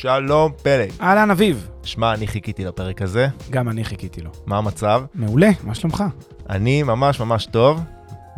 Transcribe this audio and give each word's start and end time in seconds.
שלום 0.00 0.52
פלג. 0.62 0.90
אהלן 1.00 1.30
אביב, 1.30 1.68
שמע, 1.82 2.14
אני 2.14 2.26
חיכיתי 2.26 2.64
לפרק 2.64 3.02
הזה. 3.02 3.28
גם 3.50 3.68
אני 3.68 3.84
חיכיתי 3.84 4.20
לו. 4.20 4.30
מה 4.46 4.58
המצב? 4.58 5.02
מעולה, 5.14 5.50
מה 5.62 5.74
שלומך? 5.74 6.04
אני 6.50 6.82
ממש 6.82 7.20
ממש 7.20 7.46
טוב. 7.46 7.80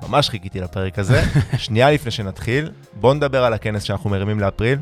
ממש 0.08 0.28
חיכיתי 0.28 0.60
לפרק 0.60 0.98
הזה. 0.98 1.22
שנייה 1.64 1.90
לפני 1.90 2.10
שנתחיל, 2.10 2.70
בוא 2.94 3.14
נדבר 3.14 3.44
על 3.44 3.52
הכנס 3.52 3.82
שאנחנו 3.82 4.10
מרימים 4.10 4.40
לאפריל. 4.40 4.78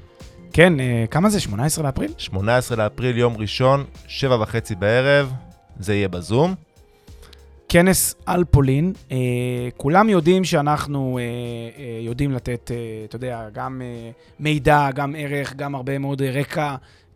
כן, 0.52 0.80
אה, 0.80 1.04
כמה 1.10 1.30
זה? 1.30 1.40
18 1.40 1.84
באפריל? 1.84 2.12
18 2.18 2.76
לאפריל, 2.76 3.18
יום 3.18 3.36
ראשון, 3.36 3.84
שבע 4.06 4.36
וחצי 4.42 4.74
בערב, 4.74 5.32
זה 5.78 5.94
יהיה 5.94 6.08
בזום. 6.08 6.54
כנס 7.72 8.14
על 8.26 8.44
פולין. 8.44 8.92
אה, 9.12 9.16
כולם 9.76 10.08
יודעים 10.08 10.44
שאנחנו 10.44 11.18
אה, 11.18 11.22
אה, 11.82 12.00
יודעים 12.00 12.32
לתת, 12.32 12.70
אה, 12.70 12.76
אתה 13.04 13.16
יודע, 13.16 13.48
גם 13.52 13.82
אה, 13.84 14.10
מידע, 14.40 14.88
גם 14.94 15.14
ערך, 15.18 15.54
גם 15.56 15.74
הרבה 15.74 15.98
מאוד 15.98 16.22
רקע 16.22 16.74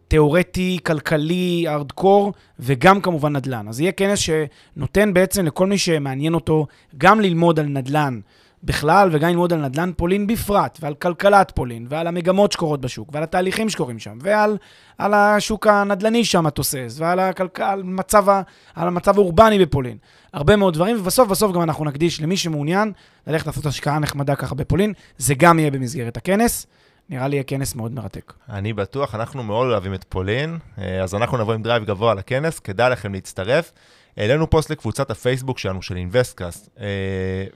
תיאורטי, 0.08 0.78
כלכלי, 0.86 1.64
ארדקור, 1.68 2.32
וגם 2.60 3.00
כמובן 3.00 3.36
נדל"ן. 3.36 3.68
אז 3.68 3.80
יהיה 3.80 3.92
כנס 3.92 4.18
שנותן 4.18 5.14
בעצם 5.14 5.46
לכל 5.46 5.66
מי 5.66 5.78
שמעניין 5.78 6.34
אותו 6.34 6.66
גם 6.98 7.20
ללמוד 7.20 7.60
על 7.60 7.66
נדל"ן 7.66 8.20
בכלל, 8.64 9.08
וגם 9.12 9.28
ללמוד 9.28 9.52
על 9.52 9.60
נדל"ן 9.60 9.90
פולין 9.96 10.26
בפרט, 10.26 10.78
ועל 10.82 10.94
כלכלת 10.94 11.52
פולין, 11.54 11.86
ועל 11.88 12.06
המגמות 12.06 12.52
שקורות 12.52 12.80
בשוק, 12.80 13.08
ועל 13.12 13.22
התהליכים 13.22 13.68
שקורים 13.70 13.98
שם, 13.98 14.18
ועל 14.22 14.56
על 14.98 15.14
השוק 15.14 15.66
הנדל"ני 15.66 16.24
שם 16.24 16.46
התוסס, 16.46 16.96
ועל 16.98 17.20
הכלכל, 17.20 17.62
על 17.62 17.82
מצב, 17.82 18.28
ה- 18.28 18.42
על 18.74 18.88
המצב 18.88 19.18
האורבני 19.18 19.58
בפולין. 19.58 19.96
הרבה 20.32 20.56
מאוד 20.56 20.74
דברים, 20.74 20.96
ובסוף 21.00 21.28
בסוף 21.28 21.52
גם 21.52 21.62
אנחנו 21.62 21.84
נקדיש 21.84 22.20
למי 22.20 22.36
שמעוניין 22.36 22.92
ללכת 23.26 23.46
לעשות 23.46 23.66
השקעה 23.66 23.98
נחמדה 23.98 24.36
ככה 24.36 24.54
בפולין. 24.54 24.92
זה 25.18 25.34
גם 25.34 25.58
יהיה 25.58 25.70
במסגרת 25.70 26.16
הכנס. 26.16 26.66
נראה 27.10 27.28
לי 27.28 27.36
יהיה 27.36 27.42
כנס 27.44 27.74
מאוד 27.74 27.92
מרתק. 27.92 28.32
אני 28.50 28.72
בטוח, 28.72 29.14
אנחנו 29.14 29.42
מאוד 29.42 29.70
אוהבים 29.70 29.94
את 29.94 30.04
פולין, 30.08 30.58
אה, 30.78 31.02
אז 31.02 31.14
אנחנו 31.14 31.38
נבוא 31.38 31.54
עם 31.54 31.62
drive 31.62 31.84
גבוה 31.84 32.14
לכנס, 32.14 32.58
כדאי 32.58 32.90
לכם 32.90 33.12
להצטרף. 33.12 33.72
העלינו 34.16 34.50
פוסט 34.50 34.70
לקבוצת 34.70 35.10
הפייסבוק 35.10 35.58
שלנו, 35.58 35.82
של 35.82 35.96
אינוויסטקאסט, 35.96 36.68
אה, 36.80 36.86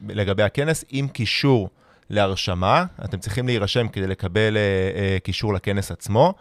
לגבי 0.09 0.43
הכנס, 0.43 0.85
עם 0.89 1.09
קישור 1.09 1.69
להרשמה. 2.11 2.85
אתם 3.05 3.19
צריכים 3.19 3.47
להירשם 3.47 3.89
כדי 3.89 4.07
לקבל 4.07 4.57
אה, 4.57 4.61
אה, 5.01 5.19
קישור 5.23 5.55
לכנס 5.55 5.91
עצמו. 5.91 6.35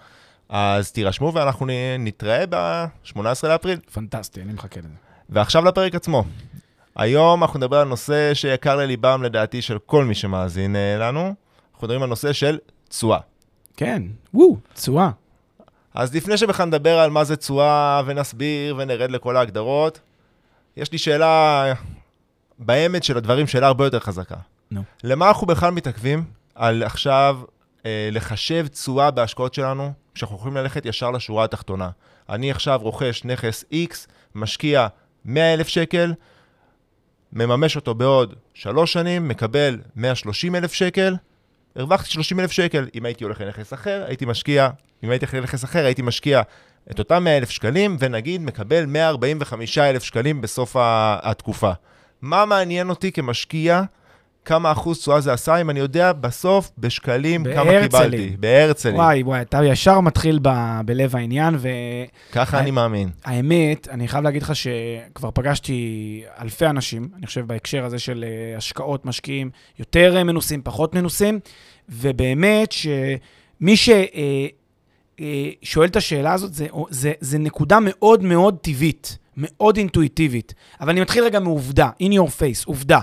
אז 0.50 0.92
תירשמו 0.92 1.34
ואנחנו 1.34 1.66
נ- 1.66 1.70
נתראה 2.00 2.44
ב-18 2.50 3.20
לאפריל. 3.48 3.80
פנטסטי, 3.94 4.42
אני 4.42 4.54
מחכה 4.54 4.80
לזה. 4.80 4.90
ועכשיו 5.30 5.66
לפרק 5.66 5.95
עצמו. 5.95 6.23
היום 6.95 7.44
אנחנו 7.44 7.60
נדבר 7.60 7.78
על 7.78 7.88
נושא 7.88 8.34
שיקר 8.34 8.76
לליבם 8.76 9.23
לדעתי 9.23 9.61
של 9.61 9.78
כל 9.86 10.05
מי 10.05 10.16
שמאזין 10.16 10.76
אה, 10.76 10.98
לנו. 10.98 11.34
אנחנו 11.73 11.88
מדברים 11.88 12.04
על 12.04 12.10
נושא 12.10 12.34
של 12.34 12.58
תשואה. 12.89 13.20
כן, 13.78 14.04
וואו, 14.34 14.58
תשואה. 14.73 15.10
אז 15.94 16.16
לפני 16.16 16.38
שבכלל 16.38 16.66
נדבר 16.66 16.99
על 16.99 17.10
מה 17.10 17.23
זה 17.23 17.36
תשואה 17.36 18.02
ונסביר 18.05 18.76
ונרד 18.78 19.11
לכל 19.11 19.38
ההגדרות, 19.38 19.99
יש 20.77 20.92
לי 20.92 20.98
שאלה 20.98 21.73
באמת 22.60 23.04
של 23.04 23.17
הדברים, 23.17 23.48
שאלה 23.48 23.67
הרבה 23.67 23.86
יותר 23.86 23.99
חזקה. 23.99 24.36
נו. 24.71 24.83
למה 25.04 25.27
אנחנו 25.27 25.48
בכלל 25.48 25.71
מתעכבים 25.71 26.23
על 26.55 26.83
עכשיו 26.83 27.39
אה, 27.86 28.10
לחשב 28.11 28.67
תשואה 28.67 29.11
בהשקעות 29.11 29.54
שלנו, 29.54 29.93
כשאנחנו 30.14 30.36
יכולים 30.36 30.58
ללכת 30.58 30.86
ישר 30.86 31.11
לשורה 31.11 31.43
התחתונה? 31.43 31.89
אני 32.30 32.52
עכשיו 32.52 32.80
רוכש 32.83 33.23
נכס 33.26 33.64
X, 33.64 33.95
משקיע 34.36 34.87
100,000 35.26 35.67
שקל, 35.67 36.14
מממש 37.33 37.76
אותו 37.76 37.95
בעוד 37.95 38.36
שלוש 38.54 38.93
שנים, 38.93 39.27
מקבל 39.27 39.80
130,000 39.95 40.73
שקל, 40.73 41.16
הרווחתי 41.76 42.10
30,000 42.10 42.52
שקל. 42.52 42.87
אם 42.95 43.05
הייתי 43.05 43.23
הולך 43.23 43.42
לנכס 43.42 43.73
אחר, 43.73 44.04
הייתי 44.08 44.26
משקיע, 44.26 44.70
אם 45.04 45.10
הייתי 45.10 45.26
הולך 45.26 45.33
לנכס 45.33 45.64
אחר, 45.64 45.86
הייתי 45.86 46.02
משקיע 46.02 46.42
את 46.92 46.99
אותם 46.99 47.23
100,000 47.23 47.49
שקלים, 47.49 47.98
ונגיד 47.99 48.42
מקבל 48.42 48.86
145,000 48.86 50.03
שקלים 50.03 50.42
בסוף 50.42 50.75
התקופה. 51.23 51.71
מה 52.21 52.45
מעניין 52.45 52.89
אותי 52.89 53.11
כמשקיע? 53.11 53.81
כמה 54.48 54.71
אחוז 54.71 54.99
תשואה 54.99 55.21
זה 55.21 55.33
עשה, 55.33 55.61
אם 55.61 55.70
אני 55.70 55.80
יודע 55.80 56.14
בסוף 56.14 56.71
בשקלים 56.77 57.43
כמה. 57.43 57.71
קיבלתי. 57.81 58.36
בהרצלים. 58.39 58.95
וואי, 58.95 59.23
וואי, 59.23 59.42
אתה 59.42 59.59
ישר 59.65 59.99
מתחיל 59.99 60.39
ב- 60.42 60.81
בלב 60.86 61.15
העניין, 61.15 61.58
ככה 62.31 62.58
אה, 62.58 62.61
אני 62.61 62.71
מאמין. 62.71 63.09
והאמת, 63.25 63.87
אני 63.92 64.08
חייב 64.08 64.23
להגיד 64.23 64.42
לך 64.42 64.54
שכבר 64.55 65.31
פגשתי 65.31 66.23
אלפי 66.42 66.65
אנשים, 66.65 67.09
אני 67.17 67.27
חושב 67.27 67.48
בהקשר 67.48 67.86
הזה 67.86 67.99
של 67.99 68.25
אה, 68.27 68.58
השקעות 68.58 69.05
משקיעים 69.05 69.49
יותר 69.80 70.17
אה, 70.17 70.23
מנוסים, 70.23 70.61
פחות 70.64 70.95
מנוסים, 70.95 71.39
ובאמת 71.89 72.71
שמי 72.71 73.75
ששואל 75.22 75.88
את 75.88 75.95
השאלה 75.95 76.33
הזאת, 76.33 76.54
זה, 76.54 76.67
זה, 76.89 77.14
זה 77.20 77.38
נקודה 77.38 77.78
מאוד 77.82 78.23
מאוד 78.23 78.58
טבעית, 78.61 79.17
מאוד 79.38 79.78
אינטואיטיבית. 79.78 80.54
אבל 80.82 80.89
אני 80.89 81.02
מתחיל 81.02 81.23
רגע 81.23 81.39
מעובדה, 81.39 81.89
in 82.04 82.14
your 82.14 82.30
face, 82.39 82.66
עובדה. 82.66 83.00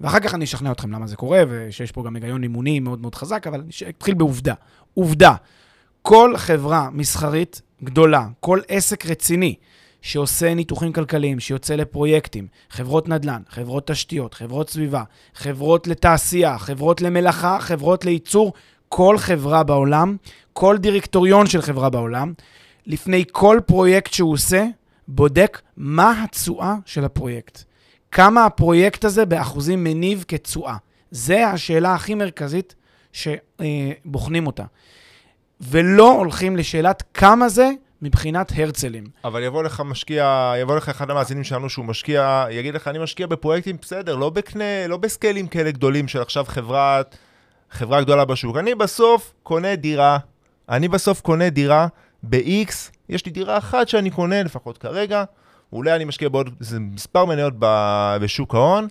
ואחר 0.00 0.20
כך 0.20 0.34
אני 0.34 0.44
אשכנע 0.44 0.72
אתכם 0.72 0.92
למה 0.92 1.06
זה 1.06 1.16
קורה, 1.16 1.42
ושיש 1.48 1.92
פה 1.92 2.04
גם 2.04 2.16
היגיון 2.16 2.42
אימוני 2.42 2.80
מאוד 2.80 3.00
מאוד 3.00 3.14
חזק, 3.14 3.46
אבל 3.46 3.60
אני 3.60 3.70
אתחיל 3.98 4.14
בעובדה. 4.14 4.54
עובדה, 4.94 5.34
כל 6.02 6.34
חברה 6.36 6.88
מסחרית 6.92 7.62
גדולה, 7.84 8.26
כל 8.40 8.60
עסק 8.68 9.06
רציני 9.06 9.54
שעושה 10.02 10.54
ניתוחים 10.54 10.92
כלכליים, 10.92 11.40
שיוצא 11.40 11.74
לפרויקטים, 11.74 12.46
חברות 12.70 13.08
נדל"ן, 13.08 13.42
חברות 13.48 13.86
תשתיות, 13.86 14.34
חברות 14.34 14.70
סביבה, 14.70 15.02
חברות 15.34 15.86
לתעשייה, 15.86 16.58
חברות 16.58 17.00
למלאכה, 17.00 17.58
חברות 17.60 18.04
לייצור, 18.04 18.52
כל 18.94 19.18
חברה 19.18 19.62
בעולם, 19.62 20.16
כל 20.52 20.76
דירקטוריון 20.78 21.46
של 21.46 21.62
חברה 21.62 21.90
בעולם, 21.90 22.32
לפני 22.86 23.24
כל 23.32 23.60
פרויקט 23.66 24.12
שהוא 24.12 24.32
עושה, 24.32 24.66
בודק 25.08 25.60
מה 25.76 26.24
התשואה 26.24 26.74
של 26.86 27.04
הפרויקט. 27.04 27.62
כמה 28.10 28.46
הפרויקט 28.46 29.04
הזה 29.04 29.26
באחוזים 29.26 29.84
מניב 29.84 30.24
כתשואה. 30.28 30.76
זה 31.10 31.46
השאלה 31.46 31.94
הכי 31.94 32.14
מרכזית 32.14 32.74
שבוחנים 33.12 34.46
אותה. 34.46 34.64
ולא 35.60 36.12
הולכים 36.12 36.56
לשאלת 36.56 37.02
כמה 37.14 37.48
זה 37.48 37.70
מבחינת 38.02 38.52
הרצלים. 38.56 39.04
אבל 39.24 39.42
יבוא 39.42 39.62
לך 39.62 39.82
משקיע, 39.84 40.52
יבוא 40.60 40.76
לך 40.76 40.88
אחד 40.88 41.10
המאזינים 41.10 41.44
שלנו 41.44 41.70
שהוא 41.70 41.84
משקיע, 41.84 42.46
יגיד 42.50 42.74
לך, 42.74 42.88
אני 42.88 42.98
משקיע 42.98 43.26
בפרויקטים, 43.26 43.76
בסדר, 43.82 44.16
לא 44.16 44.30
בקנה, 44.30 44.86
לא 44.88 44.96
בסקיילים 44.96 45.46
כאלה 45.46 45.70
גדולים 45.70 46.08
של 46.08 46.22
עכשיו 46.22 46.44
חברת, 46.48 47.16
חברה 47.72 48.02
גדולה 48.02 48.24
בשוק. 48.24 48.56
אני 48.56 48.74
בסוף 48.74 49.32
קונה 49.42 49.76
דירה, 49.76 50.18
אני 50.68 50.88
בסוף 50.88 51.20
קונה 51.20 51.50
דירה 51.50 51.86
ב-X, 52.22 52.72
יש 53.08 53.26
לי 53.26 53.32
דירה 53.32 53.58
אחת 53.58 53.88
שאני 53.88 54.10
קונה, 54.10 54.42
לפחות 54.42 54.78
כרגע, 54.78 55.24
אולי 55.72 55.96
אני 55.96 56.04
משקיע 56.04 56.28
בעוד 56.28 56.50
מספר 56.80 57.24
מניות 57.24 57.54
בשוק 58.20 58.54
ההון, 58.54 58.88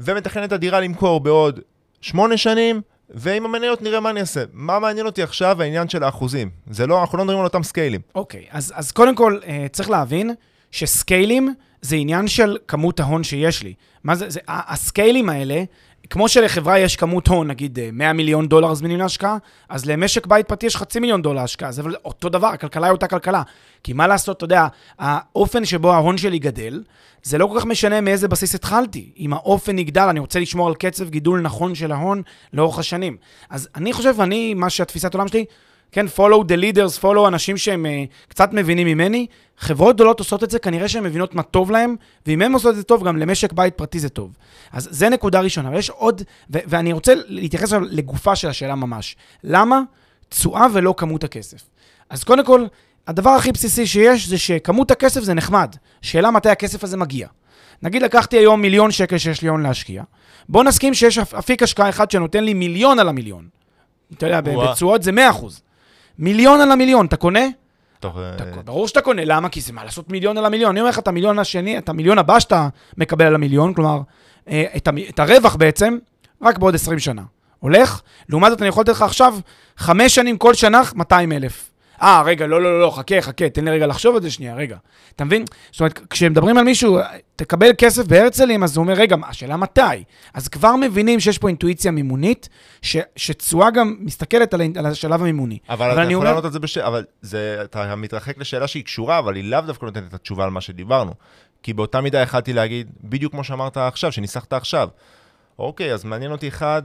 ומתכנן 0.00 0.44
את 0.44 0.52
הדירה 0.52 0.80
למכור 0.80 1.20
בעוד 1.20 1.60
שמונה 2.00 2.36
שנים, 2.36 2.80
ועם 3.10 3.44
המניות 3.44 3.82
נראה 3.82 4.00
מה 4.00 4.10
אני 4.10 4.20
אעשה. 4.20 4.44
מה 4.52 4.78
מעניין 4.78 5.06
אותי 5.06 5.22
עכשיו 5.22 5.62
העניין 5.62 5.88
של 5.88 6.02
האחוזים? 6.02 6.50
זה 6.70 6.86
לא, 6.86 7.00
אנחנו 7.00 7.18
לא 7.18 7.24
מדברים 7.24 7.40
על 7.40 7.46
אותם 7.46 7.62
סקיילים. 7.62 8.00
אוקיי, 8.14 8.46
אז, 8.50 8.72
אז 8.76 8.92
קודם 8.92 9.14
כל, 9.14 9.38
אה, 9.46 9.66
צריך 9.72 9.90
להבין 9.90 10.34
שסקיילים 10.70 11.54
זה 11.82 11.96
עניין 11.96 12.28
של 12.28 12.56
כמות 12.68 13.00
ההון 13.00 13.24
שיש 13.24 13.62
לי. 13.62 13.74
מה 14.04 14.14
זה, 14.14 14.30
זה 14.30 14.40
הסקיילים 14.48 15.28
האלה, 15.28 15.62
כמו 16.10 16.28
שלחברה 16.28 16.78
יש 16.78 16.96
כמות 16.96 17.28
הון, 17.28 17.48
נגיד 17.48 17.78
אה, 17.78 17.88
100 17.92 18.12
מיליון 18.12 18.48
דולר 18.48 18.74
זמינים 18.74 18.98
להשקעה, 18.98 19.38
אז 19.68 19.86
למשק 19.86 20.26
בית 20.26 20.48
פרטי 20.48 20.66
יש 20.66 20.76
חצי 20.76 21.00
מיליון 21.00 21.22
דולר 21.22 21.40
השקעה. 21.40 21.72
זה 21.72 21.82
אותו 22.04 22.28
דבר, 22.28 22.46
הכלכלה 22.46 22.86
היא 22.86 22.92
אותה 22.92 23.06
כלכלה. 23.06 23.42
כי 23.82 23.92
מה 23.92 24.06
לעשות, 24.06 24.36
אתה 24.36 24.44
יודע, 24.44 24.66
האופן 24.98 25.64
שבו 25.64 25.92
ההון 25.92 26.18
שלי 26.18 26.38
גדל, 26.38 26.82
זה 27.22 27.38
לא 27.38 27.46
כל 27.46 27.60
כך 27.60 27.66
משנה 27.66 28.00
מאיזה 28.00 28.28
בסיס 28.28 28.54
התחלתי. 28.54 29.12
אם 29.18 29.32
האופן 29.32 29.78
יגדל, 29.78 30.06
אני 30.10 30.20
רוצה 30.20 30.40
לשמור 30.40 30.68
על 30.68 30.74
קצב 30.74 31.08
גידול 31.10 31.40
נכון 31.40 31.74
של 31.74 31.92
ההון 31.92 32.22
לאורך 32.52 32.78
השנים. 32.78 33.16
אז 33.50 33.68
אני 33.74 33.92
חושב, 33.92 34.20
אני, 34.20 34.54
מה 34.54 34.70
שהתפיסת 34.70 35.14
עולם 35.14 35.28
שלי, 35.28 35.44
כן, 35.92 36.06
follow 36.16 36.44
the 36.44 36.56
leaders, 36.62 37.02
follow 37.02 37.28
אנשים 37.28 37.56
שהם 37.56 37.86
uh, 37.86 38.28
קצת 38.28 38.52
מבינים 38.52 38.86
ממני. 38.86 39.26
חברות 39.58 39.94
גדולות 39.94 40.18
עושות 40.18 40.44
את 40.44 40.50
זה, 40.50 40.58
כנראה 40.58 40.88
שהן 40.88 41.04
מבינות 41.04 41.34
מה 41.34 41.42
טוב 41.42 41.70
להן, 41.70 41.96
ואם 42.26 42.42
הן 42.42 42.52
עושות 42.52 42.70
את 42.70 42.76
זה 42.76 42.82
טוב, 42.82 43.04
גם 43.04 43.16
למשק 43.16 43.52
בית 43.52 43.74
פרטי 43.74 43.98
זה 43.98 44.08
טוב. 44.08 44.36
אז 44.72 44.88
זה 44.90 45.08
נקודה 45.08 45.40
ראשונה. 45.40 45.68
אבל 45.68 45.78
יש 45.78 45.90
עוד, 45.90 46.22
ו- 46.52 46.58
ואני 46.66 46.92
רוצה 46.92 47.12
להתייחס 47.26 47.72
לגופה 47.72 48.36
של 48.36 48.48
השאלה 48.48 48.74
ממש. 48.74 49.16
למה 49.44 49.80
תשואה 50.28 50.66
ולא 50.72 50.94
כמות 50.96 51.24
הכסף? 51.24 51.58
אז 52.10 52.24
קודם 52.24 52.44
כל, 52.44 52.66
הדבר 53.06 53.30
הכי 53.30 53.52
בסיסי 53.52 53.86
שיש 53.86 54.28
זה 54.28 54.38
שכמות 54.38 54.90
הכסף 54.90 55.20
זה 55.20 55.34
נחמד. 55.34 55.74
שאלה 56.02 56.30
מתי 56.30 56.48
הכסף 56.48 56.84
הזה 56.84 56.96
מגיע. 56.96 57.28
נגיד 57.82 58.02
לקחתי 58.02 58.36
היום 58.36 58.60
מיליון 58.60 58.90
שקל 58.90 59.18
שיש 59.18 59.42
לי 59.42 59.48
הון 59.48 59.62
להשקיע, 59.62 60.02
בוא 60.48 60.64
נסכים 60.64 60.94
שיש 60.94 61.18
אפיק 61.18 61.62
השקעה 61.62 61.88
אחד 61.88 62.10
שנותן 62.10 62.44
לי 62.44 62.54
מיליון 62.54 62.98
על 62.98 63.08
המיליון. 63.08 63.48
אתה 64.12 64.26
יודע, 64.26 64.40
בתשואות 64.40 65.02
זה 65.02 65.12
100 65.12 65.30
אחוז. 65.30 65.60
מיליון 66.18 66.60
על 66.60 66.72
המיליון, 66.72 67.06
אתה 67.06 67.16
קונה? 67.16 67.46
תוך... 68.00 68.16
אתה, 68.36 68.44
ברור 68.64 68.88
שאתה 68.88 69.00
קונה, 69.00 69.22
למה? 69.24 69.48
כי 69.48 69.60
זה 69.60 69.72
מה 69.72 69.84
לעשות 69.84 70.10
מיליון 70.10 70.38
על 70.38 70.44
המיליון. 70.44 70.70
אני 70.70 70.80
אומר 70.80 70.90
לך, 70.90 70.98
את 70.98 71.08
המיליון 71.08 71.38
השני, 71.38 71.78
את 71.78 71.88
המיליון 71.88 72.18
הבא 72.18 72.40
שאתה 72.40 72.68
מקבל 72.96 73.24
על 73.24 73.34
המיליון, 73.34 73.74
כלומר, 73.74 74.00
אה, 74.48 74.64
את 75.08 75.18
הרווח 75.18 75.56
בעצם, 75.56 75.98
רק 76.42 76.58
בעוד 76.58 76.74
20 76.74 76.98
שנה. 76.98 77.22
הולך? 77.58 78.00
לעומת 78.28 78.50
זאת, 78.50 78.60
אני 78.62 78.68
יכול 78.68 78.80
לתת 78.80 78.92
לך 78.92 79.02
עכשיו, 79.02 79.38
חמש 79.76 80.14
שנים 80.14 80.38
כל 80.38 80.54
שנה, 80.54 80.82
200 80.94 81.32
אלף. 81.32 81.67
אה, 82.02 82.22
רגע, 82.22 82.46
לא, 82.46 82.62
לא, 82.62 82.72
לא, 82.72 82.80
לא, 82.80 82.90
חכה, 82.90 83.20
חכה, 83.20 83.48
תן 83.48 83.64
לי 83.64 83.70
רגע 83.70 83.86
לחשוב 83.86 84.16
על 84.16 84.22
זה 84.22 84.30
שנייה, 84.30 84.54
רגע. 84.54 84.76
אתה 85.16 85.24
מבין? 85.24 85.44
זאת 85.70 85.80
אומרת, 85.80 86.00
כשמדברים 86.10 86.58
על 86.58 86.64
מישהו, 86.64 86.98
תקבל 87.36 87.70
כסף 87.78 88.06
בהרצלים, 88.06 88.62
אז 88.62 88.76
הוא 88.76 88.82
אומר, 88.82 88.94
רגע, 88.94 89.16
השאלה 89.28 89.56
מתי? 89.56 89.80
אז 90.34 90.48
כבר 90.48 90.76
מבינים 90.76 91.20
שיש 91.20 91.38
פה 91.38 91.48
אינטואיציה 91.48 91.90
מימונית, 91.90 92.48
שתשואה 93.16 93.70
גם 93.70 93.96
מסתכלת 94.00 94.54
על, 94.54 94.60
על 94.76 94.86
השלב 94.86 95.20
המימוני. 95.20 95.58
אבל, 95.68 95.90
אבל 95.90 95.92
אתה 95.92 96.02
יכול 96.02 96.14
אומר... 96.14 96.24
לענות 96.24 96.44
על 96.44 96.52
זה 96.52 96.58
בשאלה, 96.58 96.86
אבל 96.86 97.04
זה, 97.22 97.58
אתה 97.64 97.96
מתרחק 97.96 98.38
לשאלה 98.38 98.66
שהיא 98.66 98.84
קשורה, 98.84 99.18
אבל 99.18 99.36
היא 99.36 99.50
לאו 99.50 99.60
דווקא 99.60 99.84
נותנת 99.84 100.08
את 100.08 100.14
התשובה 100.14 100.44
על 100.44 100.50
מה 100.50 100.60
שדיברנו. 100.60 101.14
כי 101.62 101.72
באותה 101.72 102.00
מידה 102.00 102.18
יכלתי 102.18 102.52
להגיד, 102.52 102.90
בדיוק 103.04 103.32
כמו 103.32 103.44
שאמרת 103.44 103.76
עכשיו, 103.76 104.12
שניסחת 104.12 104.52
עכשיו. 104.52 104.88
אוקיי, 105.58 105.94
אז 105.94 106.04
מעניין 106.04 106.32
אותי 106.32 106.48
אחד, 106.48 106.82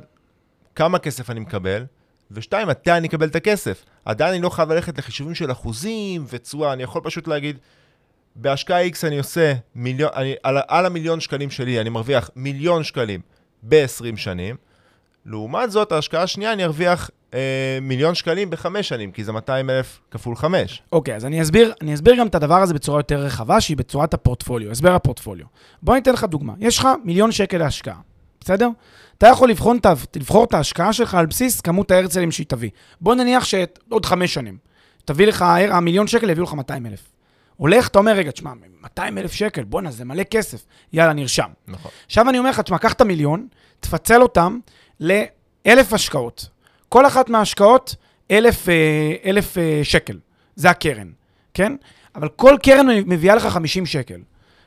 כמה 0.75 0.99
כסף 0.99 1.29
אני 1.29 1.39
מקבל, 1.39 1.85
ושתיים, 2.31 2.67
מתי 2.67 2.91
אני 2.91 3.07
אקבל 3.07 3.27
את 3.27 3.35
הכסף. 3.35 3.85
עדיין 4.05 4.33
אני 4.33 4.41
לא 4.41 4.49
חייב 4.49 4.71
ללכת 4.71 4.97
לחישובים 4.97 5.35
של 5.35 5.51
אחוזים 5.51 6.25
ותשואה, 6.29 6.73
אני 6.73 6.83
יכול 6.83 7.01
פשוט 7.03 7.27
להגיד, 7.27 7.57
בהשקעה 8.35 8.87
X 8.87 8.95
אני 9.03 9.17
עושה 9.17 9.53
מיליון, 9.75 10.09
אני, 10.15 10.35
על, 10.43 10.57
על 10.67 10.85
המיליון 10.85 11.19
שקלים 11.19 11.49
שלי 11.49 11.81
אני 11.81 11.89
מרוויח 11.89 12.29
מיליון 12.35 12.83
שקלים 12.83 13.21
ב-20 13.63 14.17
שנים, 14.17 14.55
לעומת 15.25 15.71
זאת, 15.71 15.91
ההשקעה 15.91 16.23
השנייה 16.23 16.53
אני 16.53 16.63
ארוויח 16.63 17.09
אה, 17.33 17.79
מיליון 17.81 18.15
שקלים 18.15 18.49
בחמש 18.49 18.89
שנים, 18.89 19.11
כי 19.11 19.23
זה 19.23 19.31
200 19.31 19.69
אלף 19.69 19.99
כפול 20.11 20.35
חמש. 20.35 20.81
אוקיי, 20.91 21.15
אז 21.15 21.25
אני 21.25 21.41
אסביר, 21.41 21.73
אני 21.81 21.93
אסביר 21.93 22.15
גם 22.15 22.27
את 22.27 22.35
הדבר 22.35 22.61
הזה 22.61 22.73
בצורה 22.73 22.99
יותר 22.99 23.19
רחבה, 23.19 23.61
שהיא 23.61 23.77
בצורת 23.77 24.13
הפורטפוליו, 24.13 24.71
הסבר 24.71 24.95
הפורטפוליו. 24.95 25.45
בוא 25.81 25.95
ניתן 25.95 26.13
לך 26.13 26.23
דוגמה. 26.23 26.53
יש 26.59 26.77
לך 26.77 26.87
מיליון 27.03 27.31
שקל 27.31 27.57
להשקעה, 27.57 27.97
בסדר? 28.41 28.69
אתה 29.23 29.31
יכול 29.31 29.49
לבחון, 29.49 29.79
לבחור 30.15 30.43
את 30.43 30.53
ההשקעה 30.53 30.93
שלך 30.93 31.15
על 31.15 31.25
בסיס 31.25 31.61
כמות 31.61 31.91
ההרצלים 31.91 32.31
שהיא 32.31 32.45
תביא. 32.49 32.69
בוא 33.01 33.15
נניח 33.15 33.43
שעוד 33.43 34.05
חמש 34.05 34.33
שנים, 34.33 34.57
תביא 35.05 35.27
לך, 35.27 35.45
המיליון 35.69 36.07
שקל 36.07 36.29
יביאו 36.29 36.43
לך 36.43 36.53
200 36.53 36.85
אלף. 36.85 37.11
הולך, 37.57 37.87
אתה 37.87 37.99
אומר, 37.99 38.11
רגע, 38.11 38.31
תשמע, 38.31 38.51
200 38.81 39.17
אלף 39.17 39.33
שקל, 39.33 39.63
בואנה, 39.63 39.91
זה 39.91 40.05
מלא 40.05 40.23
כסף. 40.23 40.65
יאללה, 40.93 41.13
נרשם. 41.13 41.49
נכון. 41.67 41.91
עכשיו 42.05 42.29
אני 42.29 42.37
אומר 42.37 42.49
לך, 42.49 42.59
תשמע, 42.59 42.77
קח 42.77 42.93
את 42.93 43.01
המיליון, 43.01 43.47
תפצל 43.79 44.21
אותם 44.21 44.59
לאלף 44.99 45.93
השקעות. 45.93 46.49
כל 46.89 47.05
אחת 47.05 47.29
מההשקעות, 47.29 47.95
אלף, 48.31 48.69
אה, 48.69 49.15
אלף 49.25 49.57
אה, 49.57 49.79
שקל. 49.83 50.19
זה 50.55 50.69
הקרן, 50.69 51.11
כן? 51.53 51.75
אבל 52.15 52.29
כל 52.29 52.55
קרן 52.63 52.85
מביאה 53.05 53.35
לך 53.35 53.47
50 53.47 53.85
שקל. 53.85 54.19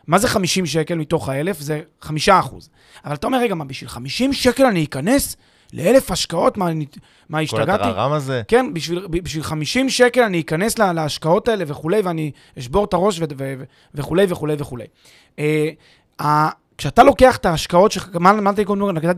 מה 0.06 0.18
זה 0.18 0.28
50 0.28 0.66
שקל 0.66 0.94
מתוך 0.94 1.28
האלף? 1.28 1.60
זה 1.60 1.80
5 2.00 2.28
אחוז. 2.28 2.70
אבל 3.04 3.14
אתה 3.14 3.26
אומר, 3.26 3.38
רגע, 3.38 3.54
מה, 3.54 3.64
בשביל 3.64 3.88
50 3.90 4.32
שקל 4.32 4.64
אני 4.64 4.84
אכנס 4.84 5.36
לאלף 5.72 6.10
השקעות? 6.10 6.56
מה, 6.56 6.66
מה 7.28 7.40
השתגעתי? 7.40 7.82
כל 7.82 7.88
הטררם 7.88 8.12
הזה? 8.12 8.42
כן, 8.48 8.74
בשביל, 8.74 9.06
בשביל 9.06 9.42
50 9.42 9.88
שקל 9.88 10.22
אני 10.22 10.40
אכנס 10.40 10.78
לה, 10.78 10.92
להשקעות 10.92 11.48
האלה 11.48 11.64
וכולי, 11.66 12.00
ואני 12.00 12.30
אשבור 12.58 12.84
את 12.84 12.92
הראש 12.92 13.20
ו- 13.20 13.24
ו- 13.36 13.54
ו- 13.58 13.64
וכולי 13.94 14.26
וכולי 14.28 14.54
וכולי. 14.58 14.84
Uh, 15.36 16.22
כשאתה 16.78 17.02
לוקח 17.02 17.36
את 17.36 17.46
ההשקעות 17.46 17.92
שלך, 17.92 18.08
מה 18.20 18.32
נתתי 18.32 18.64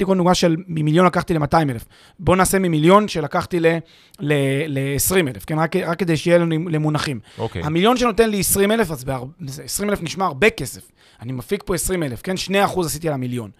כל 0.05 0.17
דוגמה 0.17 0.35
של 0.35 0.57
ממיליון 0.69 1.07
לקחתי 1.07 1.35
ל-200 1.35 1.71
אלף. 1.71 1.85
בוא 2.19 2.37
נעשה 2.37 2.59
ממיליון 2.59 3.09
שלקחתי 3.09 3.61
ל-20 3.61 5.17
אלף, 5.17 5.45
כן? 5.45 5.59
רק, 5.59 5.77
רק 5.77 5.99
כדי 5.99 6.17
שיהיה 6.17 6.39
לנו 6.39 6.69
למונחים. 6.69 7.21
אוקיי. 7.39 7.63
המיליון 7.63 7.97
שנותן 7.97 8.31
לי 8.31 8.41
20 8.41 8.73
אלף, 8.73 8.91
אז 8.91 9.05
20 9.65 9.91
אלף 9.91 10.03
נשמע 10.03 10.25
הרבה 10.25 10.51
כסף. 10.51 10.91
אני 11.23 11.33
מפיק 11.33 11.63
פה 11.67 11.75
20 11.75 12.03
אלף, 12.03 12.23
כן? 12.23 12.37
2 12.37 12.65
אחוז 12.65 12.87
עשיתי 12.87 13.09
על 13.09 13.15
המיליון. 13.15 13.51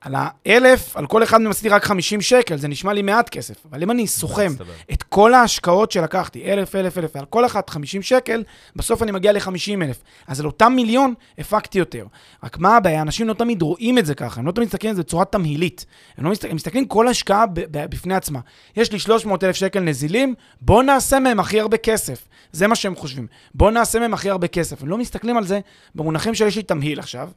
על 0.00 0.14
האלף, 0.16 0.96
על 0.96 1.06
כל 1.06 1.22
אחד 1.22 1.40
מהם 1.40 1.50
עשיתי 1.50 1.68
רק 1.68 1.84
50 1.84 2.20
שקל, 2.20 2.58
זה 2.58 2.68
נשמע 2.68 2.92
לי 2.92 3.02
מעט 3.02 3.28
כסף. 3.28 3.54
אבל 3.70 3.82
אם 3.82 3.90
אני 3.90 4.06
סוכם 4.06 4.52
את 4.92 5.02
כל 5.02 5.34
ההשקעות 5.34 5.92
שלקחתי, 5.92 6.52
אלף, 6.52 6.74
אלף, 6.74 6.98
אלף, 6.98 7.10
ועל 7.14 7.24
כל 7.24 7.46
אחת 7.46 7.70
50 7.70 8.02
שקל, 8.02 8.44
בסוף 8.76 9.02
אני 9.02 9.12
מגיע 9.12 9.32
ל-50 9.32 9.82
אלף. 9.82 10.02
אז 10.26 10.40
על 10.40 10.46
אותם 10.46 10.72
מיליון 10.76 11.14
הפקתי 11.38 11.78
יותר. 11.78 12.06
רק 12.44 12.58
מה 12.58 12.76
הבעיה? 12.76 13.02
אנשים 13.02 13.28
לא 13.28 13.34
תמיד 13.34 13.62
רואים 13.62 13.98
את 13.98 14.06
זה 14.06 14.14
ככה, 14.14 14.40
הם 14.40 14.46
לא 14.46 14.52
תמיד 14.52 14.68
מסתכלים 14.68 14.90
על 14.90 14.96
זה 14.96 15.02
בצורה 15.02 15.24
תמהילית. 15.24 15.86
הם, 16.16 16.24
לא 16.24 16.30
מסתכל, 16.30 16.48
הם 16.50 16.56
מסתכלים 16.56 16.86
כל 16.86 17.08
השקעה 17.08 17.44
בפני 17.70 18.14
עצמה. 18.14 18.40
יש 18.76 18.92
לי 18.92 18.98
300 18.98 19.44
אלף 19.44 19.56
שקל 19.56 19.80
נזילים, 19.80 20.34
בואו 20.60 20.82
נעשה 20.82 21.18
מהם 21.18 21.40
הכי 21.40 21.60
הרבה 21.60 21.76
כסף. 21.76 22.28
זה 22.52 22.66
מה 22.66 22.74
שהם 22.74 22.96
חושבים. 22.96 23.26
בואו 23.54 23.70
נעשה 23.70 23.98
מהם 23.98 24.14
הכי 24.14 24.30
הרבה 24.30 24.46
כסף. 24.46 24.82
הם 24.82 24.88
לא 24.88 24.98
מסתכלים 24.98 25.36
על 25.36 25.46
זה 25.46 25.60
במונחים 25.94 26.34
שיש 26.34 26.56
לי 26.56 26.62
תמהיל 26.62 26.98
עכשיו, 26.98 27.30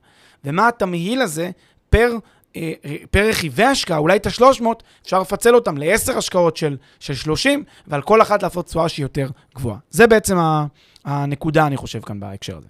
ומה 0.44 0.68
התמהיל 0.68 1.22
הזה 1.22 1.52
פר 1.90 2.18
פר 3.12 3.30
רכיבי 3.30 3.64
השקעה, 3.64 3.98
אולי 3.98 4.16
את 4.16 4.26
ה-300, 4.26 4.66
אפשר 5.04 5.20
לפצל 5.20 5.56
אותם 5.56 5.78
ל-10 5.78 6.18
השקעות 6.18 6.58
של, 6.58 6.78
של 7.00 7.14
30, 7.14 7.64
ועל 7.88 8.02
כל 8.02 8.22
אחת 8.22 8.44
לעשות 8.44 8.66
תשואה 8.66 8.90
שהיא 8.90 9.04
יותר 9.04 9.30
גבוהה. 9.56 9.78
זה 9.90 10.08
בעצם 10.08 10.38
הנקודה, 11.06 11.68
אני 11.68 11.78
חושב, 11.78 12.02
כאן 12.02 12.20
בהקשר 12.20 12.58
הזה. 12.58 12.70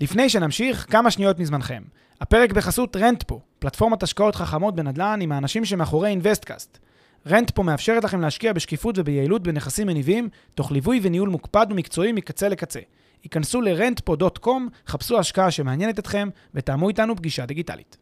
לפני 0.00 0.28
שנמשיך, 0.28 0.86
כמה 0.90 1.10
שניות 1.10 1.38
מזמנכם. 1.38 1.82
הפרק 2.20 2.52
בחסות 2.52 2.96
רנטפו, 2.96 3.40
פלטפורמת 3.58 4.02
השקעות 4.02 4.34
חכמות 4.34 4.74
בנדל"ן 4.74 5.18
עם 5.22 5.32
האנשים 5.32 5.64
שמאחורי 5.64 6.08
אינוויסטקאסט. 6.10 6.78
רנטפו 7.26 7.62
מאפשרת 7.62 8.04
לכם 8.04 8.20
להשקיע 8.20 8.52
בשקיפות 8.52 8.98
וביעילות 8.98 9.42
בנכסים 9.42 9.86
מניבים, 9.86 10.28
תוך 10.54 10.72
ליווי 10.72 11.00
וניהול 11.02 11.28
מוקפד 11.28 11.66
ומקצועי 11.70 12.12
מקצה 12.12 12.48
לקצה. 12.48 12.80
היכנסו 13.22 13.60
ל-rentpo.com, 13.60 14.50
חפשו 14.86 15.18
השקעה 15.18 15.50
שמעניינת 15.50 15.98
אתכם 15.98 16.28
ותאמו 16.54 16.88
איתנו 16.88 17.16
פגישה 17.16 17.46
דיגיטלית. 17.46 17.96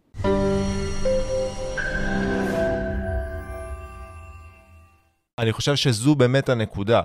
אני 5.38 5.52
חושב 5.52 5.76
שזו 5.76 6.14
באמת 6.14 6.48
הנקודה. 6.48 7.02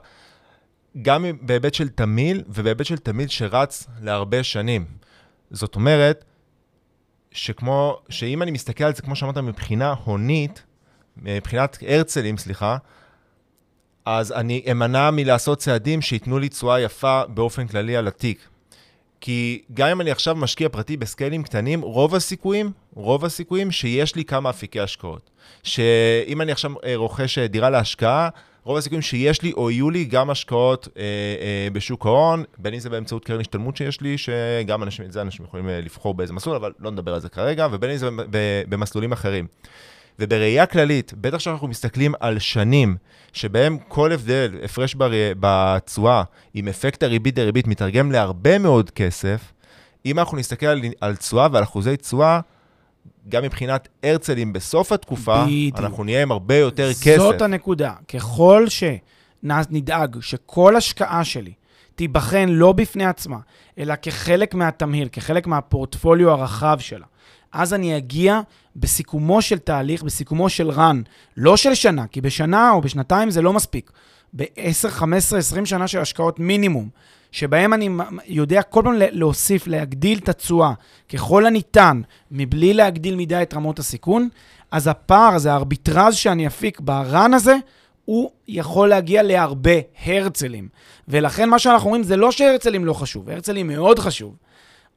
גם 1.02 1.26
בהיבט 1.42 1.74
של 1.74 1.90
תמיל 1.90 2.44
ובהיבט 2.48 2.86
של 2.86 2.98
תמיל 2.98 3.28
שרץ 3.28 3.88
להרבה 4.02 4.44
שנים. 4.44 4.86
זאת 5.52 5.76
אומרת, 5.76 6.26
שכמו, 7.32 7.98
שאם 8.10 8.42
אני 8.42 8.52
מסתכל 8.52 8.84
על 8.84 8.96
זה, 8.96 9.02
כמו 9.02 9.16
שאמרת, 9.16 9.38
מבחינה 9.38 9.94
הונית, 10.04 10.64
מבחינת 11.18 11.78
הרצלים, 11.88 12.38
סליחה, 12.38 12.78
אז 14.06 14.32
אני 14.32 14.64
אמנע 14.72 15.12
מלעשות 15.12 15.60
צעדים 15.60 16.02
שייתנו 16.02 16.40
לי 16.40 16.50
תשואה 16.50 16.82
יפה 16.82 17.22
באופן 17.28 17.68
כללי 17.68 17.96
על 17.96 18.08
התיק. 18.08 18.48
כי 19.22 19.62
גם 19.74 19.88
אם 19.88 20.02
אני 20.02 20.12
עכשיו 20.12 20.36
משקיע 20.36 20.70
פרטי 20.70 20.98
בסקיילים 20.98 21.44
קטנים, 21.44 21.82
רוב 21.82 22.16
הסיכויים, 22.16 22.72
רוב 22.94 23.26
הסיכויים 23.26 23.72
שיש 23.72 24.16
לי 24.16 24.26
כמה 24.26 24.50
אפיקי 24.50 24.80
השקעות. 24.80 25.30
שאם 25.64 26.42
אני 26.42 26.52
עכשיו 26.52 26.72
אה, 26.86 26.96
רוכש 26.96 27.38
אה, 27.38 27.48
דירה 27.48 27.70
להשקעה, 27.70 28.30
רוב 28.64 28.78
הסיכויים 28.78 29.02
שיש 29.02 29.42
לי 29.42 29.52
או 29.52 29.72
יהיו 29.72 29.90
לי 29.90 30.06
גם 30.06 30.30
השקעות 30.30 30.88
אה, 30.98 31.04
אה, 31.04 31.68
בשוק 31.74 32.06
ההון, 32.06 32.44
בין 32.58 32.74
אם 32.74 32.80
זה 32.80 32.90
באמצעות 32.90 33.26
קרן 33.26 33.40
השתלמות 33.40 33.78
שיש 33.78 34.02
לי, 34.02 34.18
שגם 34.18 34.84
אנשים, 34.84 35.06
את 35.06 35.12
זה 35.12 35.22
אנשים 35.22 35.46
יכולים 35.46 35.70
אה, 35.70 35.82
לבחור 35.82 36.14
באיזה 36.14 36.34
מסלול, 36.34 36.56
אבל 36.56 36.72
לא 36.80 36.92
נדבר 36.92 37.14
על 37.14 37.20
זה 37.20 37.30
כרגע, 37.30 37.68
ובין 37.72 37.90
אם 37.90 37.98
זה 37.98 38.10
במסלולים 38.70 39.12
אחרים. 39.12 39.48
ובראייה 40.20 40.66
כללית, 40.66 41.14
בטח 41.22 41.40
שאנחנו 41.40 41.68
מסתכלים 41.68 42.14
על 42.20 42.40
שנים 42.40 42.96
שבהם 43.34 43.78
כל 43.88 44.12
הבדל, 44.12 44.52
הפרש 44.64 44.96
בתשואה, 45.40 46.24
עם 46.54 46.68
אפקט 46.68 47.04
הריבית 47.04 47.36
דריבית, 47.36 47.68
מתרגם 47.68 48.12
להרבה 48.12 48.60
מאוד 48.60 48.92
כסף, 48.92 49.54
אם 50.06 50.20
אנחנו 50.20 50.38
נסתכל 50.38 50.66
על 51.02 51.16
תשואה 51.16 51.48
ועל 51.52 51.64
אחוזי 51.64 51.98
תשואה, 51.98 52.40
גם 53.30 53.44
מבחינת 53.44 53.88
הרצלים 54.04 54.54
בסוף 54.54 54.92
התקופה, 54.92 55.44
בדיוק. 55.44 55.80
אנחנו 55.80 56.04
נהיה 56.04 56.22
עם 56.22 56.32
הרבה 56.32 56.56
יותר 56.56 56.92
זאת 56.94 57.04
כסף. 57.04 57.18
זאת 57.18 57.42
הנקודה. 57.42 57.94
ככל 58.08 58.66
שנדאג 58.70 60.18
שכל 60.22 60.76
השקעה 60.76 61.24
שלי 61.24 61.54
תיבחן 61.96 62.50
לא 62.50 62.72
בפני 62.72 63.06
עצמה, 63.06 63.38
אלא 63.78 63.94
כחלק 64.02 64.54
מהתמהיל, 64.54 65.08
כחלק 65.12 65.48
מהפורטפוליו 65.48 66.32
הרחב 66.32 66.78
שלה, 66.80 67.06
אז 67.54 67.74
אני 67.74 67.98
אגיע 67.98 68.42
בסיכומו 68.76 69.42
של 69.42 69.58
תהליך, 69.58 70.04
בסיכומו 70.04 70.50
של 70.50 70.72
run, 70.72 70.96
לא 71.38 71.58
של 71.58 71.76
שנה, 71.76 72.08
כי 72.08 72.22
בשנה 72.22 72.72
או 72.72 72.82
בשנתיים 72.82 73.32
זה 73.32 73.42
לא 73.42 73.54
מספיק. 73.54 73.92
ב-10, 74.34 74.90
15, 74.90 75.40
20 75.40 75.66
שנה 75.66 75.88
של 75.88 76.00
השקעות 76.00 76.40
מינימום, 76.40 76.90
שבהם 77.32 77.74
אני 77.74 77.90
יודע 78.28 78.62
כל 78.62 78.82
פעם 78.84 78.94
להוסיף, 78.98 79.68
להגדיל 79.68 80.18
את 80.18 80.30
התשואה 80.30 80.74
ככל 81.14 81.46
הניתן, 81.46 82.02
מבלי 82.32 82.74
להגדיל 82.74 83.16
מדי 83.16 83.42
את 83.42 83.54
רמות 83.54 83.80
הסיכון, 83.80 84.30
אז 84.72 84.88
הפער 84.88 85.34
הזה, 85.34 85.52
הארביטרז 85.54 86.16
שאני 86.16 86.48
אפיק 86.48 86.80
ברן 86.80 87.34
הזה, 87.34 87.56
הוא 88.06 88.32
יכול 88.48 88.90
להגיע 88.90 89.24
להרבה 89.24 89.72
הרצלים. 90.06 90.68
ולכן 91.08 91.50
מה 91.50 91.60
שאנחנו 91.60 91.86
אומרים 91.86 92.04
זה 92.04 92.18
לא 92.18 92.32
שהרצלים 92.32 92.86
לא 92.86 92.94
חשוב, 92.94 93.30
הרצלים 93.30 93.68
מאוד 93.68 94.00
חשוב. 94.00 94.36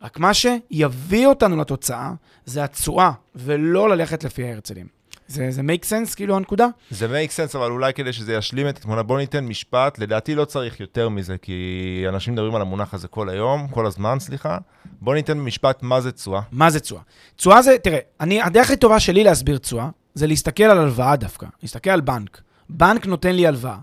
רק 0.02 0.18
מה 0.18 0.34
שיביא 0.34 1.26
אותנו 1.26 1.56
לתוצאה 1.56 2.12
זה 2.44 2.64
התשואה, 2.64 3.10
ולא 3.34 3.88
ללכת 3.88 4.24
לפי 4.24 4.44
ההרצלים. 4.44 4.96
זה, 5.28 5.50
זה 5.50 5.62
make 5.62 5.84
sense, 5.84 6.16
כאילו, 6.16 6.36
הנקודה? 6.36 6.66
זה 6.90 7.06
make 7.06 7.30
sense, 7.30 7.58
אבל 7.58 7.70
אולי 7.70 7.94
כדי 7.94 8.12
שזה 8.12 8.34
ישלים 8.34 8.68
את 8.68 8.78
התמונה, 8.78 9.02
בוא 9.02 9.18
ניתן 9.18 9.44
משפט, 9.44 9.98
לדעתי 9.98 10.34
לא 10.34 10.44
צריך 10.44 10.80
יותר 10.80 11.08
מזה, 11.08 11.38
כי 11.38 12.04
אנשים 12.08 12.32
מדברים 12.32 12.54
על 12.54 12.62
המונח 12.62 12.94
הזה 12.94 13.08
כל 13.08 13.28
היום, 13.28 13.68
כל 13.68 13.86
הזמן, 13.86 14.18
סליחה. 14.20 14.58
בוא 15.00 15.14
ניתן 15.14 15.38
משפט 15.38 15.82
מה 15.82 16.00
זה 16.00 16.12
תשואה. 16.12 16.40
מה 16.52 16.70
זה 16.70 16.80
תשואה? 16.80 17.00
תשואה 17.36 17.62
זה, 17.62 17.76
תראה, 17.82 17.98
אני, 18.20 18.42
הדרך 18.42 18.66
הכי 18.66 18.76
טובה 18.76 19.00
שלי 19.00 19.24
להסביר 19.24 19.58
תשואה, 19.58 19.88
זה 20.14 20.26
להסתכל 20.26 20.64
על 20.64 20.78
הלוואה 20.78 21.16
דווקא, 21.16 21.46
להסתכל 21.62 21.90
על 21.90 22.00
בנק. 22.00 22.40
בנק 22.68 23.06
נותן 23.06 23.34
לי 23.34 23.46
הלוואה. 23.46 23.78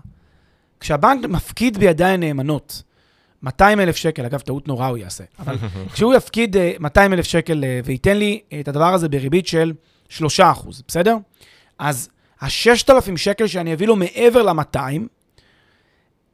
כשהבנק 0.80 1.24
מפקיד 1.24 1.78
בידיי 1.78 2.16
נאמנות 2.16 2.82
200 3.44 3.80
אלף 3.80 3.96
שקל, 3.96 4.24
אגב, 4.24 4.40
טעות 4.40 4.68
נורא 4.68 4.86
הוא 4.86 4.98
יעשה, 4.98 5.24
אבל 5.38 5.56
כשהוא 5.92 6.14
יפקיד 6.14 6.56
200 6.80 7.12
אה, 7.12 7.16
אלף 7.16 7.24
שקל 7.24 7.64
אה, 7.64 7.80
וייתן 7.84 8.16
לי 8.16 8.40
את 8.60 8.68
הדבר 8.68 8.94
הזה 8.94 9.08
בריבית 9.08 9.46
של 9.46 9.72
3 10.08 10.40
בסדר? 10.88 11.16
אז 11.78 12.08
ה-6,000 12.40 13.16
שקל 13.16 13.46
שאני 13.46 13.74
אביא 13.74 13.86
לו 13.86 13.96
מעבר 13.96 14.42
ל-200, 14.42 14.78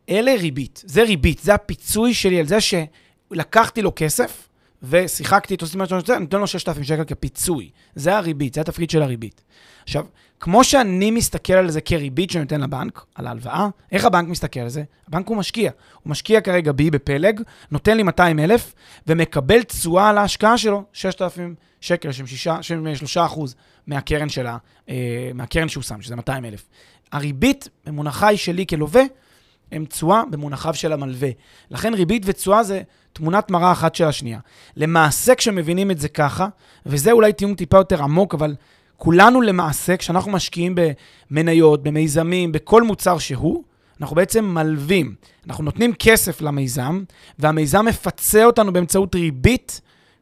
אלה 0.08 0.34
ריבית. 0.34 0.82
זה 0.86 1.02
ריבית, 1.02 1.38
זה 1.38 1.54
הפיצוי 1.54 2.14
שלי 2.14 2.40
על 2.40 2.46
זה 2.46 2.58
שלקחתי 2.60 3.82
לו 3.82 3.92
כסף 3.96 4.48
ושיחקתי 4.82 5.54
איתו, 5.54 5.66
אומרת 5.74 5.88
שאני 6.06 6.20
נותן 6.20 6.40
לו 6.40 6.46
6,000 6.46 6.84
שקל 6.84 7.04
כפיצוי. 7.04 7.70
זה 7.94 8.16
הריבית, 8.16 8.54
זה 8.54 8.60
התפקיד 8.60 8.90
של 8.90 9.02
הריבית. 9.02 9.42
עכשיו, 9.82 10.04
כמו 10.40 10.64
שאני 10.64 11.10
מסתכל 11.10 11.52
על 11.52 11.70
זה 11.70 11.80
כריבית 11.80 12.30
שאני 12.30 12.42
נותן 12.42 12.60
לבנק, 12.60 13.04
על 13.14 13.26
ההלוואה, 13.26 13.68
איך 13.92 14.04
הבנק 14.04 14.28
מסתכל 14.28 14.60
על 14.60 14.68
זה? 14.68 14.82
הבנק 15.08 15.28
הוא 15.28 15.36
משקיע. 15.36 15.70
הוא 16.02 16.10
משקיע 16.10 16.40
כרגע 16.40 16.72
בי 16.72 16.90
בפלג, 16.90 17.40
נותן 17.70 17.96
לי 17.96 18.02
200 18.02 18.38
אלף, 18.38 18.74
ומקבל 19.06 19.62
תשואה 19.62 20.08
על 20.08 20.18
ההשקעה 20.18 20.58
שלו, 20.58 20.84
6,000 20.92 21.54
שקל, 21.80 22.12
שהם 22.12 22.94
3 22.94 23.16
אחוז 23.16 23.54
מהקרן 23.86 24.28
שלה, 24.28 24.56
אה, 24.88 25.30
מהקרן 25.34 25.68
שהוא 25.68 25.82
שם, 25.82 26.02
שזה 26.02 26.16
200 26.16 26.44
אלף. 26.44 26.68
הריבית 27.12 27.68
במונחה 27.86 28.28
היא 28.28 28.38
שלי 28.38 28.66
כלווה, 28.66 29.02
הם 29.72 29.84
תשואה 29.84 30.22
במונחיו 30.30 30.74
של 30.74 30.92
המלווה. 30.92 31.30
לכן 31.70 31.94
ריבית 31.94 32.22
ותשואה 32.26 32.62
זה 32.62 32.82
תמונת 33.12 33.50
מראה 33.50 33.72
אחת 33.72 33.94
של 33.94 34.04
השנייה. 34.04 34.38
למעשה, 34.76 35.34
כשמבינים 35.34 35.90
את 35.90 36.00
זה 36.00 36.08
ככה, 36.08 36.48
וזה 36.86 37.12
אולי 37.12 37.32
טיעון 37.32 37.54
טיפה 37.54 37.76
יותר 37.76 38.02
עמוק, 38.02 38.34
אבל 38.34 38.54
כולנו 38.96 39.40
למעשה, 39.40 39.96
כשאנחנו 39.96 40.30
משקיעים 40.30 40.74
במניות, 41.30 41.82
במיזמים, 41.82 42.52
בכל 42.52 42.82
מוצר 42.82 43.18
שהוא, 43.18 43.62
אנחנו 44.00 44.16
בעצם 44.16 44.44
מלווים. 44.44 45.14
אנחנו 45.46 45.64
נותנים 45.64 45.92
כסף 45.92 46.40
למיזם, 46.40 47.02
והמיזם 47.38 47.84
מפצה 47.84 48.44
אותנו 48.44 48.72
באמצעות 48.72 49.14
ריבית 49.14 49.80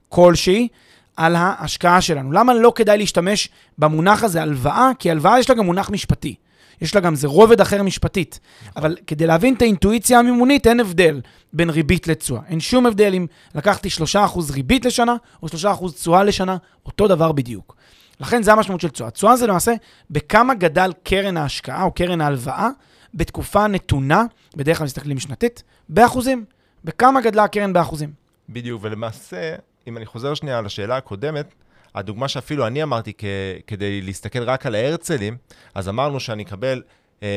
כלשהי 0.08 0.68
על 1.16 1.36
ההשקעה 1.36 2.00
שלנו. 2.00 2.32
למה 2.32 2.54
לא 2.54 2.72
כדאי 2.74 2.98
להשתמש 2.98 3.48
במונח 3.78 4.24
הזה 4.24 4.42
הלוואה? 4.42 4.90
כי 4.98 5.10
הלוואה 5.10 5.38
יש 5.38 5.50
לה 5.50 5.56
גם 5.56 5.66
מונח 5.66 5.90
משפטי. 5.90 6.34
יש 6.80 6.94
לה 6.94 7.00
גם, 7.00 7.14
זה 7.14 7.28
רובד 7.28 7.60
אחר 7.60 7.82
משפטית. 7.82 8.40
אבל 8.76 8.96
כדי 9.06 9.26
להבין 9.26 9.54
את 9.54 9.62
האינטואיציה 9.62 10.18
המימונית, 10.18 10.66
אין 10.66 10.80
הבדל 10.80 11.20
בין 11.52 11.70
ריבית 11.70 12.08
לתשואה. 12.08 12.40
אין 12.48 12.60
שום 12.60 12.86
הבדל 12.86 13.14
אם 13.14 13.26
לקחתי 13.54 13.88
3% 14.14 14.52
ריבית 14.52 14.84
לשנה 14.84 15.16
או 15.42 15.48
3% 15.48 15.92
תשואה 15.94 16.24
לשנה, 16.24 16.56
אותו 16.86 17.08
דבר 17.08 17.32
בדיוק. 17.32 17.76
לכן 18.20 18.42
זה 18.42 18.52
המשמעות 18.52 18.80
של 18.80 18.88
תשואה. 18.88 19.10
תשואה 19.10 19.36
זה 19.36 19.46
למעשה 19.46 19.74
בכמה 20.10 20.54
גדל 20.54 20.92
קרן 21.02 21.36
ההשקעה 21.36 21.82
או 21.82 21.92
קרן 21.92 22.20
ההלוואה 22.20 22.68
בתקופה 23.14 23.66
נתונה, 23.66 24.24
בדרך 24.56 24.78
כלל 24.78 24.84
מסתכלים 24.84 25.18
שנתית, 25.18 25.62
באחוזים. 25.88 26.44
בכמה 26.84 27.20
גדלה 27.20 27.44
הקרן 27.44 27.72
באחוזים. 27.72 28.12
בדיוק, 28.48 28.82
ולמעשה, 28.84 29.54
אם 29.88 29.96
אני 29.96 30.06
חוזר 30.06 30.34
שנייה 30.34 30.60
לשאלה 30.60 30.96
הקודמת, 30.96 31.54
הדוגמה 31.94 32.28
שאפילו 32.28 32.66
אני 32.66 32.82
אמרתי 32.82 33.12
כ- 33.18 33.24
כדי 33.66 34.00
להסתכל 34.02 34.42
רק 34.42 34.66
על 34.66 34.74
ההרצלים, 34.74 35.36
אז 35.74 35.88
אמרנו 35.88 36.20
שאני 36.20 36.42
אקבל 36.42 36.82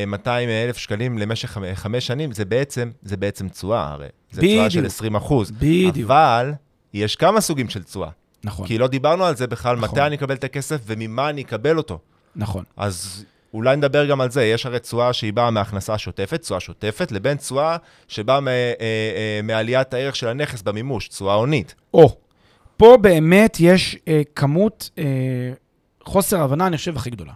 200 0.08 0.50
אה, 0.50 0.64
אלף 0.64 0.78
שקלים 0.78 1.18
למשך 1.18 1.58
חמש 1.74 2.08
שנים, 2.08 2.32
זה 2.32 2.46
בעצם, 2.46 2.92
זה 3.04 3.18
בעצם 3.18 3.50
תשואה 3.50 3.92
הרי. 3.92 4.08
זה 4.32 4.42
תשואה 4.42 4.70
של 4.70 4.86
20 4.86 5.16
אחוז. 5.16 5.52
בדיוק. 5.52 5.98
אבל 6.06 6.52
יש 6.94 7.16
כמה 7.16 7.42
סוגים 7.42 7.70
של 7.70 7.84
תשואה. 7.84 8.10
נכון. 8.44 8.68
כי 8.68 8.78
לא 8.78 8.88
דיברנו 8.88 9.26
על 9.26 9.36
זה 9.36 9.48
בכלל, 9.48 9.76
נכון. 9.76 9.90
מתי 9.90 10.08
אני 10.08 10.16
אקבל 10.16 10.36
את 10.36 10.44
הכסף 10.44 10.82
וממה 10.86 11.30
אני 11.30 11.42
אקבל 11.42 11.78
אותו. 11.78 12.00
נכון. 12.36 12.64
אז 12.78 13.26
אולי 13.54 13.76
נדבר 13.76 14.06
גם 14.06 14.22
על 14.22 14.32
זה, 14.32 14.46
יש 14.46 14.66
הרי 14.66 14.80
תשואה 14.80 15.14
שהיא 15.14 15.34
באה 15.34 15.52
מהכנסה 15.52 15.98
שוטפת, 15.98 16.42
תשואה 16.42 16.60
שוטפת, 16.60 17.12
לבין 17.12 17.38
תשואה 17.38 17.78
שבאה 18.08 18.40
אה, 18.48 18.52
אה, 18.80 19.40
מעליית 19.44 19.94
הערך 19.94 20.16
של 20.16 20.28
הנכס 20.28 20.62
במימוש, 20.62 21.08
תשואה 21.08 21.34
הונית. 21.34 21.76
או, 21.94 22.18
פה 22.82 22.98
באמת 23.02 23.58
יש 23.60 23.98
אה, 24.08 24.22
כמות 24.36 24.90
אה, 24.98 25.04
חוסר 26.04 26.42
הבנה, 26.42 26.68
אני 26.68 26.78
חושב, 26.78 26.98
הכי 26.98 27.10
גדולה. 27.10 27.34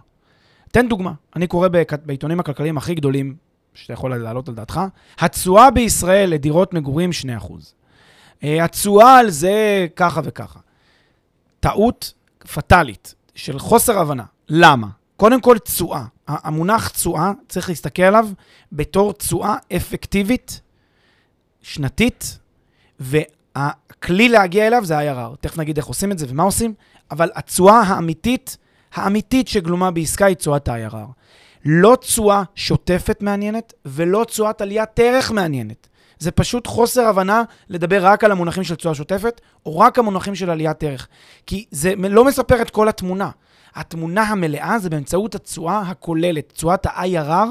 תן 0.72 0.88
דוגמה, 0.88 1.12
אני 1.36 1.46
קורא 1.46 1.68
בעיתונים 2.04 2.40
הכלכליים 2.40 2.78
הכי 2.78 2.94
גדולים 2.94 3.36
שאתה 3.74 3.92
יכול 3.92 4.16
להעלות 4.16 4.48
על 4.48 4.54
דעתך, 4.54 4.80
התשואה 5.18 5.70
בישראל 5.70 6.30
לדירות 6.30 6.74
מגורים 6.74 7.10
2%. 7.40 7.52
אה, 8.44 8.64
התשואה 8.64 9.18
על 9.18 9.30
זה 9.30 9.86
ככה 9.96 10.20
וככה. 10.24 10.60
טעות 11.60 12.14
פטאלית 12.54 13.14
של 13.34 13.58
חוסר 13.58 13.98
הבנה. 13.98 14.24
למה? 14.48 14.88
קודם 15.16 15.40
כל, 15.40 15.58
תשואה. 15.58 16.04
המונח 16.26 16.88
תשואה, 16.88 17.32
צריך 17.48 17.68
להסתכל 17.68 18.02
עליו 18.02 18.28
בתור 18.72 19.12
תשואה 19.12 19.56
אפקטיבית, 19.76 20.60
שנתית, 21.62 22.38
והכלי 23.56 24.28
להגיע 24.28 24.66
אליו 24.66 24.84
זה 24.84 24.98
ה-IRR. 24.98 25.36
תכף 25.40 25.58
נגיד 25.58 25.76
איך 25.76 25.86
עושים 25.86 26.12
את 26.12 26.18
זה 26.18 26.26
ומה 26.28 26.42
עושים, 26.42 26.74
אבל 27.10 27.30
התשואה 27.34 27.80
האמיתית, 27.80 28.56
האמיתית 28.94 29.48
שגלומה 29.48 29.90
בעסקה 29.90 30.26
היא 30.26 30.36
תשואת 30.36 30.68
ה-IRR. 30.68 31.12
לא 31.64 31.96
תשואה 32.00 32.42
שוטפת 32.54 33.22
מעניינת 33.22 33.72
ולא 33.84 34.24
תשואת 34.24 34.60
עליית 34.60 34.98
ערך 34.98 35.30
מעניינת. 35.30 35.88
זה 36.18 36.30
פשוט 36.30 36.66
חוסר 36.66 37.06
הבנה 37.06 37.42
לדבר 37.68 38.06
רק 38.06 38.24
על 38.24 38.32
המונחים 38.32 38.64
של 38.64 38.74
תשואה 38.74 38.94
שוטפת, 38.94 39.40
או 39.66 39.78
רק 39.78 39.98
המונחים 39.98 40.34
של 40.34 40.50
עליית 40.50 40.82
ערך. 40.82 41.08
כי 41.46 41.66
זה 41.70 41.94
לא 41.96 42.24
מספר 42.24 42.62
את 42.62 42.70
כל 42.70 42.88
התמונה. 42.88 43.30
התמונה 43.74 44.22
המלאה 44.22 44.78
זה 44.78 44.90
באמצעות 44.90 45.34
התשואה 45.34 45.80
הכוללת, 45.80 46.52
תשואת 46.52 46.86
ה-IRR 46.86 47.46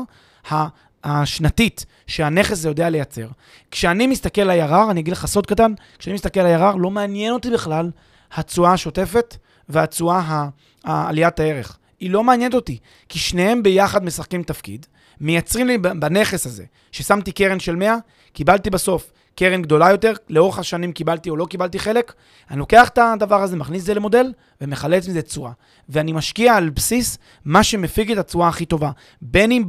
השנתית 1.05 1.85
שהנכס 2.07 2.51
הזה 2.51 2.69
יודע 2.69 2.89
לייצר. 2.89 3.27
כשאני 3.71 4.07
מסתכל 4.07 4.41
על 4.41 4.61
IRR, 4.61 4.91
אני 4.91 4.99
אגיד 4.99 5.13
לך 5.13 5.25
סוד 5.25 5.45
קטן, 5.45 5.73
כשאני 5.99 6.13
מסתכל 6.13 6.39
על 6.39 6.61
IRR, 6.61 6.77
לא 6.77 6.91
מעניין 6.91 7.33
אותי 7.33 7.49
בכלל 7.49 7.91
התשואה 8.33 8.73
השוטפת 8.73 9.37
והתשואה, 9.69 10.47
עליית 10.83 11.39
הערך. 11.39 11.77
היא 11.99 12.09
לא 12.09 12.23
מעניינת 12.23 12.53
אותי, 12.53 12.77
כי 13.09 13.19
שניהם 13.19 13.63
ביחד 13.63 14.03
משחקים 14.03 14.43
תפקיד, 14.43 14.85
מייצרים 15.21 15.67
לי 15.67 15.77
בנכס 15.77 16.45
הזה, 16.45 16.63
ששמתי 16.91 17.31
קרן 17.31 17.59
של 17.59 17.75
100, 17.75 17.95
קיבלתי 18.33 18.69
בסוף 18.69 19.11
קרן 19.35 19.61
גדולה 19.61 19.91
יותר, 19.91 20.13
לאורך 20.29 20.59
השנים 20.59 20.91
קיבלתי 20.91 21.29
או 21.29 21.37
לא 21.37 21.45
קיבלתי 21.45 21.79
חלק, 21.79 22.13
אני 22.51 22.59
לוקח 22.59 22.87
את 22.87 22.97
הדבר 22.97 23.41
הזה, 23.41 23.55
מכניס 23.55 23.81
את 23.81 23.85
זה 23.85 23.93
למודל, 23.93 24.33
ומחלץ 24.61 25.07
מזה 25.07 25.21
תשואה. 25.21 25.51
ואני 25.89 26.11
משקיע 26.11 26.55
על 26.55 26.69
בסיס 26.69 27.17
מה 27.45 27.63
שמפיק 27.63 28.11
את 28.11 28.17
התשואה 28.17 28.47
הכי 28.47 28.65
טובה. 28.65 28.91
בין 29.21 29.51
אם 29.51 29.63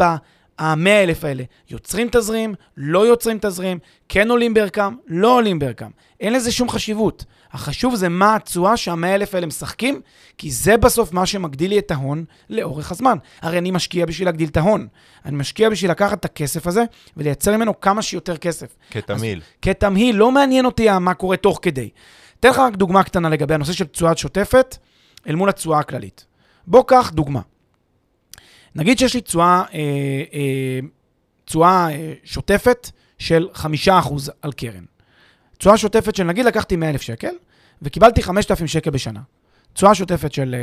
ב-100 0.61 0.89
אלף 0.89 1.25
האלה 1.25 1.45
יוצרים 1.71 2.09
תזרים, 2.13 2.55
לא 2.77 3.07
יוצרים 3.07 3.39
תזרים, 3.41 3.79
כן 4.09 4.31
עולים 4.31 4.55
בערכם, 4.55 4.95
לא 5.07 5.37
עולים 5.37 5.59
בערכם. 5.59 5.91
אין 6.21 6.33
לזה 6.33 6.53
שום 6.53 6.69
חשיבות. 6.69 7.25
החשוב 7.53 7.95
זה 7.95 8.09
מה 8.09 8.37
התשואה 8.37 8.77
שהמאה 8.77 9.15
אלף 9.15 9.35
האלה 9.35 9.47
משחקים, 9.47 10.01
כי 10.39 10.51
זה 10.51 10.77
בסוף 10.77 11.13
מה 11.13 11.27
שמגדיל 11.27 11.71
לי 11.71 11.79
את 11.79 11.91
ההון 11.91 12.25
לאורך 12.51 12.93
הזמן. 12.93 13.19
הרי 13.43 13.59
אני 13.59 13.71
משקיע 13.71 14.07
בשביל 14.07 14.29
להגדיל 14.29 14.49
את 14.49 14.57
ההון. 14.57 14.87
אני 15.25 15.37
משקיע 15.37 15.71
בשביל 15.71 15.91
לקחת 15.91 16.21
את 16.21 16.25
הכסף 16.25 16.67
הזה 16.67 16.85
ולייצר 17.17 17.57
ממנו 17.57 17.81
כמה 17.81 18.03
שיותר 18.03 18.37
כסף. 18.37 18.77
כתמהיל. 18.91 19.41
כתמהיל, 19.63 20.17
לא 20.17 20.33
מעניין 20.33 20.67
אותי 20.67 20.87
מה 21.01 21.15
קורה 21.15 21.37
תוך 21.37 21.59
כדי. 21.63 21.91
אתן 22.41 22.49
לך 22.49 22.59
רק 22.59 22.77
דוגמה 22.77 23.03
קטנה 23.03 23.29
לגבי 23.29 23.55
הנושא 23.55 23.73
של 23.73 23.85
תשואה 23.85 24.17
שוטפת 24.17 24.77
אל 25.29 25.35
מול 25.35 25.49
התשואה 25.49 25.79
הכללית. 25.79 26.27
בוא 26.67 26.85
קח 26.87 27.11
דוגמה. 27.15 27.41
נגיד 28.77 28.99
שיש 28.99 29.15
לי 29.15 29.21
תשואה, 29.21 29.63
אה, 29.75 29.79
אה, 30.35 30.81
תשואה 31.45 31.89
אה, 31.91 32.13
שוטפת 32.25 32.91
של 33.19 33.49
5% 33.55 33.61
על 34.43 34.53
קרן. 34.53 34.85
תשואה 35.59 35.77
שוטפת 35.77 36.15
של 36.15 36.25
נגיד 36.25 36.45
לקחתי 36.45 36.77
100,000 36.77 37.03
שקל 37.03 37.33
וקיבלתי 37.83 38.23
5,000 38.23 38.67
שקל 38.67 38.91
בשנה. 38.91 39.21
תשואה 39.73 39.95
שוטפת 39.95 40.33
של 40.33 40.55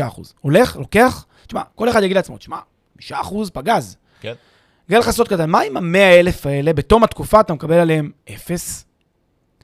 אה, 0.00 0.08
5%. 0.08 0.20
הולך, 0.40 0.76
לוקח, 0.76 1.24
תשמע, 1.46 1.62
כל 1.74 1.88
אחד 1.88 2.02
יגיד 2.02 2.16
לעצמו, 2.16 2.38
תשמע, 2.38 2.58
5% 3.00 3.12
פגז. 3.52 3.96
כן. 4.20 4.32
אגלה 4.88 4.98
לך 4.98 5.10
סוד 5.10 5.28
קטן, 5.28 5.50
מה 5.50 5.60
עם 5.60 5.76
ה-100 5.76 6.20
אלף 6.20 6.46
האלה, 6.46 6.72
בתום 6.72 7.04
התקופה 7.04 7.40
אתה 7.40 7.54
מקבל 7.54 7.74
עליהם 7.78 8.10
אפס? 8.34 8.84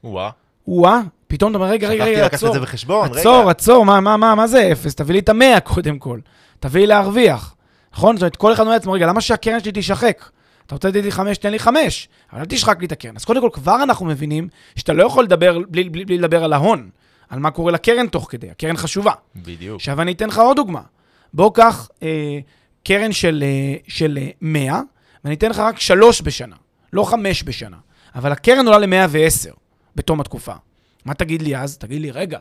וואה. 0.03 0.29
וואה, 0.67 1.01
פתאום 1.27 1.51
אתה 1.51 1.57
אומר, 1.57 1.69
רגע, 1.69 1.87
רגע, 1.87 2.03
שכחתי 2.03 2.15
רגע, 2.15 2.25
לקחת 2.25 2.33
את 2.33 2.43
עצור. 2.43 2.53
זה 2.53 2.59
בחשבון, 2.59 3.09
רגע. 3.09 3.19
עצור, 3.19 3.49
עצור, 3.49 3.85
מה, 3.85 3.99
מה, 3.99 4.17
מה, 4.17 4.35
מה 4.35 4.47
זה 4.47 4.71
אפס? 4.71 4.95
תביא 4.95 5.13
לי 5.13 5.19
את 5.19 5.29
המאה 5.29 5.59
קודם 5.59 5.99
כל. 5.99 6.19
תביא 6.59 6.81
לי 6.81 6.87
להרוויח. 6.87 7.55
נכון? 7.93 8.15
זאת 8.15 8.21
אומרת, 8.21 8.35
כל 8.35 8.53
אחד 8.53 8.61
אומר 8.61 8.73
לעצמו, 8.73 8.91
רגע, 8.91 9.07
למה 9.07 9.21
שהקרן 9.21 9.59
שלי 9.59 9.71
תישחק? 9.71 10.29
אתה 10.65 10.75
רוצה 10.75 10.87
לתת 10.89 11.03
לי 11.03 11.11
חמש, 11.11 11.37
תן 11.37 11.51
לי 11.51 11.59
חמש, 11.59 12.09
אבל 12.33 12.39
אל 12.39 12.45
תשחק 12.45 12.79
לי 12.79 12.85
את 12.85 12.91
הקרן. 12.91 13.15
אז 13.15 13.25
קודם 13.25 13.41
כל, 13.41 13.49
כבר 13.53 13.83
אנחנו 13.83 14.05
מבינים 14.05 14.47
שאתה 14.75 14.93
לא 14.93 15.03
יכול 15.03 15.23
לדבר 15.23 15.59
בלי, 15.69 15.89
בלי, 15.89 16.05
בלי 16.05 16.17
לדבר 16.17 16.43
על 16.43 16.53
ההון, 16.53 16.89
על 17.29 17.39
מה 17.39 17.51
קורה 17.51 17.71
לקרן 17.71 18.07
תוך 18.07 18.27
כדי. 18.29 18.49
הקרן 18.49 18.77
חשובה. 18.77 19.11
בדיוק. 19.35 19.75
עכשיו 19.75 20.01
אני 20.01 20.11
אתן 20.11 20.27
לך 20.27 20.37
עוד 20.37 20.55
דוגמה. 20.55 20.81
בוא 21.33 21.51
קח 21.53 21.89
אה, 22.03 22.39
קרן 22.83 23.11
של, 23.11 23.43
אה, 23.47 23.75
של 23.87 24.17
אה, 24.21 24.29
100, 24.41 24.81
ואני 25.23 25.35
אתן 25.35 25.49
לך 25.49 25.59
רק 25.59 25.79
3 25.79 26.21
בשנה, 26.21 26.55
לא 26.93 27.03
5 27.03 27.43
בשנה. 27.43 27.77
אבל 28.15 28.31
הקרן 28.31 28.67
עולה 28.67 28.77
ל-110 28.77 29.55
בתום 29.95 30.19
התקופה. 30.19 30.53
מה 31.05 31.13
תגיד 31.13 31.41
לי 31.41 31.57
אז? 31.57 31.77
תגיד 31.77 32.01
לי, 32.01 32.11
רגע, 32.11 32.39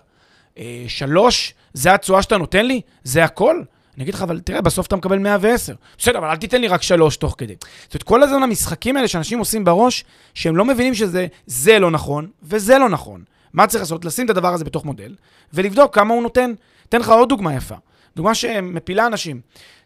אה, 0.59 0.85
3 0.89 1.55
זה 1.73 1.95
התשואה 1.95 2.23
שאתה 2.23 2.39
נותן 2.39 2.67
לי? 2.67 2.81
זה 3.05 3.25
הכל? 3.25 3.63
אני 4.01 4.05
אגיד 4.05 4.15
לך, 4.15 4.23
אבל 4.23 4.41
תראה, 4.41 4.61
בסוף 4.61 4.87
אתה 4.87 4.97
מקבל 4.97 5.19
110. 5.19 5.75
בסדר, 5.99 6.19
אבל 6.19 6.29
אל 6.29 6.37
תיתן 6.37 6.61
לי 6.61 6.69
רק 6.69 6.83
3 6.83 7.17
תוך 7.17 7.35
כדי. 7.39 7.55
זאת 7.83 7.95
אומרת, 7.95 8.03
כל 8.03 8.23
הזמן 8.23 8.43
המשחקים 8.43 8.97
האלה 8.97 9.09
שאנשים 9.09 9.39
עושים 9.39 9.65
בראש, 9.65 10.05
שהם 10.35 10.57
לא 10.57 10.65
מבינים 10.65 10.95
שזה 10.95 11.27
זה 11.47 11.79
לא 11.79 11.91
נכון 11.91 12.29
וזה 12.43 12.79
לא 12.79 12.89
נכון. 12.89 13.25
מה 13.53 13.67
צריך 13.67 13.83
לעשות? 13.83 14.05
לשים 14.05 14.25
את 14.25 14.31
הדבר 14.31 14.55
הזה 14.55 14.65
בתוך 14.65 14.85
מודל, 14.85 15.15
ולבדוק 15.55 15.95
כמה 15.95 16.15
הוא 16.15 16.23
נותן. 16.23 16.53
אתן 16.89 17.01
לך 17.01 17.09
עוד 17.09 17.29
דוגמה 17.29 17.55
יפה. 17.55 17.75
דוגמה 18.17 18.35
שמפילה 18.35 19.07
אנשים. 19.07 19.41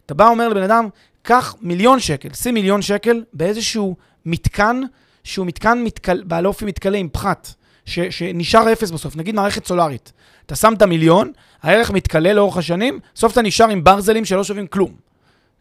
אתה 0.07 0.15
בא 0.15 0.29
אומר 0.29 0.49
לבן 0.49 0.63
אדם, 0.63 0.89
קח 1.23 1.55
מיליון 1.61 2.01
שקל, 2.01 2.29
שים 2.35 2.55
מיליון 2.55 2.83
שקל 2.83 3.25
באיזשהו 3.33 3.97
מתקן, 4.27 4.81
שהוא 5.25 5.47
מתקן 5.47 5.83
מתקל, 5.85 6.23
בעל 6.27 6.47
אופי 6.47 6.65
מתכלה 6.65 6.99
עם 6.99 7.09
פחת, 7.13 7.55
ש, 7.87 8.01
שנשאר 8.01 8.73
אפס 8.73 8.91
בסוף, 8.91 9.17
נגיד 9.17 9.35
מערכת 9.35 9.67
סולארית. 9.67 10.13
אתה 10.47 10.57
שם 10.57 10.75
את 10.77 10.83
המיליון, 10.83 11.33
הערך 11.63 11.91
מתכלה 11.91 12.33
לאורך 12.33 12.57
השנים, 12.57 13.01
בסוף 13.15 13.33
אתה 13.33 13.43
נשאר 13.43 13.69
עם 13.69 13.85
ברזלים 13.85 14.25
שלא 14.25 14.45
שווים 14.45 14.67
כלום. 14.67 14.95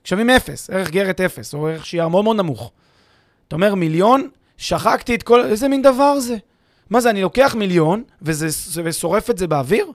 שווים 0.04 0.30
אפס, 0.30 0.70
ערך 0.70 0.90
גרת 0.90 1.22
אפס, 1.22 1.54
או 1.54 1.68
ערך 1.68 1.86
שיער 1.86 2.08
מאוד 2.08 2.24
מאוד 2.24 2.38
נמוך. 2.38 2.72
אתה 3.48 3.56
אומר 3.56 3.76
מיליון, 3.76 4.28
שחקתי 4.58 5.16
את 5.16 5.24
כל... 5.24 5.46
איזה 5.46 5.68
מין 5.68 5.82
דבר 5.82 6.20
זה? 6.20 6.38
מה 6.90 7.02
זה, 7.02 7.10
אני 7.10 7.22
לוקח 7.22 7.56
מיליון 7.58 8.04
וזה, 8.22 8.48
ושורף 8.84 9.30
את 9.30 9.38
זה 9.38 9.48
באוויר? 9.48 9.92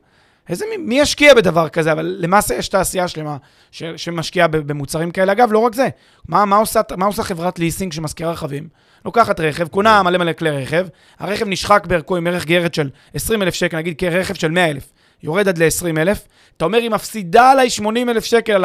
איזה, 0.48 0.64
מי- 0.78 1.00
ישקיע 1.00 1.34
בדבר 1.34 1.68
כזה? 1.68 1.92
אבל 1.92 2.16
למעשה 2.18 2.54
יש 2.54 2.68
תעשייה 2.68 3.08
שלמה 3.08 3.36
ש, 3.70 3.82
שמשקיעה 3.96 4.48
במוצרים 4.48 5.10
כאלה. 5.10 5.32
אגב, 5.32 5.52
לא 5.52 5.58
רק 5.58 5.74
זה. 5.74 5.88
מה, 6.28 6.44
מה, 6.44 6.56
עושה, 6.56 6.80
מה 6.96 7.06
עושה 7.06 7.22
חברת 7.22 7.58
ליסינג 7.58 7.92
שמזכירה 7.92 8.32
רכבים? 8.32 8.68
לוקחת 9.04 9.40
רכב, 9.40 9.68
קונה 9.68 10.02
מלא 10.02 10.18
מלא 10.18 10.32
כלי 10.32 10.50
רכב, 10.50 10.86
הרכב 11.18 11.48
נשחק 11.48 11.86
בערכו 11.86 12.16
עם 12.16 12.26
ערך 12.26 12.44
גרת 12.44 12.74
של 12.74 12.90
20,000 13.14 13.54
שקל, 13.54 13.76
נגיד 13.76 13.98
כרכב 13.98 14.34
של 14.34 14.50
100,000, 14.50 14.92
יורד 15.22 15.48
עד 15.48 15.58
ל-20,000, 15.58 16.18
אתה 16.56 16.64
אומר, 16.64 16.78
היא 16.78 16.90
מפסידה 16.90 17.50
עליי 17.50 17.70
80,000 17.70 18.24
שקל 18.24 18.64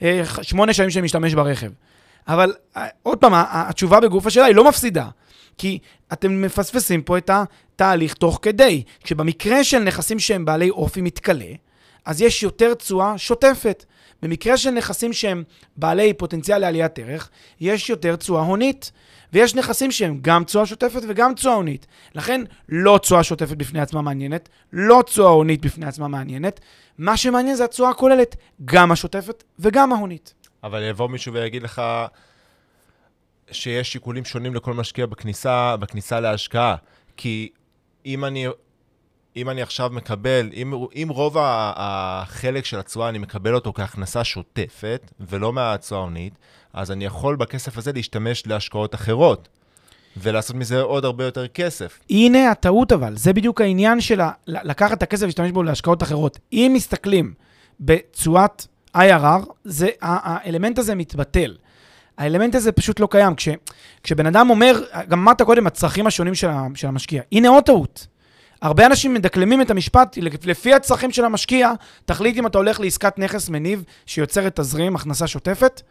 השמונה 0.00 0.72
שנים 0.72 0.90
שאני 0.90 1.04
משתמש 1.04 1.34
ברכב. 1.34 1.70
אבל 2.28 2.54
אה, 2.76 2.86
עוד 3.02 3.18
פעם, 3.18 3.32
התשובה 3.34 4.00
בגוף 4.00 4.26
השאלה 4.26 4.46
היא 4.46 4.54
לא 4.54 4.68
מפסידה. 4.68 5.08
כי 5.58 5.78
אתם 6.12 6.42
מפספסים 6.42 7.02
פה 7.02 7.18
את 7.18 7.30
התהליך 7.30 8.14
תוך 8.14 8.38
כדי. 8.42 8.82
כשבמקרה 9.04 9.64
של 9.64 9.78
נכסים 9.78 10.18
שהם 10.18 10.44
בעלי 10.44 10.70
אופי 10.70 11.00
מתכלה, 11.00 11.52
אז 12.04 12.22
יש 12.22 12.42
יותר 12.42 12.74
תשואה 12.74 13.18
שוטפת. 13.18 13.84
במקרה 14.22 14.56
של 14.56 14.70
נכסים 14.70 15.12
שהם 15.12 15.44
בעלי 15.76 16.12
פוטנציאל 16.12 16.58
לעליית 16.58 16.98
ערך, 16.98 17.30
יש 17.60 17.90
יותר 17.90 18.16
תשואה 18.16 18.42
הונית. 18.42 18.92
ויש 19.34 19.54
נכסים 19.54 19.90
שהם 19.90 20.18
גם 20.22 20.44
תשואה 20.44 20.66
שוטפת 20.66 21.00
וגם 21.08 21.34
תשואה 21.34 21.54
הונית. 21.54 21.86
לכן, 22.14 22.40
לא 22.68 22.98
תשואה 23.02 23.22
שוטפת 23.22 23.56
בפני 23.56 23.80
עצמה 23.80 24.02
מעניינת, 24.02 24.48
לא 24.72 25.02
תשואה 25.06 25.30
הונית 25.30 25.66
בפני 25.66 25.86
עצמה 25.86 26.08
מעניינת. 26.08 26.60
מה 26.98 27.16
שמעניין 27.16 27.56
זה 27.56 27.64
התשואה 27.64 27.90
הכוללת, 27.90 28.36
גם 28.64 28.92
השוטפת 28.92 29.44
וגם 29.58 29.92
ההונית. 29.92 30.34
אבל 30.62 30.82
יבוא 30.82 31.08
מישהו 31.08 31.32
ויגיד 31.32 31.62
לך 31.62 31.82
שיש 33.50 33.92
שיקולים 33.92 34.24
שונים 34.24 34.54
לכל 34.54 34.74
משקיע 34.74 35.06
בכניסה, 35.06 35.76
בכניסה 35.76 36.20
להשקעה. 36.20 36.76
כי 37.16 37.48
אם 38.06 38.24
אני, 38.24 38.46
אם 39.36 39.50
אני 39.50 39.62
עכשיו 39.62 39.90
מקבל, 39.92 40.50
אם, 40.54 40.72
אם 40.94 41.08
רוב 41.10 41.36
החלק 41.40 42.64
של 42.64 42.78
התשואה, 42.78 43.08
אני 43.08 43.18
מקבל 43.18 43.54
אותו 43.54 43.72
כהכנסה 43.72 44.24
שוטפת, 44.24 45.12
ולא 45.20 45.52
מהתשואה 45.52 46.00
ההונית, 46.00 46.34
אז 46.74 46.90
אני 46.90 47.04
יכול 47.04 47.36
בכסף 47.36 47.78
הזה 47.78 47.92
להשתמש 47.92 48.46
להשקעות 48.46 48.94
אחרות, 48.94 49.48
ולעשות 50.16 50.56
מזה 50.56 50.80
עוד 50.80 51.04
הרבה 51.04 51.24
יותר 51.24 51.46
כסף. 51.46 52.00
הנה 52.10 52.50
הטעות 52.50 52.92
אבל, 52.92 53.16
זה 53.16 53.32
בדיוק 53.32 53.60
העניין 53.60 54.00
של 54.00 54.20
לקחת 54.46 54.98
את 54.98 55.02
הכסף 55.02 55.22
ולהשתמש 55.22 55.50
בו 55.50 55.62
להשקעות 55.62 56.02
אחרות. 56.02 56.38
אם 56.52 56.72
מסתכלים 56.74 57.34
בתשואת 57.80 58.66
IRR, 58.96 59.52
זה, 59.64 59.88
האלמנט 60.00 60.78
הזה 60.78 60.94
מתבטל. 60.94 61.56
האלמנט 62.18 62.54
הזה 62.54 62.72
פשוט 62.72 63.00
לא 63.00 63.08
קיים. 63.10 63.34
כש, 63.34 63.48
כשבן 64.02 64.26
אדם 64.26 64.50
אומר, 64.50 64.82
גם 65.08 65.18
אמרת 65.18 65.42
קודם, 65.42 65.66
הצרכים 65.66 66.06
השונים 66.06 66.34
של, 66.34 66.48
של 66.74 66.88
המשקיע. 66.88 67.22
הנה 67.32 67.48
עוד 67.48 67.64
טעות. 67.64 68.06
הרבה 68.62 68.86
אנשים 68.86 69.14
מדקלמים 69.14 69.62
את 69.62 69.70
המשפט, 69.70 70.16
לפי 70.44 70.74
הצרכים 70.74 71.10
של 71.10 71.24
המשקיע, 71.24 71.72
תחליט 72.04 72.36
אם 72.36 72.46
אתה 72.46 72.58
הולך 72.58 72.80
לעסקת 72.80 73.18
נכס 73.18 73.48
מניב 73.48 73.84
שיוצרת 74.06 74.60
תזרים, 74.60 74.96
הכנסה 74.96 75.26
שוטפת, 75.26 75.82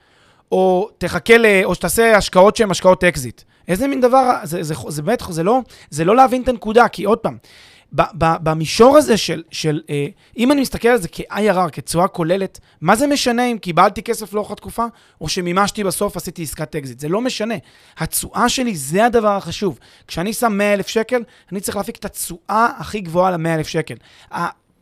או 0.54 0.90
תחכה 0.98 1.38
ל... 1.38 1.46
או 1.64 1.76
שתעשה 1.76 2.18
השקעות 2.18 2.56
שהן 2.56 2.72
השקעות 2.72 3.04
אקזיט. 3.04 3.42
איזה 3.68 3.88
מין 3.88 4.02
דבר, 4.02 4.40
זה, 4.44 4.64
זה, 4.64 4.76
זה 4.88 5.02
באמת, 5.02 5.22
זה 5.30 5.44
לא, 5.44 5.60
זה 5.90 6.06
לא 6.06 6.16
להבין 6.16 6.42
את 6.42 6.48
הנקודה, 6.48 6.88
כי 6.88 7.04
עוד 7.04 7.18
פעם, 7.18 7.38
ב, 7.96 8.02
ב, 8.18 8.26
במישור 8.44 8.98
הזה 8.98 9.18
של, 9.18 9.44
של 9.52 9.82
אה, 9.90 10.08
אם 10.38 10.52
אני 10.52 10.62
מסתכל 10.62 10.88
על 10.88 10.98
זה 10.98 11.08
כ-IRR, 11.12 11.70
כתשואה 11.72 12.08
כוללת, 12.08 12.60
מה 12.82 12.96
זה 12.96 13.08
משנה 13.08 13.46
אם 13.46 13.58
קיבלתי 13.58 14.04
כסף 14.04 14.34
לאורך 14.34 14.52
התקופה, 14.52 14.86
או 15.22 15.30
שמימשתי 15.30 15.84
בסוף, 15.84 16.18
עשיתי 16.18 16.44
עסקת 16.44 16.76
אקזיט? 16.76 17.00
זה 17.00 17.10
לא 17.10 17.22
משנה. 17.22 17.56
התשואה 17.98 18.50
שלי 18.50 18.76
זה 18.76 19.06
הדבר 19.06 19.36
החשוב. 19.36 19.80
כשאני 20.08 20.34
שם 20.34 20.54
100 20.58 20.74
אלף 20.74 20.88
שקל, 20.88 21.24
אני 21.52 21.60
צריך 21.60 21.78
להפיק 21.78 21.96
את 21.96 22.06
התשואה 22.06 22.68
הכי 22.78 23.00
גבוהה 23.00 23.32
ל-100 23.32 23.48
אלף 23.56 23.68
שקל. 23.68 23.96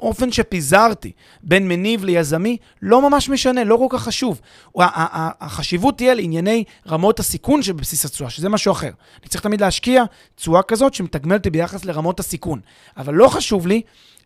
האופן 0.02 0.32
שפיזרתי 0.32 1.12
בין 1.44 1.68
מניב 1.68 2.06
ליזמי 2.06 2.58
לא 2.82 3.10
ממש 3.10 3.30
משנה, 3.30 3.64
לא 3.64 3.76
כל 3.76 3.98
כך 3.98 4.04
חשוב. 4.04 4.42
החשיבות 4.76 5.98
תהיה 5.98 6.14
לענייני 6.14 6.64
רמות 6.88 7.20
הסיכון 7.20 7.64
שבבסיס 7.64 8.06
התשואה, 8.06 8.30
שזה 8.30 8.50
משהו 8.50 8.72
אחר. 8.72 8.92
אני 9.22 9.30
צריך 9.30 9.44
תמיד 9.44 9.62
להשקיע 9.62 10.04
תשואה 10.36 10.64
כזאת 10.64 10.94
שמתגמלת 10.94 11.48
ביחס 11.48 11.86
לרמות 11.86 12.20
הסיכון. 12.20 12.60
אבל 12.98 13.14
לא 13.14 13.28
חשוב 13.28 13.68
לי 13.68 13.82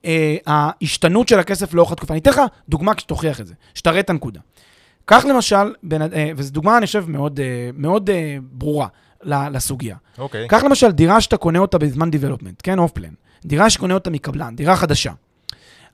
אה, 0.05 0.35
ההשתנות 0.47 1.27
של 1.27 1.39
הכסף 1.39 1.73
לאורך 1.73 1.91
התקופה. 1.91 2.13
אני 2.13 2.19
אתן 2.19 2.29
לך 2.29 2.41
דוגמה 2.69 2.91
שתוכיח 2.97 3.41
את 3.41 3.47
זה, 3.47 3.53
שתראה 3.73 3.99
את 3.99 4.09
הנקודה. 4.09 4.39
קח 5.05 5.25
למשל, 5.25 5.73
בין, 5.83 6.01
אה, 6.01 6.31
וזו 6.35 6.51
דוגמה, 6.51 6.77
אני 6.77 6.85
חושב, 6.85 7.05
מאוד, 7.07 7.39
אה, 7.39 7.69
מאוד 7.73 8.09
אה, 8.09 8.37
ברורה 8.41 8.87
לסוגיה. 9.23 9.95
אוקיי. 10.17 10.47
קח 10.47 10.63
למשל 10.63 10.91
דירה 10.91 11.21
שאתה 11.21 11.37
קונה 11.37 11.59
אותה 11.59 11.77
בזמן 11.77 12.11
development, 12.11 12.61
כן, 12.63 12.79
off 12.79 12.91
plan. 12.91 13.13
דירה 13.45 13.69
שקונה 13.69 13.93
אותה 13.93 14.09
מקבלן, 14.09 14.55
דירה 14.55 14.75
חדשה. 14.75 15.11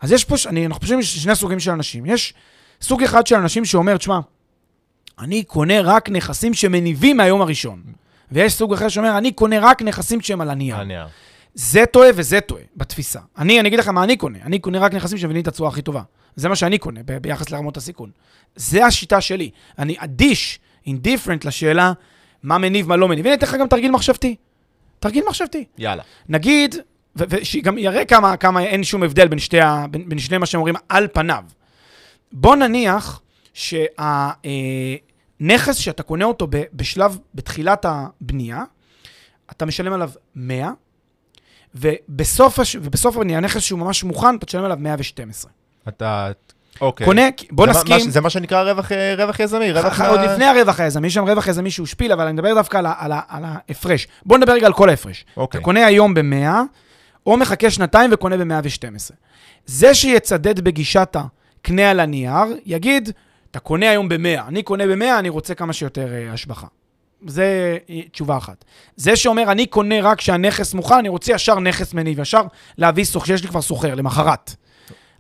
אז 0.01 0.11
יש 0.11 0.25
פה, 0.25 0.35
אני, 0.45 0.65
אנחנו 0.65 0.81
חושבים 0.81 1.01
שיש 1.01 1.23
שני 1.23 1.35
סוגים 1.35 1.59
של 1.59 1.71
אנשים. 1.71 2.05
יש 2.05 2.33
סוג 2.81 3.03
אחד 3.03 3.27
של 3.27 3.35
אנשים 3.35 3.65
שאומר, 3.65 3.97
תשמע, 3.97 4.19
אני 5.19 5.43
קונה 5.43 5.81
רק 5.81 6.09
נכסים 6.09 6.53
שמניבים 6.53 7.17
מהיום 7.17 7.41
הראשון. 7.41 7.81
ויש 8.31 8.53
סוג 8.53 8.73
אחר 8.73 8.89
שאומר, 8.89 9.17
אני 9.17 9.31
קונה 9.31 9.59
רק 9.59 9.81
נכסים 9.81 10.21
שהם 10.21 10.41
על 10.41 10.49
הנייר. 10.49 10.75
הנייר. 10.75 11.07
זה 11.53 11.85
טועה 11.85 12.09
וזה 12.15 12.41
טועה 12.41 12.63
בתפיסה. 12.77 13.19
אני, 13.37 13.59
אני 13.59 13.67
אגיד 13.67 13.79
לך 13.79 13.87
מה 13.87 14.03
אני 14.03 14.17
קונה. 14.17 14.39
אני 14.43 14.59
קונה 14.59 14.79
רק 14.79 14.93
נכסים 14.93 15.17
שמניבים 15.17 15.41
את 15.41 15.47
התשואה 15.47 15.69
הכי 15.69 15.81
טובה. 15.81 16.01
זה 16.35 16.49
מה 16.49 16.55
שאני 16.55 16.77
קונה 16.77 16.99
ב- 17.05 17.17
ביחס 17.17 17.49
לרמות 17.49 17.77
הסיכון. 17.77 18.11
זה 18.55 18.85
השיטה 18.85 19.21
שלי. 19.21 19.49
אני 19.79 19.95
אדיש, 19.99 20.59
אינדיפרנט 20.85 21.45
לשאלה 21.45 21.93
מה 22.43 22.57
מניב, 22.57 22.87
מה 22.87 22.95
לא 22.95 23.07
מניב. 23.07 23.25
הנה, 23.25 23.35
אתן 23.35 23.45
לך 23.45 23.55
גם 23.59 23.67
תרגיל 23.67 23.91
מחשבתי. 23.91 24.35
תרגיל 24.99 25.23
מחשבתי. 25.27 25.65
יאללה. 25.77 26.03
נגיד, 26.29 26.75
ושגם 27.15 27.77
יראה 27.77 28.05
כמה, 28.05 28.37
כמה 28.37 28.63
אין 28.63 28.83
שום 28.83 29.03
הבדל 29.03 29.27
בין, 29.27 29.39
שתי 29.39 29.61
ה, 29.61 29.85
בין, 29.91 30.09
בין 30.09 30.19
שני 30.19 30.37
מה 30.37 30.45
שהם 30.45 30.59
אומרים 30.59 30.75
על 30.89 31.07
פניו. 31.13 31.43
בוא 32.31 32.55
נניח 32.55 33.21
שהנכס 33.53 34.15
שאתה 35.75 36.03
קונה 36.03 36.25
אותו 36.25 36.47
בשלב, 36.73 37.17
בתחילת 37.35 37.85
הבנייה, 37.89 38.63
אתה 39.51 39.65
משלם 39.65 39.93
עליו 39.93 40.09
100, 40.35 40.69
ובסוף, 41.75 42.59
הש... 42.59 42.75
ובסוף 42.75 43.17
הבנייה, 43.17 43.39
נכס 43.39 43.61
שהוא 43.61 43.79
ממש 43.79 44.03
מוכן, 44.03 44.35
אתה 44.35 44.45
תשלם 44.45 44.63
עליו 44.63 44.77
112. 44.79 45.51
אתה... 45.87 46.31
אוקיי. 46.81 47.05
קונה, 47.05 47.21
בוא 47.51 47.65
זה 47.65 47.71
נסכים, 47.71 48.05
מה- 48.05 48.11
זה 48.11 48.21
מה 48.21 48.29
שנקרא 48.29 48.71
רווח, 48.71 48.91
אה, 48.91 49.15
רווח 49.17 49.39
יזמי, 49.39 49.71
רווח... 49.71 49.93
ח- 49.93 50.01
עוד 50.01 50.19
לפני 50.19 50.45
הרווח 50.45 50.79
היזמי, 50.79 51.07
יש 51.07 51.13
שם 51.13 51.27
רווח 51.27 51.47
יזמי 51.47 51.71
שהוא 51.71 51.87
שפיל, 51.87 52.11
אבל 52.11 52.23
אני 52.23 52.33
מדבר 52.33 52.53
דווקא 52.53 52.77
על, 52.77 52.85
ה- 52.85 52.93
על, 52.97 53.11
ה- 53.11 53.21
על 53.27 53.43
ההפרש. 53.45 54.07
בוא 54.25 54.37
נדבר 54.37 54.53
רגע 54.53 54.67
על 54.67 54.73
כל 54.73 54.89
ההפרש. 54.89 55.25
אוקיי. 55.37 55.57
אתה 55.57 55.65
קונה 55.65 55.85
היום 55.85 56.13
ב-100, 56.13 56.47
או 57.25 57.37
מחכה 57.37 57.71
שנתיים 57.71 58.09
וקונה 58.13 58.37
ב-112. 58.37 59.11
זה 59.65 59.93
שיצדד 59.93 60.59
בגישת 60.59 61.15
הקנה 61.15 61.91
על 61.91 61.99
הנייר, 61.99 62.57
יגיד, 62.65 63.09
אתה 63.51 63.59
קונה 63.59 63.89
היום 63.89 64.09
ב-100, 64.09 64.47
אני 64.47 64.63
קונה 64.63 64.87
ב-100, 64.87 65.19
אני 65.19 65.29
רוצה 65.29 65.55
כמה 65.55 65.73
שיותר 65.73 66.07
uh, 66.07 66.33
השבחה. 66.33 66.67
זה 67.27 67.77
אה, 67.89 68.01
תשובה 68.11 68.37
אחת. 68.37 68.65
זה 68.95 69.15
שאומר, 69.15 69.51
אני 69.51 69.65
קונה 69.65 70.01
רק 70.01 70.17
כשהנכס 70.17 70.73
מוכן, 70.73 70.95
אני 70.95 71.09
רוצה 71.09 71.33
ישר 71.33 71.59
נכס 71.59 71.93
מניב, 71.93 72.19
ישר 72.19 72.41
להביא 72.77 73.03
סוחר, 73.03 73.25
שיש 73.25 73.41
לי 73.41 73.47
כבר 73.47 73.61
סוחר, 73.61 73.95
למחרת. 73.95 74.55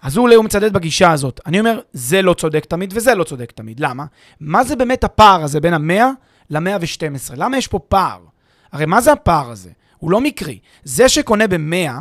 אז 0.01 0.17
הוא 0.17 0.29
הוא 0.29 0.45
מצדד 0.45 0.73
בגישה 0.73 1.11
הזאת. 1.11 1.39
אני 1.45 1.59
אומר, 1.59 1.79
זה 1.93 2.21
לא 2.21 2.33
צודק 2.33 2.65
תמיד 2.65 2.93
וזה 2.95 3.15
לא 3.15 3.23
צודק 3.23 3.51
תמיד. 3.51 3.79
למה? 3.79 4.05
מה 4.39 4.63
זה 4.63 4.75
באמת 4.75 5.03
הפער 5.03 5.43
הזה 5.43 5.59
בין 5.59 5.73
ה-100 5.73 6.03
ל-112? 6.49 7.33
למה 7.35 7.57
יש 7.57 7.67
פה 7.67 7.79
פער? 7.79 8.19
הרי 8.71 8.85
מה 8.85 9.01
זה 9.01 9.11
הפער 9.11 9.51
הזה? 9.51 9.69
הוא 10.01 10.11
לא 10.11 10.21
מקרי. 10.21 10.59
זה 10.83 11.09
שקונה 11.09 11.47
ב-100, 11.47 11.91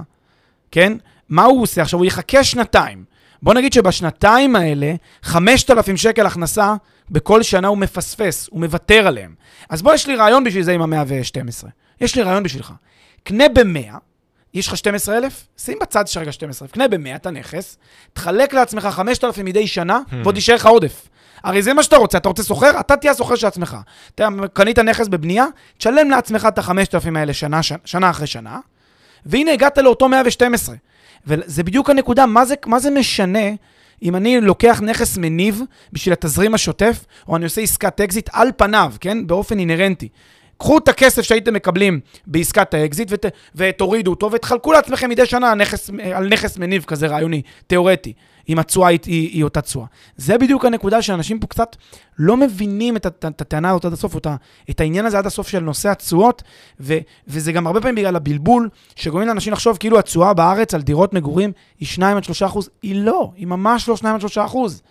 כן? 0.70 0.92
מה 1.28 1.44
הוא 1.44 1.62
עושה 1.62 1.82
עכשיו? 1.82 1.98
הוא 1.98 2.06
יחכה 2.06 2.44
שנתיים. 2.44 3.04
בוא 3.42 3.54
נגיד 3.54 3.72
שבשנתיים 3.72 4.56
האלה, 4.56 4.94
5,000 5.22 5.96
שקל 5.96 6.26
הכנסה 6.26 6.74
בכל 7.10 7.42
שנה 7.42 7.68
הוא 7.68 7.78
מפספס, 7.78 8.48
הוא 8.50 8.60
מוותר 8.60 9.06
עליהם. 9.06 9.34
אז 9.68 9.82
בוא, 9.82 9.94
יש 9.94 10.06
לי 10.06 10.16
רעיון 10.16 10.44
בשביל 10.44 10.62
זה 10.62 10.72
עם 10.72 10.94
ה-112. 10.94 11.66
יש 12.00 12.16
לי 12.16 12.22
רעיון 12.22 12.42
בשבילך. 12.42 12.72
קנה 13.22 13.44
ב-100, 13.48 13.94
יש 14.54 14.68
לך 14.68 14.76
12,000? 14.76 15.46
שים 15.58 15.78
בצד 15.80 16.08
שרגע 16.08 16.32
12,000. 16.32 16.72
קנה 16.72 16.88
ב-100 16.88 17.16
את 17.16 17.26
הנכס, 17.26 17.78
תחלק 18.12 18.54
לעצמך 18.54 18.88
5,000 18.90 19.44
מדי 19.44 19.66
שנה, 19.66 20.00
hmm. 20.10 20.14
ועוד 20.22 20.36
יישאר 20.36 20.54
לך 20.54 20.66
עודף. 20.66 21.08
הרי 21.44 21.62
זה 21.62 21.74
מה 21.74 21.82
שאתה 21.82 21.96
רוצה, 21.96 22.18
אתה 22.18 22.28
רוצה 22.28 22.42
סוחר? 22.42 22.80
אתה 22.80 22.96
תהיה 22.96 23.12
הסוחר 23.12 23.34
של 23.34 23.46
עצמך. 23.46 23.76
אתה 24.14 24.28
קנית 24.52 24.78
נכס 24.78 25.08
בבנייה, 25.08 25.44
תשלם 25.78 26.10
לעצמך 26.10 26.48
את 26.48 26.58
ה-5,000 26.58 27.18
האלה 27.18 27.32
שנה, 27.32 27.60
שנה, 27.84 28.10
אחרי 28.10 28.26
שנה, 28.26 28.58
והנה 29.26 29.52
הגעת 29.52 29.78
לאותו 29.78 30.08
112. 30.08 30.76
וזה 31.26 31.62
בדיוק 31.62 31.90
הנקודה, 31.90 32.26
מה 32.26 32.44
זה, 32.44 32.54
מה 32.66 32.78
זה 32.78 32.90
משנה 32.90 33.48
אם 34.02 34.16
אני 34.16 34.40
לוקח 34.40 34.80
נכס 34.80 35.18
מניב 35.18 35.62
בשביל 35.92 36.12
התזרים 36.12 36.54
השוטף, 36.54 37.04
או 37.28 37.36
אני 37.36 37.44
עושה 37.44 37.60
עסקת 37.60 38.00
אקזיט 38.00 38.30
על 38.32 38.50
פניו, 38.56 38.92
כן? 39.00 39.26
באופן 39.26 39.58
אינהרנטי. 39.58 40.08
קחו 40.60 40.78
את 40.78 40.88
הכסף 40.88 41.22
שהייתם 41.22 41.54
מקבלים 41.54 42.00
בעסקת 42.26 42.74
האקזיט 42.74 43.08
ות, 43.10 43.26
ותורידו 43.54 44.10
אותו 44.10 44.32
ותחלקו 44.32 44.72
לעצמכם 44.72 45.10
מדי 45.10 45.26
שנה 45.26 45.54
נכס, 45.54 45.90
על 46.14 46.28
נכס 46.28 46.58
מניב 46.58 46.84
כזה 46.84 47.06
רעיוני, 47.06 47.42
תיאורטי, 47.66 48.12
אם 48.48 48.58
התשואה 48.58 48.88
היא, 48.88 48.98
היא, 49.06 49.28
היא 49.28 49.44
אותה 49.44 49.60
תשואה. 49.60 49.86
זה 50.16 50.38
בדיוק 50.38 50.64
הנקודה 50.64 51.02
שאנשים 51.02 51.38
פה 51.38 51.46
קצת 51.46 51.76
לא 52.18 52.36
מבינים 52.36 52.96
את, 52.96 53.06
הטענה 53.24 53.70
הזאת 53.70 53.84
עד 53.84 53.92
הסוף, 53.92 54.16
את, 54.16 54.26
את 54.70 54.80
העניין 54.80 55.06
הזה 55.06 55.18
עד 55.18 55.26
הסוף 55.26 55.48
של 55.48 55.60
נושא 55.60 55.88
התשואות, 55.88 56.42
וזה 57.28 57.52
גם 57.52 57.66
הרבה 57.66 57.80
פעמים 57.80 57.94
בגלל 57.94 58.16
הבלבול, 58.16 58.68
שגורמים 58.96 59.28
לאנשים 59.28 59.52
לחשוב 59.52 59.76
כאילו 59.76 59.98
התשואה 59.98 60.34
בארץ 60.34 60.74
על 60.74 60.82
דירות 60.82 61.12
מגורים 61.12 61.52
היא 61.78 61.88
2 61.88 62.22
3 62.22 62.42
אחוז, 62.42 62.70
היא 62.82 62.94
לא, 63.04 63.32
היא 63.36 63.46
ממש 63.46 63.88
לא 63.88 63.96
2 63.96 64.20
3 64.20 64.38
אחוז. 64.38 64.82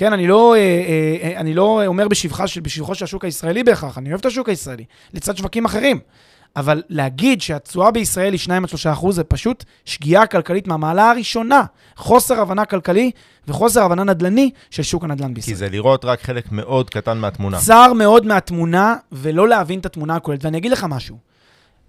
כן, 0.00 0.12
אני 0.12 0.26
לא, 0.26 0.54
אה, 0.54 0.58
אה, 0.58 1.30
אה, 1.30 1.40
אני 1.40 1.54
לא 1.54 1.86
אומר 1.86 2.08
בשבחה 2.08 2.46
של, 2.46 2.60
בשבחו 2.60 2.94
של 2.94 3.04
השוק 3.04 3.24
הישראלי 3.24 3.64
בהכרח, 3.64 3.98
אני 3.98 4.08
אוהב 4.08 4.20
את 4.20 4.26
השוק 4.26 4.48
הישראלי, 4.48 4.84
לצד 5.14 5.36
שווקים 5.36 5.64
אחרים. 5.64 5.98
אבל 6.56 6.82
להגיד 6.88 7.40
שהתשואה 7.40 7.90
בישראל 7.90 8.32
היא 8.32 8.40
2-3 8.86 8.92
אחוז 8.92 9.16
זה 9.16 9.24
פשוט 9.24 9.64
שגיאה 9.84 10.26
כלכלית 10.26 10.66
מהמעלה 10.66 11.10
הראשונה. 11.10 11.62
חוסר 11.96 12.40
הבנה 12.40 12.64
כלכלי 12.64 13.10
וחוסר 13.48 13.82
הבנה 13.82 14.04
נדל"ני 14.04 14.50
של 14.70 14.82
שוק 14.82 15.04
הנדל"ן 15.04 15.34
בישראל. 15.34 15.54
כי 15.54 15.58
זה 15.58 15.68
לראות 15.68 16.04
רק 16.04 16.22
חלק 16.22 16.52
מאוד 16.52 16.90
קטן 16.90 17.18
מהתמונה. 17.18 17.58
צר 17.58 17.92
מאוד 17.92 18.26
מהתמונה, 18.26 18.94
ולא 19.12 19.48
להבין 19.48 19.78
את 19.78 19.86
התמונה 19.86 20.16
הכוללת. 20.16 20.44
ואני 20.44 20.58
אגיד 20.58 20.72
לך 20.72 20.86
משהו, 20.88 21.18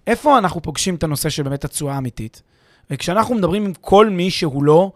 איפה 0.08 0.38
אנחנו 0.38 0.62
פוגשים 0.62 0.96
את 0.96 1.04
הנושא 1.04 1.30
של 1.30 1.44
באמת 1.44 1.66
התשואה 1.66 1.96
האמיתית? 1.96 2.42
וכשאנחנו 2.90 3.36
מדברים 3.36 3.66
עם 3.66 3.74
כל 3.82 4.10
מי 4.10 4.32
שהוא 4.32 4.64
לא, 4.64 4.92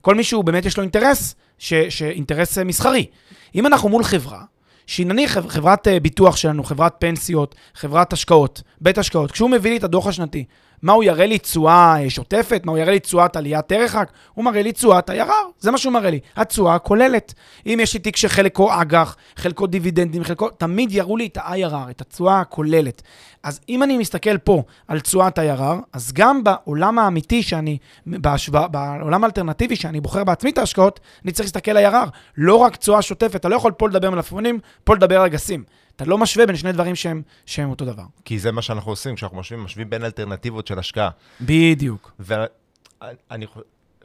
כל 0.00 0.14
מי 0.14 0.24
שהוא 0.24 0.44
באמת 0.44 0.64
יש 0.66 0.76
לו 0.76 0.82
אינטרס, 0.82 1.34
ש, 1.58 1.74
שאינטרס 1.74 2.58
מסחרי. 2.58 3.06
אם 3.54 3.66
אנחנו 3.66 3.88
מול 3.88 4.04
חברה, 4.04 4.42
שהיא 4.86 5.06
נניח 5.06 5.38
חברת 5.48 5.88
אה, 5.88 6.00
ביטוח 6.00 6.36
שלנו, 6.36 6.64
חברת 6.64 6.94
פנסיות, 6.98 7.54
חברת 7.74 8.12
השקעות, 8.12 8.62
בית 8.80 8.98
השקעות, 8.98 9.32
כשהוא 9.32 9.50
מביא 9.50 9.70
לי 9.70 9.76
את 9.76 9.84
הדוח 9.84 10.06
השנתי, 10.06 10.44
מה 10.82 10.92
הוא 10.92 11.04
יראה 11.04 11.26
לי 11.26 11.38
תשואה 11.38 12.02
אה, 12.02 12.10
שוטפת? 12.10 12.62
מה 12.64 12.72
הוא 12.72 12.78
יראה 12.78 12.92
לי 12.92 13.00
תשואת 13.00 13.36
עליית 13.36 13.72
ערך? 13.72 13.96
הוא 14.34 14.44
מראה 14.44 14.62
לי 14.62 14.72
תשואת 14.72 15.10
IRR, 15.10 15.30
זה 15.58 15.70
מה 15.70 15.78
שהוא 15.78 15.92
מראה 15.92 16.10
לי, 16.10 16.20
התשואה 16.36 16.74
הכוללת. 16.74 17.34
אם 17.66 17.78
יש 17.82 17.94
לי 17.94 18.00
תיק 18.00 18.16
שחלקו 18.16 18.80
אג"ח, 18.82 19.16
חלקו 19.36 19.66
דיבידנדים, 19.66 20.24
חלקו, 20.24 20.48
תמיד 20.48 20.92
יראו 20.92 21.16
לי 21.16 21.26
את 21.26 21.36
ה-IRR, 21.36 21.90
את 21.90 22.00
התשואה 22.00 22.40
הכוללת. 22.40 23.02
אז 23.42 23.60
אם 23.68 23.82
אני 23.82 23.98
מסתכל 23.98 24.38
פה 24.38 24.62
על 24.88 25.00
תשואת 25.00 25.38
IRR, 25.38 25.76
אז 25.92 26.12
גם 26.12 26.44
בעולם 26.44 26.98
האמיתי 26.98 27.42
שאני, 27.42 27.78
בהשוואה, 28.06 28.68
בעולם 28.68 29.24
האלטרנטיבי 29.24 29.76
שאני 29.76 30.00
בוחר 30.00 30.24
בעצמי 30.24 30.50
את 30.50 30.58
ההשקעות, 30.58 31.00
אני 31.24 31.32
צריך 31.32 31.46
להסתכל 31.46 31.70
על 31.70 31.92
IRR, 31.92 32.08
לא 32.36 32.54
רק 32.54 32.76
תשואה 32.76 33.02
שוטפת, 33.02 33.36
אתה 33.36 33.48
לא 33.48 33.56
יכול 33.56 33.72
פה 33.72 33.88
לדבר 33.88 34.10
מלפפונים, 34.10 34.58
פה 34.84 34.94
לדבר 34.94 35.20
על 35.20 35.26
אגסים. 35.26 35.64
אתה 36.00 36.08
לא 36.08 36.18
משווה 36.18 36.46
בין 36.46 36.56
שני 36.56 36.72
דברים 36.72 36.94
שהם, 36.94 37.22
שהם 37.46 37.70
אותו 37.70 37.84
דבר. 37.84 38.02
כי 38.24 38.38
זה 38.38 38.52
מה 38.52 38.62
שאנחנו 38.62 38.92
עושים, 38.92 39.14
כשאנחנו 39.14 39.38
משווים, 39.38 39.64
משווים 39.64 39.90
בין 39.90 40.04
אלטרנטיבות 40.04 40.66
של 40.66 40.78
השקעה. 40.78 41.10
בדיוק. 41.40 42.12
ואני 42.18 43.46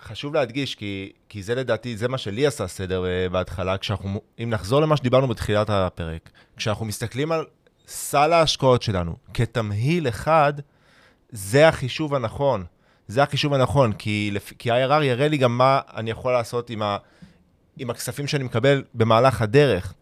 חשוב 0.01 0.33
להדגיש, 0.33 0.75
כי, 0.75 1.11
כי 1.29 1.43
זה 1.43 1.55
לדעתי, 1.55 1.97
זה 1.97 2.07
מה 2.07 2.17
שלי 2.17 2.45
עשה 2.45 2.67
סדר 2.67 3.03
uh, 3.03 3.31
בהתחלה, 3.31 3.77
כשאנחנו, 3.77 4.21
אם 4.43 4.49
נחזור 4.49 4.81
למה 4.81 4.97
שדיברנו 4.97 5.27
בתחילת 5.27 5.69
הפרק, 5.69 6.29
כשאנחנו 6.57 6.85
מסתכלים 6.85 7.31
על 7.31 7.45
סל 7.87 8.33
ההשקעות 8.33 8.81
שלנו 8.81 9.15
כתמהיל 9.33 10.07
אחד, 10.07 10.53
זה 11.29 11.67
החישוב 11.67 12.15
הנכון. 12.15 12.65
זה 13.07 13.23
החישוב 13.23 13.53
הנכון, 13.53 13.93
כי, 13.93 14.31
כי 14.59 14.71
IRR 14.71 15.03
יראה 15.03 15.27
לי 15.27 15.37
גם 15.37 15.57
מה 15.57 15.79
אני 15.95 16.11
יכול 16.11 16.33
לעשות 16.33 16.69
עם, 16.69 16.81
ה, 16.81 16.97
עם 17.77 17.89
הכספים 17.89 18.27
שאני 18.27 18.43
מקבל 18.43 18.83
במהלך 18.93 19.41
הדרך. 19.41 19.93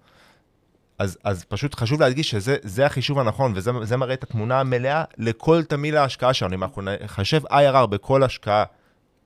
אז, 1.00 1.18
אז 1.24 1.44
פשוט 1.44 1.76
חשוב 1.76 2.02
להדגיש 2.02 2.30
שזה 2.32 2.86
החישוב 2.86 3.20
הנכון, 3.20 3.54
וזה 3.56 3.98
מראה 3.98 4.14
את 4.14 4.24
התמונה 4.24 4.60
המלאה 4.60 5.04
לכל 5.18 5.64
תמיל 5.64 5.98
ההשקעה 5.98 6.34
שלנו. 6.34 6.54
אם 6.54 6.64
אנחנו 6.64 6.82
נחשב 6.82 7.42
IRR 7.46 7.86
בכל 7.86 8.24
השקעה... 8.24 8.64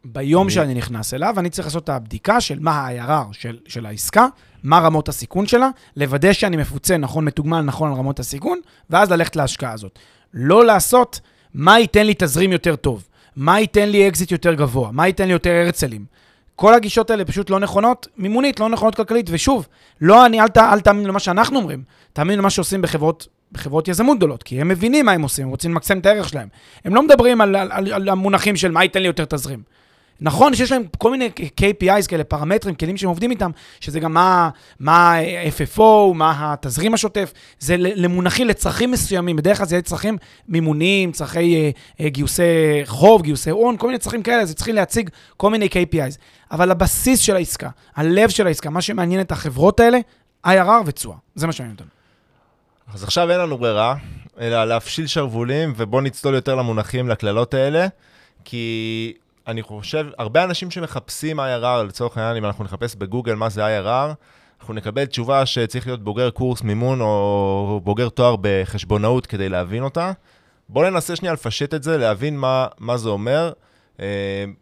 ביום 0.06 0.44
אני... 0.44 0.52
שאני 0.52 0.74
נכנס 0.74 1.14
אליו, 1.14 1.36
אני 1.40 1.50
צריך 1.50 1.68
לעשות 1.68 1.84
את 1.84 1.90
הבדיקה 1.90 2.42
של 2.42 2.60
מה 2.60 2.72
ה-IRR 2.72 3.34
של, 3.34 3.58
של 3.68 3.86
העסקה, 3.86 4.28
מה 4.64 4.80
רמות 4.80 5.10
הסיכון 5.10 5.48
שלה, 5.48 5.70
לוודא 5.96 6.34
שאני 6.34 6.58
מפוצה 6.58 6.98
נכון, 6.98 7.26
מתוגמל 7.26 7.62
נכון 7.62 7.92
על 7.92 7.98
רמות 7.98 8.20
הסיכון, 8.20 8.60
ואז 8.90 9.12
ללכת 9.12 9.36
להשקעה 9.36 9.74
הזאת. 9.74 10.00
לא 10.34 10.66
לעשות 10.66 11.20
מה 11.54 11.80
ייתן 11.80 12.06
לי 12.06 12.14
תזרים 12.18 12.52
יותר 12.52 12.76
טוב, 12.76 13.08
מה 13.36 13.60
ייתן 13.60 13.90
לי 13.90 14.08
אקזיט 14.08 14.32
יותר 14.32 14.54
גבוה, 14.54 14.92
מה 14.92 15.08
ייתן 15.08 15.26
לי 15.26 15.34
יותר 15.34 15.50
הרצלים. 15.50 16.06
כל 16.60 16.74
הגישות 16.74 17.10
האלה 17.10 17.26
פשוט 17.26 17.50
לא 17.50 17.60
נכונות, 17.60 18.08
מימונית, 18.18 18.60
לא 18.60 18.70
נכונות 18.70 18.96
כלכלית. 18.96 19.30
ושוב, 19.30 19.68
לא 20.02 20.26
אני, 20.26 20.42
אל, 20.42 20.48
אל 20.58 20.80
תאמין 20.80 21.06
למה 21.06 21.20
שאנחנו 21.20 21.60
אומרים, 21.60 21.84
תאמין 22.14 22.40
למה 22.40 22.50
שעושים 22.50 22.82
בחברות, 22.82 23.28
בחברות 23.52 23.88
יזמות 23.88 24.18
גדולות, 24.18 24.44
כי 24.44 24.62
הם 24.62 24.68
מבינים 24.68 25.06
מה 25.06 25.12
הם 25.12 25.22
עושים, 25.22 25.46
הם 25.46 25.50
רוצים 25.52 25.72
למקסם 25.72 26.00
את 26.00 26.06
הערך 26.06 26.30
שלהם. 26.30 26.48
הם 26.86 26.96
לא 26.96 27.04
מדברים 27.04 27.42
על, 27.42 27.56
על, 27.56 27.72
על, 27.72 27.94
על 27.94 28.10
המונחים 28.10 28.56
של 28.56 28.72
מה 28.72 28.84
ייתן 28.84 29.02
לי 29.02 29.08
יותר 29.08 29.26
תזרים. 29.26 29.60
נכון 30.22 30.56
שיש 30.56 30.72
להם 30.72 30.84
כל 30.98 31.12
מיני 31.12 31.30
KPIs 31.62 32.08
כאלה, 32.08 32.24
פרמטרים, 32.24 32.76
כלים 32.76 32.98
שהם 32.98 33.10
עובדים 33.10 33.32
איתם, 33.32 33.52
שזה 33.80 34.00
גם 34.00 34.14
מה, 34.14 34.50
מה 34.80 35.16
FFO, 35.58 36.14
מה 36.14 36.54
התזרים 36.54 36.94
השוטף, 36.94 37.34
זה 37.60 37.76
למונחים, 37.78 38.48
לצרכים 38.48 38.92
מסוימים, 38.92 39.36
בדרך 39.36 39.58
כלל 39.58 39.66
זה 39.66 39.76
יהיה 39.76 39.82
צרכים 39.82 40.18
מימוניים, 40.48 41.12
צרכי 41.12 41.56
אה, 41.56 41.70
אה, 42.02 42.10
גיוסי 42.10 42.44
חוב, 42.86 43.22
גיוסי 43.22 43.50
הון, 43.50 43.78
כל 43.78 43.88
מיני 43.88 44.00
צרכים 44.00 44.24
כאלה, 44.24 44.46
זה 44.46 44.54
צריכים 44.54 44.76
להציג 44.76 45.10
כל 45.38 45.50
מיני 45.50 45.68
KPIs. 45.68 46.18
אבל 46.52 46.72
הבסיס 46.72 47.20
של 47.20 47.36
העסקה, 47.36 47.70
הלב 47.96 48.30
של 48.30 48.48
העסקה, 48.48 48.70
מה 48.70 48.82
שמעניין 48.82 49.22
את 49.22 49.32
החברות 49.32 49.80
האלה, 49.80 50.00
IRR 50.48 50.84
ותשואה, 50.86 51.18
זה 51.36 51.48
מה 51.48 51.54
שמעניין 51.54 51.76
אותנו. 51.76 51.90
אז 52.94 53.04
עכשיו 53.04 53.32
אין 53.32 53.40
לנו 53.40 53.58
ברירה, 53.58 53.96
אלא 54.40 54.66
להפשיל 54.66 55.08
שרוולים, 55.08 55.74
ובואו 55.78 56.02
נצלול 56.02 56.36
יותר 56.36 56.56
למונחים, 56.56 57.10
לקללות 57.10 57.54
האלה, 57.54 57.88
כי 58.46 59.14
אני 59.48 59.62
חושב, 59.62 60.06
הרבה 60.18 60.44
אנשים 60.44 60.72
שמחפשים 60.72 61.40
IRR, 61.40 61.84
לצורך 61.88 62.18
העניין, 62.18 62.38
אם 62.38 62.46
אנחנו 62.46 62.64
נחפש 62.64 62.96
בגוגל 62.96 63.34
מה 63.34 63.50
זה 63.50 63.82
IRR, 63.82 64.14
אנחנו 64.60 64.74
נקבל 64.74 65.06
תשובה 65.06 65.46
שצריך 65.46 65.88
להיות 65.88 66.04
בוגר 66.04 66.30
קורס 66.30 66.62
מימון 66.62 67.02
או 67.02 67.82
בוגר 67.84 68.10
תואר 68.10 68.36
בחשבונאות 68.42 69.26
כדי 69.26 69.50
להבין 69.50 69.84
אותה. 69.84 70.12
בואו 70.70 70.90
ננסה 70.90 71.16
שנייה 71.16 71.34
לפשט 71.34 71.74
את 71.74 71.84
זה, 71.84 71.98
להבין 71.98 72.38
מה, 72.38 72.68
מה 72.80 72.98
זה 72.98 73.10
אומר, 73.10 73.52
אה, 74.00 74.06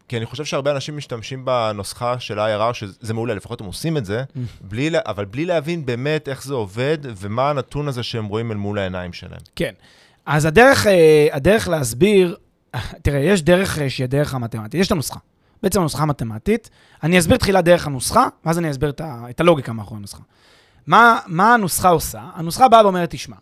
כי 0.07 0.17
אני 0.17 0.25
חושב 0.25 0.45
שהרבה 0.45 0.71
אנשים 0.71 0.97
משתמשים 0.97 1.45
בנוסחה 1.45 2.19
של 2.19 2.39
IRR, 2.39 2.73
שזה 2.73 3.13
מעולה, 3.13 3.33
לפחות 3.33 3.61
הם 3.61 3.67
עושים 3.67 3.97
את 3.97 4.05
זה, 4.05 4.23
בלי, 4.61 4.89
אבל 5.05 5.25
בלי 5.25 5.45
להבין 5.45 5.85
באמת 5.85 6.29
איך 6.29 6.43
זה 6.43 6.53
עובד 6.53 6.97
ומה 7.03 7.49
הנתון 7.49 7.87
הזה 7.87 8.03
שהם 8.03 8.25
רואים 8.25 8.51
אל 8.51 8.57
מול 8.57 8.79
העיניים 8.79 9.13
שלהם. 9.13 9.41
כן. 9.55 9.73
אז 10.25 10.45
הדרך, 10.45 10.87
אה, 10.87 11.27
הדרך 11.31 11.67
להסביר 11.67 12.35
תראה, 13.01 13.19
יש 13.19 13.43
דרך 13.43 13.79
אה, 13.79 13.89
שהיא 13.89 14.03
הדרך 14.03 14.33
המתמטית, 14.33 14.73
יש 14.73 14.87
את 14.87 14.91
הנוסחה. 14.91 15.19
בעצם 15.63 15.79
הנוסחה 15.79 16.03
המתמטית. 16.03 16.69
אני 17.03 17.19
אסביר 17.19 17.37
תחילה 17.37 17.61
דרך 17.61 17.87
הנוסחה, 17.87 18.27
ואז 18.45 18.59
אני 18.59 18.71
אסביר 18.71 18.89
את, 18.89 19.01
ה, 19.01 19.25
את 19.29 19.39
הלוגיקה 19.39 19.73
מאחורי 19.73 19.97
הנוסחה. 19.97 20.23
מה, 20.87 21.19
מה 21.27 21.53
הנוסחה 21.53 21.89
עושה? 21.89 22.21
הנוסחה 22.33 22.67
באה 22.67 22.83
ואומרת, 22.83 23.09
תשמע, 23.09 23.35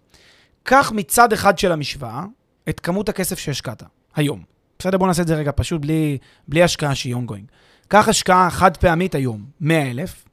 קח 0.63 0.91
מצד 0.95 1.33
אחד 1.33 1.57
של 1.57 1.71
המשוואה 1.71 2.25
את 2.69 2.79
כמות 2.79 3.09
הכסף 3.09 3.39
שהשקעת 3.39 3.83
היום, 4.15 4.43
בסדר, 4.79 4.97
בואו 4.97 5.07
נעשה 5.07 5.21
את 5.21 5.27
זה 5.27 5.35
רגע 5.35 5.51
פשוט 5.55 5.81
בלי, 5.81 6.17
בלי 6.47 6.63
השקעה 6.63 6.95
שהיא 6.95 7.15
ongoing. 7.15 7.51
קח 7.87 8.07
השקעה 8.07 8.49
חד 8.49 8.77
פעמית 8.77 9.15
היום, 9.15 9.45
100,000, 9.61 10.25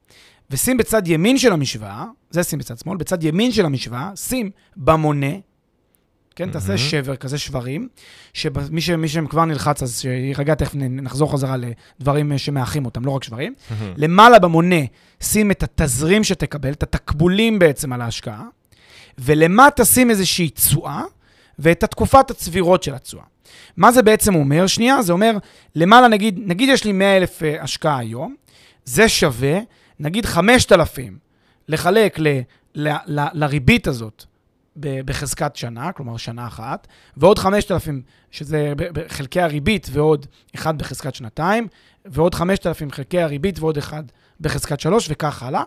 ושים 0.51 0.77
בצד 0.77 1.07
ימין 1.07 1.37
של 1.37 1.51
המשוואה, 1.51 2.05
זה 2.29 2.43
שים 2.43 2.59
בצד 2.59 2.77
שמאל, 2.77 2.97
בצד 2.97 3.23
ימין 3.23 3.51
של 3.51 3.65
המשוואה, 3.65 4.11
שים 4.15 4.51
במונה, 4.77 5.35
כן, 6.41 6.49
mm-hmm. 6.49 6.53
תעשה 6.53 6.77
שבר 6.77 7.15
כזה, 7.15 7.37
שברים, 7.37 7.87
שמי 8.33 8.81
ש, 8.81 8.91
שכבר 9.07 9.45
נלחץ, 9.45 9.83
אז 9.83 9.99
שירגע, 9.99 10.55
תכף 10.55 10.71
נחזור 10.75 11.31
חזרה 11.31 11.55
לדברים 11.57 12.37
שמאחים 12.37 12.85
אותם, 12.85 13.05
לא 13.05 13.11
רק 13.11 13.23
שברים. 13.23 13.53
Mm-hmm. 13.53 13.73
למעלה 13.97 14.39
במונה, 14.39 14.75
שים 15.21 15.51
את 15.51 15.63
התזרים 15.63 16.23
שתקבל, 16.23 16.71
את 16.71 16.83
התקבולים 16.83 17.59
בעצם 17.59 17.93
על 17.93 18.01
ההשקעה, 18.01 18.43
ולמטה 19.17 19.85
שים 19.85 20.09
איזושהי 20.09 20.49
תשואה, 20.49 21.03
ואת 21.59 21.83
התקופת 21.83 22.31
הצבירות 22.31 22.83
של 22.83 22.93
התשואה. 22.93 23.23
מה 23.77 23.91
זה 23.91 24.01
בעצם 24.01 24.35
אומר? 24.35 24.67
שנייה, 24.67 25.01
זה 25.01 25.13
אומר, 25.13 25.37
למעלה 25.75 26.07
נגיד, 26.07 26.39
נגיד 26.45 26.69
יש 26.69 26.83
לי 26.83 26.91
100 26.91 27.17
אלף 27.17 27.43
אה, 27.43 27.63
השקעה 27.63 27.97
היום, 27.97 28.35
זה 28.85 29.09
שווה, 29.09 29.59
נגיד 29.99 30.25
5,000 30.25 31.17
לחלק 31.67 32.19
ל, 32.19 32.27
ל, 32.75 32.89
ל, 33.07 33.25
לריבית 33.33 33.87
הזאת 33.87 34.25
בחזקת 34.77 35.55
שנה, 35.55 35.91
כלומר 35.91 36.17
שנה 36.17 36.47
אחת, 36.47 36.87
ועוד 37.17 37.39
5,000, 37.39 38.01
שזה 38.31 38.73
חלקי 39.07 39.41
הריבית 39.41 39.87
ועוד 39.91 40.25
אחד 40.55 40.77
בחזקת 40.77 41.15
שנתיים, 41.15 41.67
ועוד 42.05 42.35
5,000 42.35 42.91
חלקי 42.91 43.21
הריבית 43.21 43.59
ועוד 43.59 43.77
אחד 43.77 44.03
בחזקת 44.41 44.79
שלוש, 44.79 45.07
וכך 45.09 45.43
הלאה. 45.43 45.63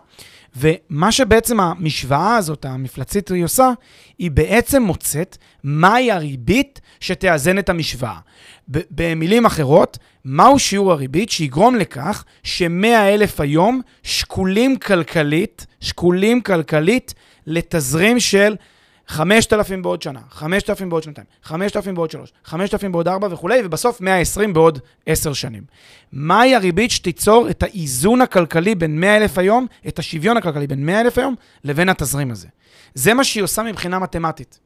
ומה 0.55 1.11
שבעצם 1.11 1.59
המשוואה 1.59 2.37
הזאת, 2.37 2.65
המפלצית 2.65 3.31
היא 3.31 3.43
עושה, 3.43 3.69
היא 4.17 4.31
בעצם 4.31 4.83
מוצאת 4.83 5.37
מהי 5.63 6.11
הריבית 6.11 6.81
שתאזן 6.99 7.59
את 7.59 7.69
המשוואה. 7.69 8.19
במילים 8.67 9.45
אחרות, 9.45 9.97
מהו 10.25 10.59
שיעור 10.59 10.91
הריבית 10.91 11.29
שיגרום 11.29 11.75
לכך 11.75 12.23
ש-100 12.43 12.85
אלף 12.85 13.39
היום 13.39 13.81
שקולים 14.03 14.79
כלכלית, 14.79 15.65
שקולים 15.81 16.41
כלכלית 16.41 17.13
לתזרים 17.47 18.19
של 18.19 18.55
5,000 19.07 19.81
בעוד 19.81 20.01
שנה, 20.01 20.19
5,000 20.29 20.89
בעוד 20.89 21.03
שנתיים, 21.03 21.27
5,000 21.43 21.95
בעוד 21.95 22.11
שלוש, 22.11 22.33
5,000 22.45 22.91
בעוד 22.91 23.07
ארבע 23.07 23.27
וכולי, 23.31 23.61
ובסוף 23.65 24.01
120 24.01 24.53
בעוד 24.53 24.79
עשר 25.05 25.33
שנים. 25.33 25.63
מהי 26.11 26.55
הריבית 26.55 26.91
שתיצור 26.91 27.49
את 27.49 27.63
האיזון 27.63 28.21
הכלכלי 28.21 28.75
בין 28.75 28.99
100,000 28.99 29.37
היום, 29.37 29.67
את 29.87 29.99
השוויון 29.99 30.37
הכלכלי 30.37 30.67
בין 30.67 30.85
100,000 30.85 31.17
היום 31.17 31.35
לבין 31.63 31.89
התזרים 31.89 32.31
הזה? 32.31 32.47
זה 32.93 33.13
מה 33.13 33.23
שהיא 33.23 33.43
עושה 33.43 33.63
מבחינה 33.63 33.99
מתמטית. 33.99 34.59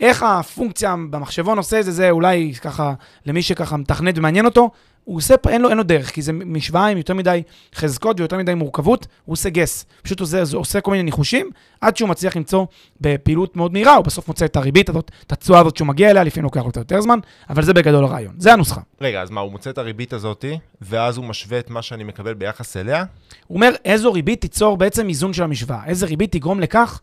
איך 0.00 0.22
הפונקציה 0.22 0.94
במחשבון 1.10 1.58
עושה 1.58 1.80
את 1.80 1.84
זה, 1.84 1.92
זה 1.92 2.10
אולי 2.10 2.52
ככה, 2.60 2.92
למי 3.26 3.42
שככה 3.42 3.76
מתכנת 3.76 4.18
ומעניין 4.18 4.44
אותו, 4.44 4.70
הוא 5.04 5.16
עושה, 5.16 5.34
אין 5.48 5.62
לו, 5.62 5.68
אין 5.68 5.76
לו 5.76 5.82
דרך, 5.82 6.10
כי 6.10 6.22
זה 6.22 6.32
משוואה 6.32 6.86
עם 6.86 6.98
יותר 6.98 7.14
מדי 7.14 7.42
חזקות 7.74 8.20
ויותר 8.20 8.38
מדי 8.38 8.54
מורכבות, 8.54 9.06
הוא 9.24 9.32
עושה 9.32 9.48
גס. 9.50 9.86
פשוט 10.02 10.20
עושה, 10.20 10.42
עושה 10.54 10.80
כל 10.80 10.90
מיני 10.90 11.02
ניחושים, 11.02 11.50
עד 11.80 11.96
שהוא 11.96 12.08
מצליח 12.08 12.36
למצוא 12.36 12.66
בפעילות 13.00 13.56
מאוד 13.56 13.72
מהירה, 13.72 13.94
הוא 13.94 14.04
בסוף 14.04 14.28
מוצא 14.28 14.44
את 14.44 14.56
הריבית 14.56 14.88
הזאת, 14.88 15.10
את 15.26 15.32
התשואה 15.32 15.60
הזאת 15.60 15.76
שהוא 15.76 15.88
מגיע 15.88 16.10
אליה, 16.10 16.24
לפעמים 16.24 16.44
לוקח 16.44 16.60
לו 16.60 16.70
יותר 16.76 17.00
זמן, 17.00 17.18
אבל 17.50 17.62
זה 17.62 17.74
בגדול 17.74 18.04
הרעיון. 18.04 18.34
זה 18.38 18.52
הנוסחה. 18.52 18.80
רגע, 19.00 19.22
אז 19.22 19.30
מה, 19.30 19.40
הוא 19.40 19.52
מוצא 19.52 19.70
את 19.70 19.78
הריבית 19.78 20.12
הזאת, 20.12 20.44
ואז 20.80 21.16
הוא 21.16 21.24
משווה 21.24 21.58
את 21.58 21.70
מה 21.70 21.82
שאני 21.82 22.04
מקבל 22.04 22.34
ביחס 22.34 22.76
אליה? 22.76 23.04
הוא 23.46 23.56
אומר, 23.56 23.74
איזו 23.84 24.12
ריבית 24.12 24.40
תיצור 24.40 24.76
בעצם 24.76 25.08
איזון 25.08 25.32
של 25.32 25.42
המשוואה. 25.42 25.80
איזה 25.86 26.06
ריבית 26.06 26.32
תגרום 26.32 26.60
לכך 26.60 27.00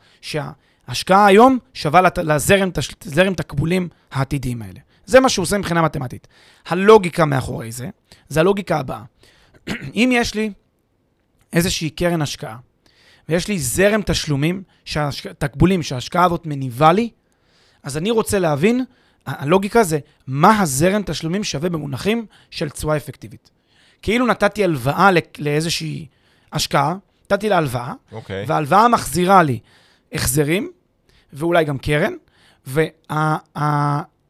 שההשקעה 0.87 1.25
היום 1.25 1.57
שווה 1.73 2.01
לזרם 2.23 3.33
תקבולים 3.33 3.89
העתידיים 4.11 4.61
האלה. 4.61 4.79
זה 5.05 5.19
מה 5.19 5.29
שהוא 5.29 5.43
עושה 5.43 5.57
מבחינה 5.57 5.81
מתמטית. 5.81 6.27
הלוגיקה 6.67 7.25
מאחורי 7.25 7.71
זה, 7.71 7.89
זה 8.29 8.39
הלוגיקה 8.39 8.79
הבאה. 8.79 9.03
אם 9.95 10.09
יש 10.13 10.35
לי 10.35 10.51
איזושהי 11.53 11.89
קרן 11.89 12.21
השקעה, 12.21 12.57
ויש 13.29 13.47
לי 13.47 13.59
זרם 13.59 14.01
תשלומים, 14.05 14.63
שהשק... 14.85 15.27
תקבולים 15.27 15.83
שההשקעה 15.83 16.25
הזאת 16.25 16.45
מניבה 16.45 16.93
לי, 16.93 17.09
אז 17.83 17.97
אני 17.97 18.11
רוצה 18.11 18.39
להבין, 18.39 18.85
הלוגיקה 19.25 19.83
זה 19.83 19.99
מה 20.27 20.61
הזרם 20.61 21.01
תשלומים 21.05 21.43
שווה 21.43 21.69
במונחים 21.69 22.25
של 22.51 22.69
תשואה 22.69 22.97
אפקטיבית. 22.97 23.51
כאילו 24.01 24.27
נתתי 24.27 24.63
הלוואה 24.63 25.09
לאיזושהי 25.39 26.07
השקעה, 26.53 26.95
נתתי 27.23 27.49
לה 27.49 27.57
הלוואה, 27.57 27.91
okay. 27.91 28.15
אוקיי. 28.15 28.45
וההלוואה 28.47 28.87
מחזירה 28.87 29.43
לי 29.43 29.59
החזרים, 30.13 30.71
ואולי 31.33 31.65
גם 31.65 31.77
קרן, 31.77 32.13
וה... 32.67 33.37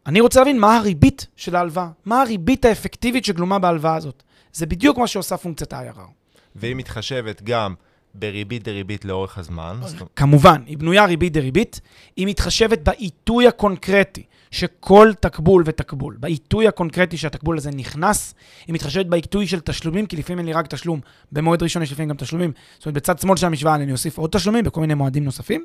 אני 0.06 0.22
רוצה 0.22 0.40
להבין 0.40 0.60
מה 0.60 0.78
הריבית 0.78 1.28
של 1.36 1.56
ההלוואה, 1.56 1.88
מה 2.06 2.22
הריבית 2.22 2.66
האפקטיבית 2.66 3.26
שגלומה 3.26 3.60
בהלוואה 3.60 3.96
הזאת. 3.96 4.24
זה 4.54 4.66
בדיוק 4.66 4.98
מה 4.98 5.08
שעושה 5.08 5.38
פונקציית 5.38 5.74
ה-IRR. 5.74 6.12
והיא 6.56 6.76
מתחשבת 6.76 7.42
גם 7.42 7.74
בריבית 8.14 8.64
דריבית 8.64 9.06
לאורך 9.06 9.38
הזמן. 9.38 9.80
כמובן, 10.16 10.62
היא 10.66 10.78
בנויה 10.78 11.06
ריבית 11.06 11.34
דריבית, 11.34 11.82
היא 12.16 12.28
מתחשבת 12.28 12.80
בעיתוי 12.80 13.48
הקונקרטי 13.48 14.24
שכל 14.52 15.12
תקבול 15.20 15.64
ותקבול, 15.66 16.18
בעיתוי 16.20 16.68
הקונקרטי 16.68 17.18
שהתקבול 17.18 17.58
הזה 17.58 17.72
נכנס, 17.72 18.34
היא 18.68 18.74
מתחשבת 18.74 19.06
בעיתוי 19.06 19.48
של 19.48 19.60
תשלומים, 19.60 20.06
כי 20.06 20.18
לפעמים 20.18 20.40
אין 20.40 20.46
לי 20.46 20.54
רק 20.54 20.68
תשלום 20.68 21.00
במועד 21.32 21.64
ראשון, 21.64 21.84
יש 21.84 21.92
לפעמים 21.92 22.10
גם 22.10 22.16
תשלומים. 22.18 22.52
זאת 22.78 22.86
אומרת, 22.86 22.96
בצד 22.96 23.20
שמאל 23.20 23.38
של 23.38 23.46
המשוואה 23.46 23.76
אני 23.76 23.92
אוסיף 23.92 24.18
עוד 24.18 24.30
תשלומים 24.30 24.64
בכל 24.64 24.82
מיני 24.82 24.94
מועדים 24.94 25.24
נוספים. 25.24 25.64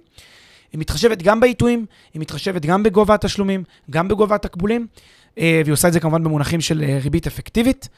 היא 0.72 0.80
מתחשבת 0.80 1.22
גם 1.22 1.40
בעיתויים, 1.40 1.86
היא 2.14 2.20
מתחשבת 2.20 2.66
גם 2.66 2.82
בגובה 2.82 3.14
התשלומים, 3.14 3.64
גם 3.90 4.08
בגובה 4.08 4.34
התקבולים, 4.34 4.86
אה, 5.38 5.60
והיא 5.64 5.72
עושה 5.72 5.88
את 5.88 5.92
זה 5.92 6.00
כמובן 6.00 6.24
במונחים 6.24 6.60
של 6.60 6.82
אה, 6.82 6.98
ריבית 7.02 7.26
אפקטיבית, 7.26 7.88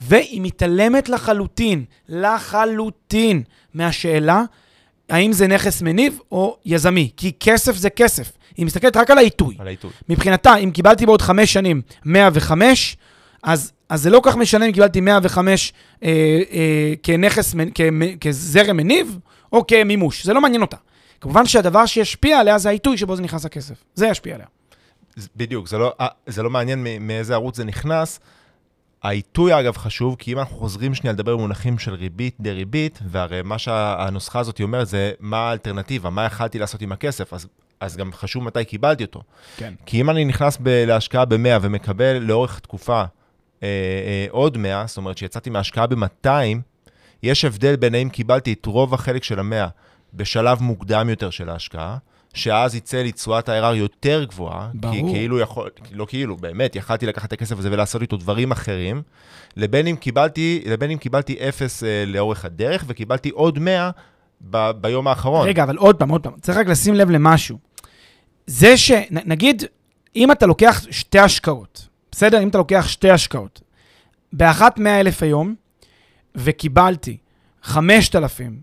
והיא 0.00 0.40
מתעלמת 0.40 1.08
לחלוטין, 1.08 1.84
לחלוטין, 2.08 3.42
מהשאלה 3.74 4.42
האם 5.08 5.32
זה 5.32 5.46
נכס 5.46 5.82
מניב 5.82 6.18
או 6.32 6.56
יזמי, 6.64 7.10
כי 7.16 7.32
כסף 7.40 7.76
זה 7.76 7.90
כסף. 7.90 8.32
היא 8.56 8.66
מסתכלת 8.66 8.96
רק 8.96 9.10
על 9.10 9.18
העיתוי. 9.18 9.56
על 9.58 9.66
העיתוי. 9.66 9.90
מבחינתה, 10.08 10.56
אם 10.56 10.70
קיבלתי 10.70 11.06
בעוד 11.06 11.22
חמש 11.22 11.52
שנים 11.52 11.82
105, 12.04 12.96
אז, 13.42 13.72
אז 13.88 14.02
זה 14.02 14.10
לא 14.10 14.20
כל 14.20 14.30
כך 14.30 14.36
משנה 14.36 14.66
אם 14.66 14.72
קיבלתי 14.72 15.00
105 15.00 15.72
אה, 16.02 16.08
אה, 16.52 16.94
כנכס, 17.02 17.54
כ, 17.74 17.80
כזרם 18.20 18.76
מניב 18.76 19.18
או 19.52 19.66
כמימוש, 19.66 20.24
זה 20.24 20.32
לא 20.32 20.40
מעניין 20.40 20.62
אותה. 20.62 20.76
כמובן 21.20 21.46
שהדבר 21.46 21.86
שישפיע 21.86 22.40
עליה 22.40 22.58
זה 22.58 22.68
העיתוי 22.68 22.98
שבו 22.98 23.16
זה 23.16 23.22
נכנס 23.22 23.44
הכסף. 23.44 23.74
זה 23.94 24.06
ישפיע 24.06 24.34
עליה. 24.34 24.46
בדיוק, 25.36 25.68
זה 25.68 25.78
לא, 25.78 25.92
אה, 26.00 26.08
זה 26.26 26.42
לא 26.42 26.50
מעניין 26.50 26.86
מאיזה 27.00 27.34
ערוץ 27.34 27.56
זה 27.56 27.64
נכנס. 27.64 28.20
העיתוי, 29.02 29.60
אגב, 29.60 29.76
חשוב, 29.76 30.16
כי 30.18 30.32
אם 30.32 30.38
אנחנו 30.38 30.56
חוזרים 30.56 30.94
שנייה 30.94 31.12
לדבר 31.12 31.36
במונחים 31.36 31.78
של 31.78 31.94
ריבית 31.94 32.34
דריבית, 32.40 32.98
והרי 33.06 33.42
מה 33.42 33.58
שהנוסחה 33.58 34.38
הזאת 34.38 34.60
אומרת 34.60 34.88
זה 34.88 35.12
מה 35.20 35.38
האלטרנטיבה, 35.38 36.10
מה 36.10 36.24
יכלתי 36.24 36.58
לעשות 36.58 36.82
עם 36.82 36.92
הכסף, 36.92 37.32
אז, 37.32 37.46
אז 37.80 37.96
גם 37.96 38.12
חשוב 38.12 38.44
מתי 38.44 38.64
קיבלתי 38.64 39.04
אותו. 39.04 39.22
כן. 39.56 39.74
כי 39.86 40.00
אם 40.00 40.10
אני 40.10 40.24
נכנס 40.24 40.58
ב- 40.62 40.84
להשקעה 40.86 41.24
ב-100 41.24 41.58
ומקבל 41.62 42.16
לאורך 42.18 42.58
תקופה 42.58 43.00
אה, 43.00 43.06
אה, 43.62 44.26
עוד 44.30 44.58
100, 44.58 44.84
זאת 44.86 44.96
אומרת 44.96 45.18
שיצאתי 45.18 45.50
מהשקעה 45.50 45.86
ב-200, 45.86 46.28
יש 47.22 47.44
הבדל 47.44 47.76
בין 47.76 47.94
האם 47.94 48.08
קיבלתי 48.08 48.52
את 48.52 48.66
רוב 48.66 48.94
החלק 48.94 49.24
של 49.24 49.38
ה-100 49.38 49.68
בשלב 50.14 50.62
מוקדם 50.62 51.08
יותר 51.08 51.30
של 51.30 51.48
ההשקעה, 51.48 51.96
שאז 52.34 52.74
יצא 52.74 53.02
לי 53.02 53.12
תשואת 53.12 53.48
ה-IRR 53.48 53.74
יותר 53.74 54.24
גבוהה, 54.24 54.68
ברור. 54.74 54.94
כי 54.94 55.02
כאילו 55.02 55.38
יכול, 55.38 55.70
לא 55.92 56.06
כאילו, 56.08 56.36
באמת, 56.36 56.76
יכלתי 56.76 57.06
לקחת 57.06 57.28
את 57.28 57.32
הכסף 57.32 57.58
הזה 57.58 57.72
ולעשות 57.72 58.02
איתו 58.02 58.16
דברים 58.16 58.50
אחרים, 58.50 59.02
לבין 59.56 59.86
אם 59.86 59.96
קיבלתי, 59.96 60.62
לבין 60.66 60.90
אם 60.90 60.98
קיבלתי 60.98 61.48
אפס 61.48 61.84
אה, 61.84 62.04
לאורך 62.06 62.44
הדרך, 62.44 62.84
וקיבלתי 62.86 63.30
עוד 63.30 63.58
100 63.58 63.90
ב, 64.50 64.70
ביום 64.70 65.08
האחרון. 65.08 65.48
רגע, 65.48 65.62
אבל 65.62 65.76
עוד 65.76 65.96
פעם, 65.96 66.08
עוד 66.08 66.22
פעם, 66.22 66.32
צריך 66.40 66.58
רק 66.58 66.66
לשים 66.66 66.94
לב 66.94 67.10
למשהו. 67.10 67.58
זה 68.46 68.76
ש... 68.76 68.92
נגיד, 69.10 69.62
אם 70.16 70.32
אתה 70.32 70.46
לוקח 70.46 70.86
שתי 70.90 71.18
השקעות, 71.18 71.88
בסדר? 72.10 72.42
אם 72.42 72.48
אתה 72.48 72.58
לוקח 72.58 72.88
שתי 72.88 73.10
השקעות, 73.10 73.60
באחת 74.32 74.78
100 74.78 75.00
אלף 75.00 75.22
היום, 75.22 75.54
וקיבלתי 76.34 77.16
5,000 77.62 78.60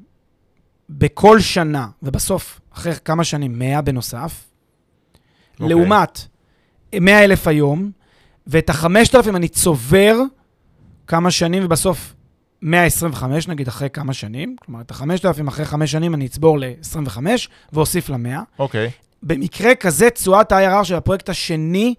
בכל 0.90 1.40
שנה, 1.40 1.88
ובסוף, 2.04 2.60
אחרי 2.74 2.94
כמה 3.06 3.24
שנים, 3.24 3.60
100 3.60 3.82
בנוסף, 3.82 4.44
okay. 4.44 5.54
אוקיי. 5.54 5.70
לעומת 5.70 6.28
100 7.02 7.24
אלף 7.24 7.48
היום, 7.48 7.92
ואת 8.48 8.70
ה-5,000 8.70 9.36
אני 9.36 9.48
צובר 9.48 10.16
כמה 11.08 11.32
שנים, 11.32 11.66
ובסוף 11.66 12.14
125 12.62 13.48
נגיד 13.48 13.68
אחרי 13.68 13.90
כמה 13.90 14.14
שנים, 14.14 14.56
כלומר 14.66 14.82
את 14.82 14.92
ה-5,000 14.92 15.48
אחרי 15.48 15.66
5 15.66 15.92
שנים 15.92 16.14
אני 16.14 16.26
אצבור 16.26 16.60
ל-25 16.60 17.18
ואוסיף 17.74 18.10
ל-100. 18.10 18.40
אוקיי. 18.60 18.88
Okay. 18.88 18.92
במקרה 19.24 19.76
כזה, 19.76 20.10
תשואת 20.10 20.52
ה-IRR 20.52 20.84
של 20.84 20.96
הפרויקט 20.96 21.30
השני 21.30 21.96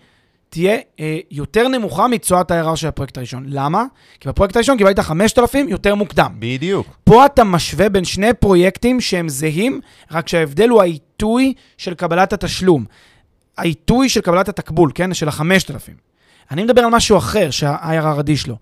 תהיה 0.49 0.77
אה, 1.01 1.19
יותר 1.31 1.69
נמוכה 1.69 2.09
מתשואת 2.09 2.51
ה-IRR 2.51 2.77
של 2.77 2.89
הפרויקט 2.89 3.17
הראשון. 3.17 3.45
למה? 3.49 3.85
כי 4.21 4.29
בפרויקט 4.29 4.57
הראשון 4.57 4.79
קיבלת 4.79 4.99
5,000 4.99 5.69
יותר 5.69 5.95
מוקדם. 5.95 6.33
בדיוק. 6.39 6.87
פה 7.05 7.27
אתה 7.27 7.45
משווה 7.45 7.89
בין 7.89 8.05
שני 8.05 8.35
פרויקטים 8.35 9.01
שהם 9.01 9.29
זהים, 9.29 9.81
רק 10.11 10.29
שההבדל 10.29 10.69
הוא 10.69 10.81
העיתוי 10.81 11.55
של 11.79 11.95
קבלת 11.95 12.33
התשלום. 12.33 12.85
העיתוי 13.59 14.09
של 14.09 14.21
קבלת 14.21 14.49
התקבול, 14.49 14.91
כן? 14.95 15.15
של 15.15 15.29
ה-5,000. 15.29 15.91
אני 16.51 16.65
מדבר 16.65 16.83
על 16.83 16.91
משהו 16.91 17.19
אחר 17.19 17.51
שה-IRR 17.51 18.21
אדיש 18.21 18.47
לו. 18.47 18.57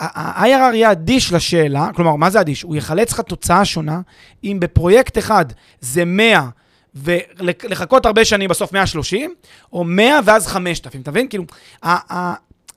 ה-IRR 0.00 0.74
יהיה 0.74 0.92
אדיש 0.92 1.32
לשאלה, 1.32 1.88
כלומר, 1.94 2.16
מה 2.16 2.30
זה 2.30 2.40
אדיש? 2.40 2.62
הוא 2.62 2.76
יחלץ 2.76 3.12
לך 3.12 3.20
תוצאה 3.20 3.64
שונה, 3.64 4.00
אם 4.44 4.56
בפרויקט 4.60 5.18
אחד 5.18 5.44
זה 5.80 6.04
100 6.04 6.48
ולחכות 6.94 8.06
הרבה 8.06 8.24
שנים 8.24 8.50
בסוף 8.50 8.72
130, 8.72 9.34
או 9.72 9.84
100 9.84 10.18
ואז 10.24 10.46
5,000, 10.46 11.00
אתה 11.02 11.10
מבין? 11.10 11.28
כאילו, 11.28 11.44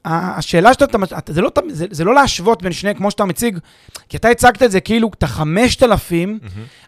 השאלה 0.06 0.73
שאתה, 0.73 0.86
אתה- 1.17 1.34
זה 1.34 1.41
לא, 1.41 1.51
זה, 1.69 1.86
זה 1.91 2.03
לא 2.03 2.15
להשוות 2.15 2.63
בין 2.63 2.71
שני, 2.71 2.95
כמו 2.95 3.12
שאתה 3.12 3.25
מציג, 3.25 3.60
כי 4.10 4.17
אתה 4.17 4.30
הצגת 4.30 4.63
את 4.63 4.71
זה 4.71 4.80
כאילו, 4.80 5.10
את 5.17 5.23
ה-5,000, 5.23 6.13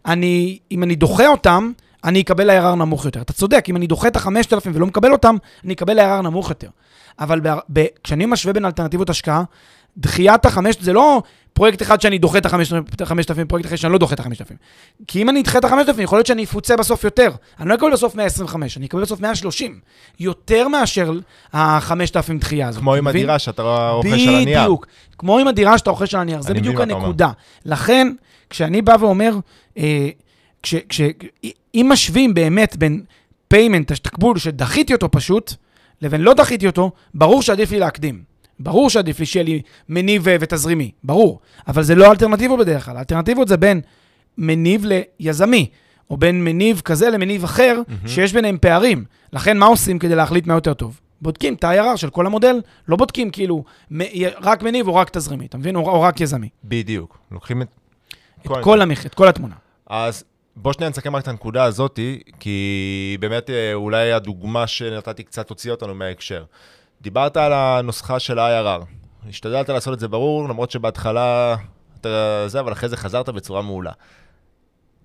אני, 0.06 0.60
אם 0.72 0.84
אני 0.84 0.96
דוחה 0.96 1.28
אותם, 1.28 1.72
אני 2.04 2.22
אקבל 2.22 2.50
IRR 2.50 2.76
נמוך 2.76 3.06
יותר. 3.06 3.22
אתה 3.22 3.34
צודק, 3.34 3.66
אם 3.70 3.76
אני 3.76 3.88
דוחה 3.88 4.08
את 4.08 4.16
ה-5,000 4.16 4.30
ולא 4.74 4.86
מקבל 4.86 5.12
אותם, 5.12 5.36
אני 5.66 5.74
אקבל 5.74 6.00
IRR 6.00 6.22
נמוך 6.22 6.50
יותר. 6.50 6.70
אבל 7.20 7.40
ב- 7.40 7.60
ב- 7.74 7.86
כשאני 8.04 8.26
משווה 8.26 8.54
בין 8.54 8.66
אלטרנטיבות 8.66 9.10
השקעה, 9.10 9.44
דחיית 9.98 10.46
החמש, 10.46 10.76
זה 10.82 10.94
לא 10.94 11.22
פרויקט 11.54 11.82
אחד 11.82 12.02
שאני 12.02 12.18
דוחה 12.18 12.38
את 12.38 12.46
ה-5,000, 12.46 13.46
פרויקט 13.48 13.68
אחד 13.68 13.76
שאני 13.76 13.94
לא 13.94 14.00
דוחה 14.00 14.14
את 14.14 14.20
ה-5,000. 14.20 14.54
כי 15.08 15.22
אם 15.22 15.30
אני 15.30 15.42
אדחה 15.42 15.58
את 15.58 15.64
ה-5,000, 15.64 16.02
יכול 16.02 16.18
להיות 16.18 16.28
שאני 16.28 16.44
אפוצה 16.44 16.78
בסוף 16.78 17.04
יותר. 17.04 17.32
אני 17.60 17.70
לא 17.70 17.76
אקבל 17.76 17.92
בסוף 17.92 18.16
125, 18.16 18.78
אני 18.78 18.86
אקבל 18.86 19.02
בסוף 19.02 19.20
130. 19.20 19.80
יותר 20.20 20.68
מאשר 20.68 21.12
ה-5,000 21.54 22.40
דחייה 22.40 22.68
הזאת. 22.68 22.82
כמו 22.82 22.96
עם? 22.96 23.08
הדירה 23.08 23.40
שאתה 23.40 23.90
רוכש 23.92 24.28
על 24.28 24.36
הנייר. 24.36 24.62
בדיוק. 24.62 24.88
כמו 25.18 25.40
עם 25.40 25.48
הדירה 25.48 25.78
שאתה 25.78 25.90
רוכש 25.90 26.16
על 26.16 26.22
הנייר, 26.22 26.42
זה 26.42 26.54
בדיוק 26.54 26.82
הנקודה. 26.82 27.32
לכן, 27.66 28.12
כשאני 28.50 28.82
בא 28.82 28.96
ואומר, 29.00 29.36
אה, 29.78 30.10
כש, 30.64 30.76
כש, 30.90 31.02
אם 31.76 31.88
משווים 31.90 32.34
באמת 32.34 32.76
בין 32.78 33.02
payment, 33.48 33.92
תקבול 33.92 34.40
שדחיתי 34.40 34.94
אותו 34.94 35.12
פשוט, 35.12 35.54
לבין 36.02 36.22
לא 36.22 36.34
דחיתי 36.34 36.68
אותו, 36.68 36.92
ברור 37.14 37.42
שעדיף 37.42 37.72
לי 37.72 37.80
להקדים. 37.80 38.29
ברור 38.60 38.90
שעדיף 38.90 39.20
לי 39.20 39.26
שיהיה 39.26 39.44
לי 39.44 39.62
מניב 39.90 40.24
ותזרימי, 40.26 40.92
ברור. 41.04 41.40
אבל 41.68 41.84
זה 41.84 41.96
לא 41.96 42.12
אלטרנטיבות 42.12 42.60
בדרך 42.60 42.86
כלל. 42.86 42.98
האלטרנטיבות 42.98 43.48
זה 43.48 43.58
בין 43.58 43.82
מניב 44.38 44.86
ליזמי, 45.20 45.70
או 46.10 46.18
בין 46.18 46.44
מניב 46.44 46.82
כזה 46.86 47.10
למניב 47.10 47.44
אחר, 47.44 47.82
שיש 48.08 48.34
ביניהם 48.34 48.58
פערים. 48.62 49.06
לכן, 49.34 49.58
מה 49.58 49.66
עושים 49.66 50.00
כדי 50.00 50.16
להחליט 50.16 50.48
מה 50.48 50.54
יותר 50.54 50.74
טוב? 50.74 51.00
בודקים 51.22 51.54
את 51.54 51.64
ה-IRR 51.64 51.98
של 51.98 52.10
כל 52.10 52.26
המודל, 52.26 52.62
לא 52.88 52.96
בודקים 52.96 53.32
כאילו 53.32 53.64
רק 54.42 54.64
מניב 54.64 54.88
או 54.88 54.96
רק 54.96 55.10
תזרימי, 55.10 55.46
אתה 55.46 55.58
מבין? 55.58 55.76
או, 55.76 55.90
או 55.90 56.02
רק 56.02 56.22
יזמי. 56.22 56.50
בדיוק. 56.64 57.18
לוקחים 57.32 57.62
את... 57.62 57.68
את 58.42 58.52
כל, 58.62 58.82
המח... 58.82 59.06
את 59.06 59.14
כל 59.14 59.28
התמונה. 59.28 59.56
אז 59.88 60.24
בוא 60.56 60.74
שנייה 60.74 60.90
נסכם 60.90 61.16
רק 61.16 61.24
את 61.24 61.28
הנקודה 61.28 61.64
הזאתי, 61.64 62.20
כי 62.40 63.18
באמת 63.20 63.50
אה, 63.50 63.74
אולי 63.74 64.12
הדוגמה 64.12 64.68
שנתתי 64.68 65.24
קצת 65.24 65.50
הוציאה 65.50 65.74
אותנו 65.74 65.96
מההקשר. 65.96 66.44
דיברת 67.02 67.38
על 67.38 67.54
הנוסחה 67.54 68.20
של 68.20 68.40
ה-IRR. 68.40 68.84
השתדלת 69.30 69.70
לעשות 69.70 69.94
את 69.94 70.00
זה 70.00 70.08
ברור, 70.08 70.50
למרות 70.50 70.72
שבהתחלה 70.72 71.56
אתה 72.02 72.44
זה, 72.48 72.60
אבל 72.60 72.72
אחרי 72.72 72.90
זה 72.90 72.98
חזרת 72.98 73.30
בצורה 73.30 73.62
מעולה. 73.62 73.92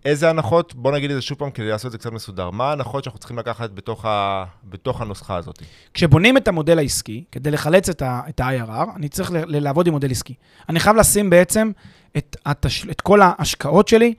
איזה 0.05 0.31
הנחות, 0.31 0.75
בוא 0.75 0.93
נגיד 0.93 1.11
את 1.11 1.17
זה 1.17 1.23
שוב 1.23 1.39
פעם 1.39 1.51
כדי 1.51 1.69
לעשות 1.69 1.87
את 1.87 1.93
זה 1.93 1.99
קצת 1.99 2.13
מסודר. 2.13 2.51
מה 2.51 2.69
ההנחות 2.71 3.05
שאנחנו 3.05 3.19
צריכים 3.19 3.39
לקחת 3.39 3.71
בתוך, 3.71 4.05
ה... 4.05 4.45
בתוך 4.65 5.01
הנוסחה 5.01 5.37
הזאת? 5.37 5.63
כשבונים 5.95 6.37
את 6.37 6.49
המודל 6.49 6.79
העסקי, 6.79 7.25
כדי 7.33 7.51
לחלץ 7.51 7.89
את, 7.89 8.03
ה- 8.03 8.21
את 8.29 8.41
ה-IRR, 8.41 8.97
אני 8.97 9.09
צריך 9.09 9.33
ל- 9.33 9.37
ל- 9.37 9.59
לעבוד 9.59 9.87
עם 9.87 9.93
מודל 9.93 10.11
עסקי. 10.11 10.35
אני 10.69 10.81
חייב 10.81 10.97
לשים 10.97 11.31
בעצם 11.31 11.71
את, 12.17 12.37
התש... 12.47 12.87
את 12.91 13.01
כל 13.01 13.21
ההשקעות 13.23 13.89
שלי 13.89 14.15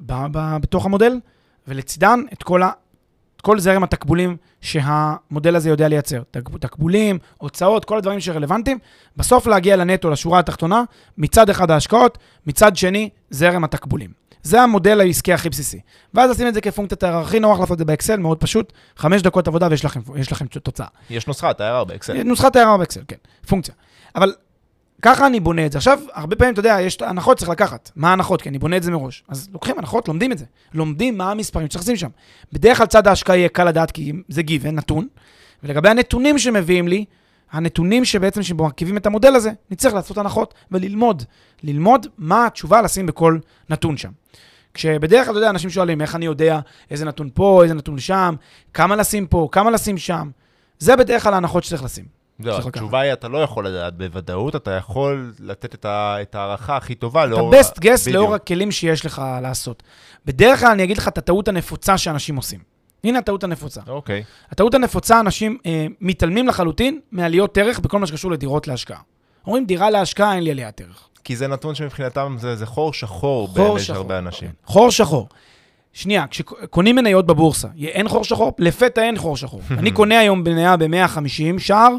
ב- 0.00 0.26
ב- 0.32 0.56
בתוך 0.60 0.86
המודל, 0.86 1.12
ולצידן 1.68 2.20
את 2.32 2.42
כל, 2.42 2.62
כל 3.44 3.58
זרם 3.58 3.82
התקבולים 3.82 4.36
שהמודל 4.60 5.56
הזה 5.56 5.70
יודע 5.70 5.88
לייצר. 5.88 6.22
תק... 6.30 6.48
תקבולים, 6.60 7.18
הוצאות, 7.38 7.84
כל 7.84 7.98
הדברים 7.98 8.20
שרלוונטיים. 8.20 8.78
בסוף 9.16 9.46
להגיע 9.46 9.76
לנטו, 9.76 10.10
לשורה 10.10 10.38
התחתונה, 10.38 10.82
מצד 11.18 11.50
אחד 11.50 11.70
ההשקעות, 11.70 12.18
מצד 12.46 12.76
שני, 12.76 13.10
זרם 13.30 13.64
התקבולים. 13.64 14.10
זה 14.42 14.62
המודל 14.62 15.00
העסקי 15.00 15.32
הכי 15.32 15.48
בסיסי. 15.48 15.80
ואז 16.14 16.30
לשים 16.30 16.48
את 16.48 16.54
זה 16.54 16.60
כפונקציית 16.60 17.02
הערך 17.02 17.26
הכי 17.26 17.40
נוח 17.40 17.60
לעשות 17.60 17.72
את 17.72 17.78
זה 17.78 17.84
באקסל, 17.84 18.16
מאוד 18.16 18.38
פשוט, 18.40 18.72
חמש 18.96 19.22
דקות 19.22 19.48
עבודה 19.48 19.68
ויש 19.70 19.84
לכם, 19.84 20.00
לכם 20.32 20.46
תוצאה. 20.46 20.86
יש 21.10 21.26
נוסחה, 21.26 21.50
אתה 21.50 21.80
IRR 21.80 21.84
באקסל. 21.84 22.22
נוסחת 22.22 22.56
הערה 22.56 22.78
באקסל, 22.78 23.00
כן, 23.08 23.16
פונקציה. 23.48 23.74
אבל 24.16 24.32
ככה 25.04 25.26
אני 25.26 25.40
בונה 25.40 25.66
את 25.66 25.72
זה. 25.72 25.78
עכשיו, 25.78 26.00
הרבה 26.12 26.36
פעמים, 26.36 26.52
אתה 26.52 26.60
יודע, 26.60 26.76
יש 26.80 27.02
הנחות 27.02 27.38
צריך 27.38 27.50
לקחת. 27.50 27.90
מה 27.96 28.10
ההנחות? 28.10 28.42
כי 28.42 28.48
אני 28.48 28.58
בונה 28.58 28.76
את 28.76 28.82
זה 28.82 28.90
מראש. 28.90 29.24
אז 29.28 29.48
לוקחים 29.52 29.78
הנחות, 29.78 30.08
לומדים 30.08 30.32
את 30.32 30.38
זה. 30.38 30.44
לומדים 30.74 31.18
מה 31.18 31.30
המספרים 31.30 31.66
שצריך 31.66 31.84
לשים 31.84 31.96
שם. 31.96 32.08
בדרך 32.52 32.78
כלל 32.78 32.86
צד 32.86 33.06
ההשקעה 33.06 33.36
יהיה 33.36 33.48
קל 33.48 33.64
לדעת, 33.64 33.90
כי 33.90 34.12
זה 34.28 34.42
גיוון, 34.42 34.74
נתון. 34.74 35.06
ולגבי 35.62 35.88
הנתונים 35.88 36.38
שמביאים 36.38 36.88
לי, 36.88 37.04
הנתונים 37.52 38.04
שבעצם 38.04 38.42
שמרכיבים 38.42 38.96
את 38.96 39.06
המודל 39.06 39.34
הזה, 39.34 39.50
נצטרך 39.70 39.94
לעשות 39.94 40.18
הנחות 40.18 40.54
וללמוד. 40.70 41.22
ללמוד 41.62 42.06
מה 42.18 42.46
התשובה 42.46 42.82
לשים 42.82 43.06
בכל 43.06 43.38
נתון 43.70 43.96
שם. 43.96 44.10
כשבדרך 44.74 45.24
כלל, 45.24 45.32
אתה 45.32 45.38
יודע, 45.38 45.50
אנשים 45.50 45.70
שואלים, 45.70 46.00
איך 46.00 46.14
אני 46.14 46.24
יודע 46.24 46.60
איזה 46.90 47.04
נתון 47.04 47.30
פה, 47.34 47.62
איזה 47.62 47.74
נתון 47.74 47.98
שם, 47.98 48.34
כמה 48.74 48.96
לשים 48.96 49.26
פה, 49.26 49.48
כמה 49.52 49.70
לשים 49.70 49.98
שם. 49.98 50.30
זה 50.78 50.96
בדרך 50.96 51.22
כלל 51.22 51.34
ההנחות 51.34 51.64
שצריך 51.64 51.84
לשים. 51.84 52.23
לקחת. 52.40 52.66
התשובה 52.66 53.00
היא, 53.00 53.12
אתה 53.12 53.28
לא 53.28 53.38
יכול 53.38 53.66
לדעת 53.68 53.96
בוודאות, 53.96 54.56
אתה 54.56 54.70
יכול 54.70 55.32
לתת 55.40 55.74
את 55.74 55.84
ה- 55.84 56.16
את 56.22 56.34
ההערכה 56.34 56.76
הכי 56.76 56.94
טובה 56.94 57.24
את 57.24 57.28
לאור... 57.30 57.54
ה-best 57.54 57.74
guess 57.78 57.80
בדיוק. 58.02 58.08
לאור 58.14 58.34
הכלים 58.34 58.70
שיש 58.70 59.06
לך 59.06 59.22
לעשות. 59.42 59.82
בדרך 60.26 60.60
כלל 60.60 60.68
אני 60.70 60.84
אגיד 60.84 60.98
לך 60.98 61.08
את 61.08 61.18
הטעות 61.18 61.48
הנפוצה 61.48 61.98
שאנשים 61.98 62.36
עושים. 62.36 62.60
הנה 63.04 63.18
הטעות 63.18 63.44
הנפוצה. 63.44 63.80
אוקיי. 63.88 64.24
הטעות 64.50 64.74
הנפוצה, 64.74 65.20
אנשים 65.20 65.58
אה, 65.66 65.86
מתעלמים 66.00 66.48
לחלוטין 66.48 67.00
מעליות 67.12 67.58
ערך 67.58 67.78
בכל 67.78 67.98
מה 67.98 68.06
שקשור 68.06 68.30
לדירות 68.30 68.68
להשקעה. 68.68 68.98
אומרים, 69.46 69.64
דירה 69.66 69.90
להשקעה, 69.90 70.34
אין 70.34 70.44
לי 70.44 70.50
עליית 70.50 70.80
ערך. 70.80 71.08
כי 71.24 71.36
זה 71.36 71.46
נתון 71.48 71.74
שמבחינתם 71.74 72.36
זה, 72.40 72.56
זה 72.56 72.66
חור 72.66 72.92
שחור 72.92 73.48
חור 73.48 73.78
שחור. 73.78 73.96
הרבה 73.96 74.18
אנשים. 74.18 74.48
כן. 74.48 74.54
חור 74.64 74.90
שחור. 74.90 75.28
שנייה, 75.92 76.24
כשקונים 76.30 76.96
מניות 76.96 77.26
בבורסה, 77.26 77.68
אין 77.78 78.08
חור 78.08 78.24
שחור? 78.24 78.52
לפתע 78.58 79.02
אין 79.02 79.18
חור 79.18 79.36
שחור. 79.36 79.60
אני 79.78 79.90
קונה 79.90 80.18
היום 80.18 80.40
מניה 80.42 80.76
ב-150 80.76 81.18
שער, 81.58 81.90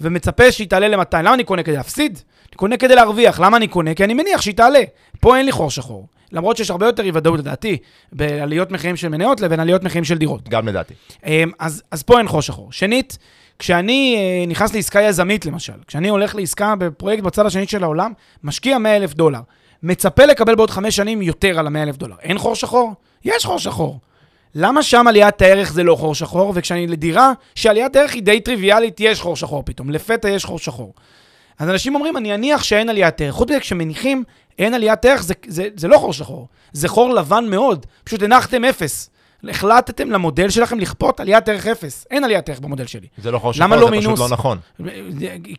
ומצפה 0.00 0.52
שהיא 0.52 0.68
תעלה 0.68 0.88
ל-200. 0.88 1.16
למה 1.16 1.34
אני 1.34 1.44
קונה? 1.44 1.62
כדי 1.62 1.76
להפסיד? 1.76 2.18
אני 2.48 2.56
קונה 2.56 2.76
כדי 2.76 2.94
להרוויח. 2.94 3.40
למה 3.40 3.56
אני 3.56 3.68
קונה? 3.68 3.94
כי 3.94 4.04
אני 4.04 4.14
מניח 4.14 4.40
שהיא 4.40 4.54
תעלה. 4.54 4.80
פה 5.20 5.36
אין 5.36 5.46
לי 5.46 5.52
חור 5.52 5.70
שחור. 5.70 6.06
למרות 6.32 6.56
שיש 6.56 6.70
הרבה 6.70 6.86
יותר 6.86 7.02
אי 7.02 7.10
ודאות, 7.14 7.38
לדעתי, 7.38 7.76
בעליות 8.12 8.70
מחירים 8.70 8.96
של 8.96 9.08
מניות 9.08 9.40
לבין 9.40 9.60
עליות 9.60 9.84
מחירים 9.84 10.04
של 10.04 10.18
דירות. 10.18 10.48
גם 10.48 10.68
לדעתי. 10.68 10.94
אמ, 11.26 11.50
אז, 11.58 11.82
אז 11.90 12.02
פה 12.02 12.18
אין 12.18 12.28
חור 12.28 12.42
שחור. 12.42 12.72
שנית, 12.72 13.18
כשאני 13.58 14.16
אה, 14.16 14.46
נכנס 14.46 14.74
לעסקה 14.74 15.02
יזמית, 15.02 15.46
למשל, 15.46 15.72
כשאני 15.86 16.08
הולך 16.08 16.34
לעסקה 16.34 16.74
בפרויקט 16.76 17.22
בצד 17.22 17.46
השני 17.46 17.66
של 17.66 17.82
העולם, 17.82 18.12
משקיע 18.44 18.78
100 18.78 18.96
אלף 18.96 19.14
דולר, 19.14 19.40
מצפה 19.82 20.24
לקבל 20.24 20.54
בעוד 20.54 20.70
חמש 20.70 20.96
שנים 20.96 21.22
יותר 21.22 21.58
על 21.58 21.66
ה-100 21.66 21.82
אלף 21.82 21.96
דולר. 21.96 22.16
אין 22.22 22.38
חור 22.38 22.54
שחור? 22.54 22.94
יש 23.24 23.46
חור 23.46 23.58
שחור. 23.58 23.98
למה 24.54 24.82
שם 24.82 25.06
עליית 25.08 25.42
הערך 25.42 25.72
זה 25.72 25.82
לא 25.82 25.94
חור 25.94 26.14
שחור, 26.14 26.52
וכשאני 26.54 26.86
לדירה, 26.86 27.32
שעליית 27.54 27.96
הערך 27.96 28.12
היא 28.12 28.22
די 28.22 28.40
טריוויאלית, 28.40 29.00
יש 29.00 29.20
חור 29.20 29.36
שחור 29.36 29.62
פתאום, 29.66 29.90
לפתע 29.90 30.28
יש 30.28 30.44
חור 30.44 30.58
שחור. 30.58 30.92
אז 31.58 31.68
אנשים 31.68 31.94
אומרים, 31.94 32.16
אני 32.16 32.34
אניח 32.34 32.62
שאין 32.62 32.88
עליית 32.88 33.20
ערך. 33.20 33.34
חוץ 33.34 33.50
מזה, 33.50 33.60
כשמניחים 33.60 34.24
אין 34.58 34.74
עליית 34.74 35.04
ערך, 35.04 35.22
זה, 35.22 35.34
זה, 35.46 35.68
זה 35.76 35.88
לא 35.88 35.98
חור 35.98 36.12
שחור, 36.12 36.48
זה 36.72 36.88
חור 36.88 37.14
לבן 37.14 37.44
מאוד. 37.48 37.86
פשוט 38.04 38.22
הנחתם 38.22 38.64
אפס. 38.64 39.10
החלטתם 39.48 40.10
למודל 40.10 40.50
שלכם 40.50 40.78
לכפות 40.78 41.20
עליית 41.20 41.48
ערך 41.48 41.66
אפס. 41.66 42.06
אין 42.10 42.24
עליית 42.24 42.48
ערך 42.48 42.60
במודל 42.60 42.86
שלי. 42.86 43.06
זה 43.18 43.30
לא 43.30 43.40
למה 43.44 43.52
שחור, 43.52 43.66
לא 43.66 43.80
זה 43.80 43.86
פשוט 43.86 44.04
מינוס? 44.04 44.20
לא 44.20 44.28
נכון. 44.28 44.58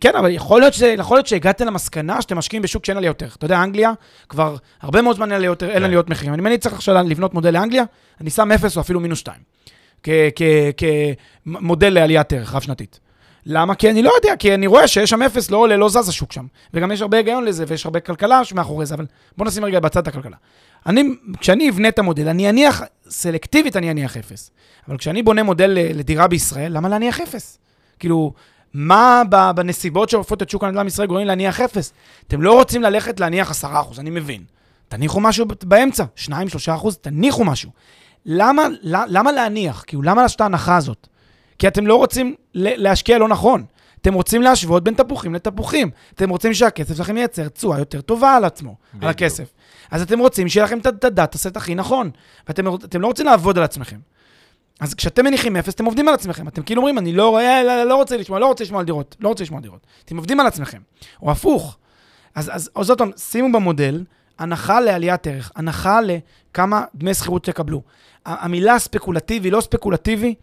כן, 0.02 0.16
אבל 0.16 0.32
יכול 0.32 0.62
להיות, 0.62 0.74
שזה, 0.74 0.88
יכול 0.88 1.18
להיות 1.18 1.28
שהגעתם 1.28 1.66
למסקנה 1.66 2.22
שאתם 2.22 2.38
משקיעים 2.38 2.64
בשוק 2.64 2.86
שאין 2.86 2.98
עליות 2.98 3.24
ערך. 3.24 3.36
אתה 3.36 3.46
יודע, 3.46 3.64
אנגליה, 3.64 3.92
כבר 4.30 4.56
הרבה 4.82 5.02
מאוד 5.02 5.16
זמן 5.16 5.32
אין 5.32 5.38
עליות, 5.38 5.64
אין 5.64 5.72
כן. 5.74 5.84
עליות 5.84 6.10
מחירים. 6.10 6.48
אני 6.48 6.58
צריך 6.58 6.76
עכשיו 6.76 6.96
לבנות 6.96 7.34
מודל 7.34 7.54
לאנגליה, 7.54 7.84
אני 8.22 8.30
שם 8.30 8.52
אפס 8.52 8.76
או 8.78 8.82
אפילו 8.82 9.00
מינוס 9.00 9.20
שתיים. 9.20 9.42
כמודל 10.78 11.90
לעליית 11.90 12.34
ערך 12.34 12.56
רב-שנתית. 12.56 13.00
למה? 13.46 13.76
כי 13.76 13.90
אני 13.90 14.02
לא 14.02 14.12
יודע, 14.16 14.36
כי 14.36 14.54
אני 14.54 14.68
רואה 14.68 14.88
שיש 14.88 15.10
שם 15.10 15.22
אפס, 15.22 15.52
לא 15.52 15.58
עולה, 15.58 15.78
לא 15.78 15.90
זז 15.90 16.10
השוק 16.10 16.32
שם. 16.32 16.46
וגם 16.74 16.92
יש 16.92 17.02
הרבה 17.02 17.18
היגיון 17.18 17.46
לזה, 17.46 17.64
ויש 17.68 17.86
הרבה 17.86 18.00
כלכלה 18.00 18.42
מאחורי 18.56 18.86
זה, 18.86 18.96
אבל 18.96 19.06
בוא 19.38 19.46
נשים 19.46 19.66
רגע 19.66 19.80
בצד 19.80 20.02
את 20.02 20.08
הכלכלה. 20.08 20.36
אני, 20.86 21.04
כשאני 21.40 21.70
אבנה 21.70 21.88
את 21.88 22.00
המודל, 22.00 22.28
אני 22.28 22.50
אניח, 22.50 22.82
סלקטיבית 23.10 23.76
אני 23.76 23.92
אניח 23.92 24.18
אפס. 24.18 24.52
אבל 24.88 24.98
כשאני 24.98 25.24
בונה 25.24 25.44
מודל 25.44 25.68
ל- 25.68 26.00
לדירה 26.00 26.28
בישראל, 26.28 26.78
למה 26.78 26.90
להניח 26.90 27.20
אפס? 27.22 27.58
כאילו, 28.00 28.34
מה 28.74 29.22
בנסיבות 29.56 30.10
שעופות 30.10 30.42
את 30.42 30.50
שוק 30.50 30.64
הנדל"ן 30.64 30.84
בישראל 30.84 31.08
גורמים 31.08 31.28
להניח 31.28 31.62
אפס? 31.62 31.94
אתם 32.28 32.42
לא 32.42 32.54
רוצים 32.54 32.82
ללכת 32.82 33.20
להניח 33.20 33.52
10%, 33.64 33.66
אני 34.00 34.10
מבין. 34.10 34.44
תניחו 34.90 35.20
משהו 35.20 35.46
באמצע, 35.64 36.04
2-3%, 36.16 36.32
תניחו 37.02 37.44
משהו. 37.46 37.72
למה, 38.26 38.64
למה, 38.84 39.32
להניח? 39.32 39.84
כאילו, 39.88 40.02
למה 40.04 40.22
לעשות 40.22 40.36
את 40.36 40.42
ההנחה 40.42 40.78
הזאת? 40.78 41.08
כי 41.60 41.68
אתם 41.68 41.88
לא 41.88 41.96
רוצים 41.96 42.36
להשקיע 42.54 43.18
לא 43.18 43.28
נכון. 43.28 43.64
אתם 44.02 44.14
רוצים 44.14 44.42
להשוות 44.42 44.84
בין 44.84 44.94
תפוחים 44.94 45.34
לתפוחים. 45.36 45.90
אתם 46.16 46.30
רוצים 46.30 46.54
שהכסף 46.54 46.98
שלכם 46.98 47.18
ייצר 47.18 47.48
תשואה 47.48 47.80
יותר 47.80 48.02
טובה 48.02 48.36
על 48.36 48.46
עצמו, 48.46 48.76
בדיוק. 48.90 49.04
על 49.04 49.10
הכסף. 49.10 49.54
אז 49.92 50.02
אתם 50.02 50.20
רוצים 50.20 50.50
שיהיה 50.50 50.66
לכם 50.66 50.80
את 50.80 51.04
הדאטה 51.04 51.38
סט 51.38 51.58
הכי 51.58 51.76
נכון. 51.76 52.10
ואתם 52.48 52.76
אתם 52.76 53.02
לא 53.02 53.08
רוצים 53.08 53.26
לעבוד 53.26 53.58
על 53.58 53.64
עצמכם. 53.64 53.98
אז 54.80 54.94
כשאתם 54.94 55.26
מניחים 55.26 55.56
אפס, 55.56 55.74
אתם 55.74 55.86
עובדים 55.86 56.08
על 56.08 56.14
עצמכם. 56.14 56.48
אתם 56.48 56.64
כאילו 56.64 56.82
אומרים, 56.82 56.98
אני 56.98 57.14
לא, 57.14 57.30
רואה, 57.30 57.64
לא, 57.64 57.84
לא 57.84 57.96
רוצה 57.96 58.18
לשמוע, 58.18 58.40
לא 58.40 58.46
רוצה 58.46 58.64
לשמוע 58.64 58.80
על 58.80 58.86
דירות, 58.86 59.16
לא 59.20 59.30
רוצה 59.30 59.44
לשמוע 59.44 59.58
על 59.58 59.64
דירות. 59.64 59.88
אתם 60.06 60.18
עובדים 60.18 60.40
על 60.40 60.48
עצמכם. 60.48 60.82
או 61.22 61.32
הפוך. 61.32 61.78
אז, 62.36 62.50
אז, 62.54 62.70
אז 62.76 62.90
עוד 62.90 62.98
פעם, 62.98 63.12
שימו 63.18 63.52
במודל 63.52 64.04
הנחה 64.40 64.80
לעליית 64.80 65.28
ערך, 65.28 65.52
הנחה 65.56 66.00
לכמה 66.02 66.84
דמי 66.96 67.14
שכירות 67.14 67.44
תקבלו. 67.44 67.82
המילה 68.26 68.80
ספקולטיבי, 68.80 69.52
לא 69.52 69.62
ספקולטיבי, 69.62 70.36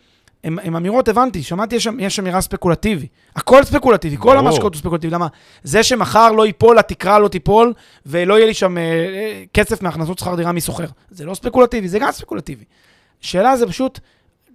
הם, 0.45 0.77
אמירות, 0.77 1.09
הבנתי, 1.09 1.43
שמעתי, 1.43 1.77
יש, 1.77 1.89
יש 1.99 2.19
אמירה 2.19 2.41
ספקולטיבי. 2.41 3.07
הכל 3.37 3.65
ספקולטיבי, 3.65 4.17
כל 4.19 4.39
המשקות 4.39 4.75
הוא 4.75 4.81
ספקולטיבי. 4.81 5.15
למה? 5.15 5.27
זה 5.63 5.83
שמחר 5.83 6.33
לא 6.33 6.47
ייפול, 6.47 6.79
התקרה 6.79 7.19
לא 7.19 7.29
תיפול, 7.29 7.73
ולא 8.07 8.35
יהיה 8.35 8.47
לי 8.47 8.55
שם 8.55 8.79
אה, 8.79 8.83
אה, 8.83 9.45
כסף 9.55 9.83
מהכנסות 9.83 10.19
שכר 10.19 10.35
דירה 10.35 10.53
מסוחר. 10.53 10.87
זה 11.11 11.25
לא 11.25 11.35
ספקולטיבי, 11.35 11.89
זה 11.89 11.99
גם 11.99 12.13
ספקולטיבי. 12.13 12.65
שאלה 13.21 13.57
זה 13.57 13.67
פשוט, 13.67 14.01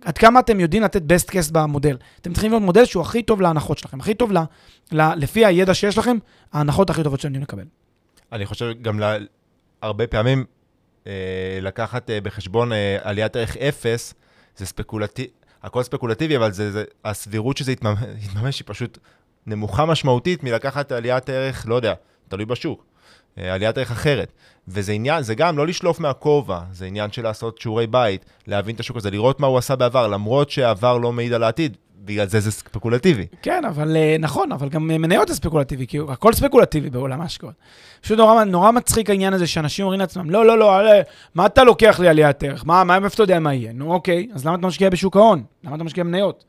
עד 0.06 0.18
כמה 0.18 0.40
אתם 0.40 0.60
יודעים 0.60 0.84
לתת 0.84 1.02
best 1.02 1.30
case 1.32 1.52
במודל. 1.52 1.98
אתם 2.22 2.34
צריכים 2.34 2.52
להיות 2.52 2.64
מודל 2.64 2.86
שהוא 2.86 3.02
הכי 3.02 3.24
טוב 3.24 3.42
להנחות 3.42 3.78
שלכם, 3.78 4.00
הכי 4.00 4.14
טוב 4.14 4.32
ל, 4.32 4.38
ל, 4.92 5.02
לפי 5.16 5.46
הידע 5.46 5.74
שיש 5.74 5.98
לכם, 5.98 6.18
ההנחות 6.54 6.90
הכי 6.90 7.04
טובות 7.04 7.20
שאתם 7.20 7.42
לקבל. 7.42 7.66
אני 8.32 8.46
חושב 8.46 8.72
גם 8.82 9.00
לה, 9.00 9.18
הרבה 9.82 10.08
פעמים 10.08 10.46
אה, 11.08 11.60
לקחת 11.62 12.10
אה, 12.10 12.22
בחשבון 12.22 12.74
אה, 12.74 12.98
עליית 13.02 13.36
ערך 13.36 13.58
אפס, 13.58 14.14
זה 14.58 14.66
ספקולטיבי. 14.66 15.43
הכל 15.64 15.84
ספקולטיבי, 15.84 16.38
אבל 16.38 16.52
זה, 16.52 16.72
זה, 16.72 16.84
הסבירות 17.06 17.58
שזה 17.58 17.72
יתממש 17.72 18.60
היא 18.60 18.66
פשוט 18.66 18.98
נמוכה 19.46 19.86
משמעותית 19.86 20.44
מלקחת 20.44 20.92
עליית 20.92 21.30
ערך, 21.30 21.66
לא 21.68 21.76
יודע, 21.76 21.94
תלוי 22.28 22.46
בשוק, 22.46 22.86
אה, 23.38 23.54
עליית 23.54 23.78
ערך 23.78 23.92
אחרת. 23.92 24.32
וזה 24.68 24.92
עניין, 24.92 25.24
זה 25.24 25.36
גם 25.36 25.58
לא 25.58 25.68
לשלוף 25.68 26.00
מהכובע, 26.00 26.60
זה 26.72 26.86
עניין 26.86 27.12
של 27.12 27.24
לעשות 27.24 27.58
שיעורי 27.58 27.88
בית, 27.88 28.26
להבין 28.48 28.76
את 28.76 28.80
השוק 28.80 28.98
הזה, 28.98 29.12
לראות 29.12 29.40
מה 29.40 29.48
הוא 29.48 29.58
עשה 29.58 29.76
בעבר, 29.76 30.08
למרות 30.08 30.50
שהעבר 30.50 30.98
לא 30.98 31.12
מעיד 31.12 31.34
על 31.34 31.44
העתיד, 31.44 31.78
בגלל 32.06 32.28
זה 32.28 32.40
זה 32.40 32.52
ספקולטיבי. 32.52 33.26
כן, 33.42 33.66
אבל 33.66 33.96
אה, 33.96 34.16
נכון, 34.20 34.52
אבל 34.52 34.70
גם 34.70 34.92
אה, 34.92 34.98
מניות 34.98 35.28
זה 35.28 35.36
ספקולטיבי, 35.36 35.88
כי 35.88 36.00
הכל 36.10 36.34
ספקולטיבי 36.34 36.90
בעולם 36.90 37.22
ההשקעות. 37.22 37.54
פשוט 38.02 38.18
נורא, 38.18 38.44
נורא 38.44 38.72
מצחיק 38.72 39.10
העניין 39.10 39.34
הזה 39.34 39.48
שאנשים 39.48 39.84
אומרים 39.84 40.00
לעצמם, 40.00 40.30
לא, 40.30 40.46
לא, 40.46 40.58
לא, 40.58 40.76
עלה, 40.76 41.02
מה 41.36 41.46
אתה 41.46 41.64
לוקח 41.64 42.00
לי 42.00 42.08
עליית 42.08 42.44
ערך? 42.44 42.66
מה, 42.66 42.84
מה, 42.84 42.96
איפה 42.96 43.08
אתה 43.08 43.24
יודע 43.24 43.40
מה 43.40 43.54
יהיה? 43.54 43.74
נו, 43.74 43.94
אוקיי, 43.94 44.28
אז 44.34 44.46
למה 44.46 44.56
אתה 44.56 44.68
משקיע 44.68 44.90
בשוק 44.90 45.18
ההון? 45.18 45.44
למה 45.64 45.76
אתה 45.76 45.84
משקיע 45.84 46.04
במניות? 46.04 46.44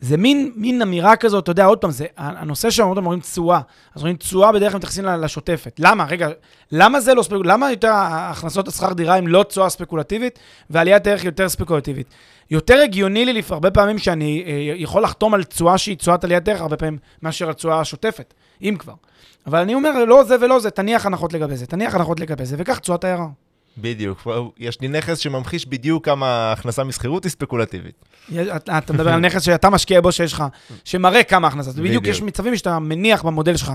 זה 0.00 0.16
מין, 0.16 0.52
מין 0.56 0.82
אמירה 0.82 1.16
כזאת, 1.16 1.42
אתה 1.42 1.50
יודע, 1.50 1.64
עוד 1.64 1.78
פעם, 1.78 1.90
זה 1.90 2.06
הנושא 2.16 2.70
עוד 2.88 2.96
פעם 2.96 3.04
אומרים 3.04 3.20
תשואה. 3.20 3.60
אז 3.94 4.00
אומרים 4.00 4.16
תשואה 4.16 4.52
בדרך 4.52 4.72
כלל 4.72 4.78
מתייחסים 4.78 5.04
לשוטפת. 5.04 5.76
למה? 5.78 6.04
רגע, 6.04 6.28
למה 6.72 7.00
זה 7.00 7.14
לא 7.14 7.22
ספקולטיבי? 7.22 7.48
למה 7.48 7.70
יותר 7.70 7.92
הכנסות 7.94 8.68
השכר 8.68 8.92
דירה 8.92 9.16
הם 9.16 9.28
לא 9.28 9.42
תשואה 9.42 9.68
ספקולטיבית, 9.70 10.38
ועליית 10.70 11.06
ערך 11.06 11.24
יותר 11.24 11.48
ספקולטיבית? 11.48 12.06
יותר 12.50 12.78
הגיוני 12.84 13.24
לי 13.24 13.42
הרבה 13.50 13.70
פעמים 13.70 13.98
שאני 13.98 14.44
אה, 14.46 14.52
יכול 14.76 15.02
לחתום 15.02 15.34
על 15.34 15.44
תשואה 15.44 15.78
שהיא 15.78 15.96
תשואת 15.96 16.24
עליית 16.24 16.48
ערך, 16.48 16.60
הרבה 16.60 16.76
פעמים 16.76 16.98
מאשר 17.22 17.50
התשואה 17.50 17.80
השוטפת, 17.80 18.34
אם 18.62 18.76
כבר. 18.78 18.94
אבל 19.46 19.58
אני 19.58 19.74
אומר, 19.74 20.04
לא 20.04 20.24
זה 20.24 20.36
ולא 20.40 20.60
זה, 20.60 20.70
תניח 20.70 21.06
הנחות 21.06 21.32
לגבי 21.32 21.56
זה, 21.56 21.66
תניח 21.66 21.94
הנחות 21.94 22.20
לגבי 22.20 22.46
זה, 22.46 22.56
וכך 22.58 22.78
תשואת 22.78 23.04
הערה. 23.04 23.26
בדיוק, 23.78 24.26
יש 24.58 24.80
לי 24.80 24.88
נכס 24.88 25.18
שממחיש 25.18 25.66
בדיוק 25.66 26.04
כמה 26.04 26.52
הכנסה 26.52 26.84
משכירות 26.84 27.24
היא 27.24 27.30
ספקולטיבית. 27.30 28.04
אתה 28.78 28.92
מדבר 28.92 29.12
על 29.12 29.20
נכס 29.20 29.42
שאתה 29.42 29.70
משקיע 29.70 30.00
בו 30.00 30.12
שיש 30.12 30.32
לך, 30.32 30.44
שמראה 30.84 31.22
כמה 31.22 31.48
הכנסה. 31.48 31.72
בדיוק 31.72 32.06
יש 32.06 32.22
מצבים 32.22 32.56
שאתה 32.56 32.78
מניח 32.78 33.22
במודל 33.22 33.56
שלך, 33.56 33.72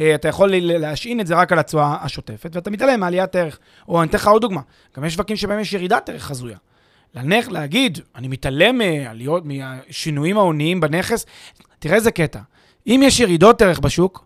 אה, 0.00 0.14
אתה 0.14 0.28
יכול 0.28 0.50
להשעין 0.54 1.20
את 1.20 1.26
זה 1.26 1.34
רק 1.34 1.52
על 1.52 1.58
התשואה 1.58 1.96
השוטפת, 2.02 2.50
ואתה 2.54 2.70
מתעלם 2.70 3.00
מעליית 3.00 3.36
ערך. 3.36 3.58
או 3.88 4.02
אני 4.02 4.08
אתן 4.08 4.18
לך 4.18 4.28
עוד 4.28 4.42
דוגמה, 4.42 4.60
גם 4.96 5.04
יש 5.04 5.14
שווקים 5.14 5.36
שבהם 5.36 5.60
יש 5.60 5.72
ירידת 5.72 6.08
ערך 6.08 6.22
חזויה. 6.22 6.56
לנך, 7.14 7.48
להגיד, 7.48 7.98
אני 8.16 8.28
מתעלם 8.28 8.78
מעליות, 8.78 9.42
מהשינויים 9.46 10.38
ההוניים 10.38 10.80
בנכס, 10.80 11.26
תראה 11.78 11.96
איזה 11.96 12.10
קטע. 12.10 12.40
אם 12.86 13.00
יש 13.04 13.20
ירידות 13.20 13.62
ערך 13.62 13.78
בשוק, 13.78 14.24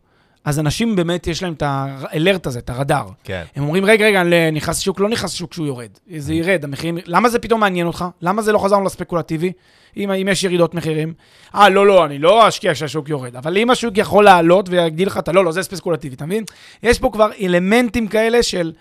אז 0.48 0.58
אנשים 0.58 0.96
באמת 0.96 1.26
יש 1.26 1.42
להם 1.42 1.52
את 1.52 1.62
האלרט 1.66 2.46
הזה, 2.46 2.58
את 2.58 2.70
הרדאר. 2.70 3.08
כן. 3.24 3.44
הם 3.56 3.62
אומרים, 3.62 3.84
רגע, 3.84 4.06
רגע, 4.06 4.22
נכנס 4.52 4.80
לשוק, 4.80 5.00
לא 5.00 5.08
נכנס 5.08 5.34
לשוק 5.34 5.50
כשהוא 5.50 5.66
יורד. 5.66 5.88
זה 6.16 6.34
ירד, 6.34 6.64
המחירים... 6.64 6.98
למה 7.06 7.28
זה 7.28 7.38
פתאום 7.38 7.60
מעניין 7.60 7.86
אותך? 7.86 8.04
למה 8.22 8.42
זה 8.42 8.52
לא 8.52 8.58
חזרנו 8.58 8.84
לספקולטיבי? 8.84 9.52
אם, 9.96 10.10
אם 10.10 10.28
יש 10.30 10.44
ירידות 10.44 10.74
מחירים? 10.74 11.14
אה, 11.54 11.68
לא, 11.68 11.86
לא, 11.86 12.04
אני 12.04 12.18
לא 12.18 12.48
אשקיע 12.48 12.74
כשהשוק 12.74 13.08
יורד. 13.08 13.36
אבל 13.36 13.58
אם 13.58 13.70
השוק 13.70 13.98
יכול 13.98 14.24
לעלות 14.24 14.68
ויגדיל 14.68 15.06
לך 15.06 15.18
את 15.18 15.28
ה... 15.28 15.32
לא, 15.32 15.52
זה 15.52 15.62
ספקולטיבי, 15.62 16.14
אתה 16.14 16.26
מבין? 16.26 16.44
יש 16.82 16.98
פה 16.98 17.10
כבר 17.12 17.30
אלמנטים 17.40 18.08
כאלה 18.08 18.42
של 18.42 18.72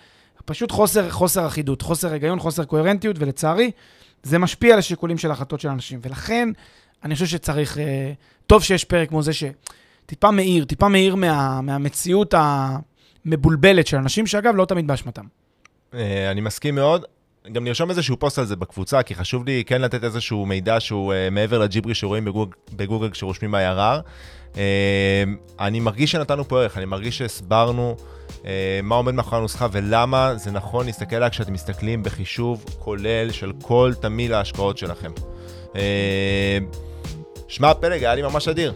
פשוט 0.45 0.72
חוסר, 0.72 1.09
חוסר 1.09 1.47
אחידות, 1.47 1.82
חוסר 1.82 2.13
היגיון, 2.13 2.39
חוסר 2.39 2.65
קוהרנטיות, 2.65 3.15
ולצערי, 3.20 3.72
זה 4.24 4.38
משפיע 4.38 4.74
על 4.74 4.80
השיקולים 4.80 5.18
של 5.18 5.32
החלטות 5.32 5.61
של 5.61 5.70
אנשים. 5.70 5.99
ולכן, 6.03 6.49
אני 7.03 7.13
חושב 7.13 7.26
שצריך... 7.26 7.78
אה, 7.78 8.11
טוב 8.47 8.63
שיש 8.63 8.84
פרק 8.84 9.09
כמו 9.09 9.22
זה 9.22 9.34
ש... 9.34 9.43
טיפה 10.08 10.32
מאיר, 10.32 10.66
טיפה 10.66 10.88
מאיר 10.88 11.16
מה, 11.16 11.62
מהמציאות 11.62 12.34
המבולבלת 12.38 13.88
של 13.88 13.97
אנשים, 13.97 14.28
שאגב, 14.28 14.55
לא 14.55 14.66
תמיד 14.66 14.88
באשמתם. 14.88 15.24
אה, 15.93 16.32
אני 16.32 16.41
מסכים 16.41 16.76
מאוד. 16.76 17.05
גם 17.51 17.64
נרשום 17.64 17.89
איזשהו 17.89 18.18
פוסט 18.20 18.39
על 18.39 18.45
זה 18.45 18.55
בקבוצה, 18.55 19.03
כי 19.03 19.16
חשוב 19.16 19.45
לי 19.45 19.64
כן 19.66 19.82
לתת 19.82 20.03
איזשהו 20.03 20.45
מידע 20.45 20.80
שהוא 20.80 21.14
uh, 21.14 21.34
מעבר 21.34 21.60
לג'יברי 21.60 21.95
שרואים 21.95 22.26
בגוג, 22.26 22.55
בגוגל 22.74 23.10
כשרושמים 23.10 23.55
IRR. 23.55 23.99
Uh, 24.53 24.58
אני 25.60 25.80
מרגיש 25.80 26.12
שנתנו 26.12 26.47
פה 26.47 26.62
ערך, 26.62 26.78
אני 26.78 26.86
מרגיש 26.86 27.18
שהסברנו 27.18 27.95
uh, 28.28 28.45
מה 28.84 28.95
עומד 28.95 29.14
מאחורי 29.14 29.38
הנוסחה 29.38 29.68
ולמה 29.72 30.34
זה 30.36 30.51
נכון 30.51 30.86
להסתכל 30.86 31.16
עליה 31.16 31.30
כשאתם 31.30 31.53
מסתכלים 31.53 32.03
בחישוב 32.03 32.66
כולל 32.80 33.32
של 33.32 33.51
כל 33.62 33.93
תמיל 34.01 34.34
ההשקעות 34.34 34.78
שלכם. 34.78 35.12
Uh, 35.74 35.78
שמע, 37.47 37.74
פלג, 37.74 38.03
היה 38.03 38.16
לי 38.16 38.22
ממש 38.22 38.47
אדיר. 38.47 38.74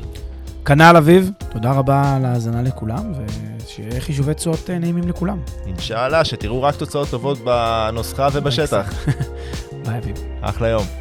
כנ"ל 0.65 0.95
אביב, 0.97 1.31
תודה 1.49 1.71
רבה 1.71 2.15
על 2.15 2.25
ההאזנה 2.25 2.61
לכולם, 2.61 3.11
ושיהיה 3.11 4.01
חישובי 4.01 4.33
תשואות 4.33 4.69
אה, 4.69 4.79
נעימים 4.79 5.07
לכולם. 5.07 5.39
אינשאללה, 5.65 6.25
שתראו 6.25 6.61
רק 6.63 6.75
תוצאות 6.75 7.09
טובות 7.09 7.37
בנוסחה 7.39 8.27
ובשטח. 8.33 8.93
ביי 9.85 9.97
אביב. 9.97 10.15
אחלה 10.41 10.67
יום. 10.67 11.00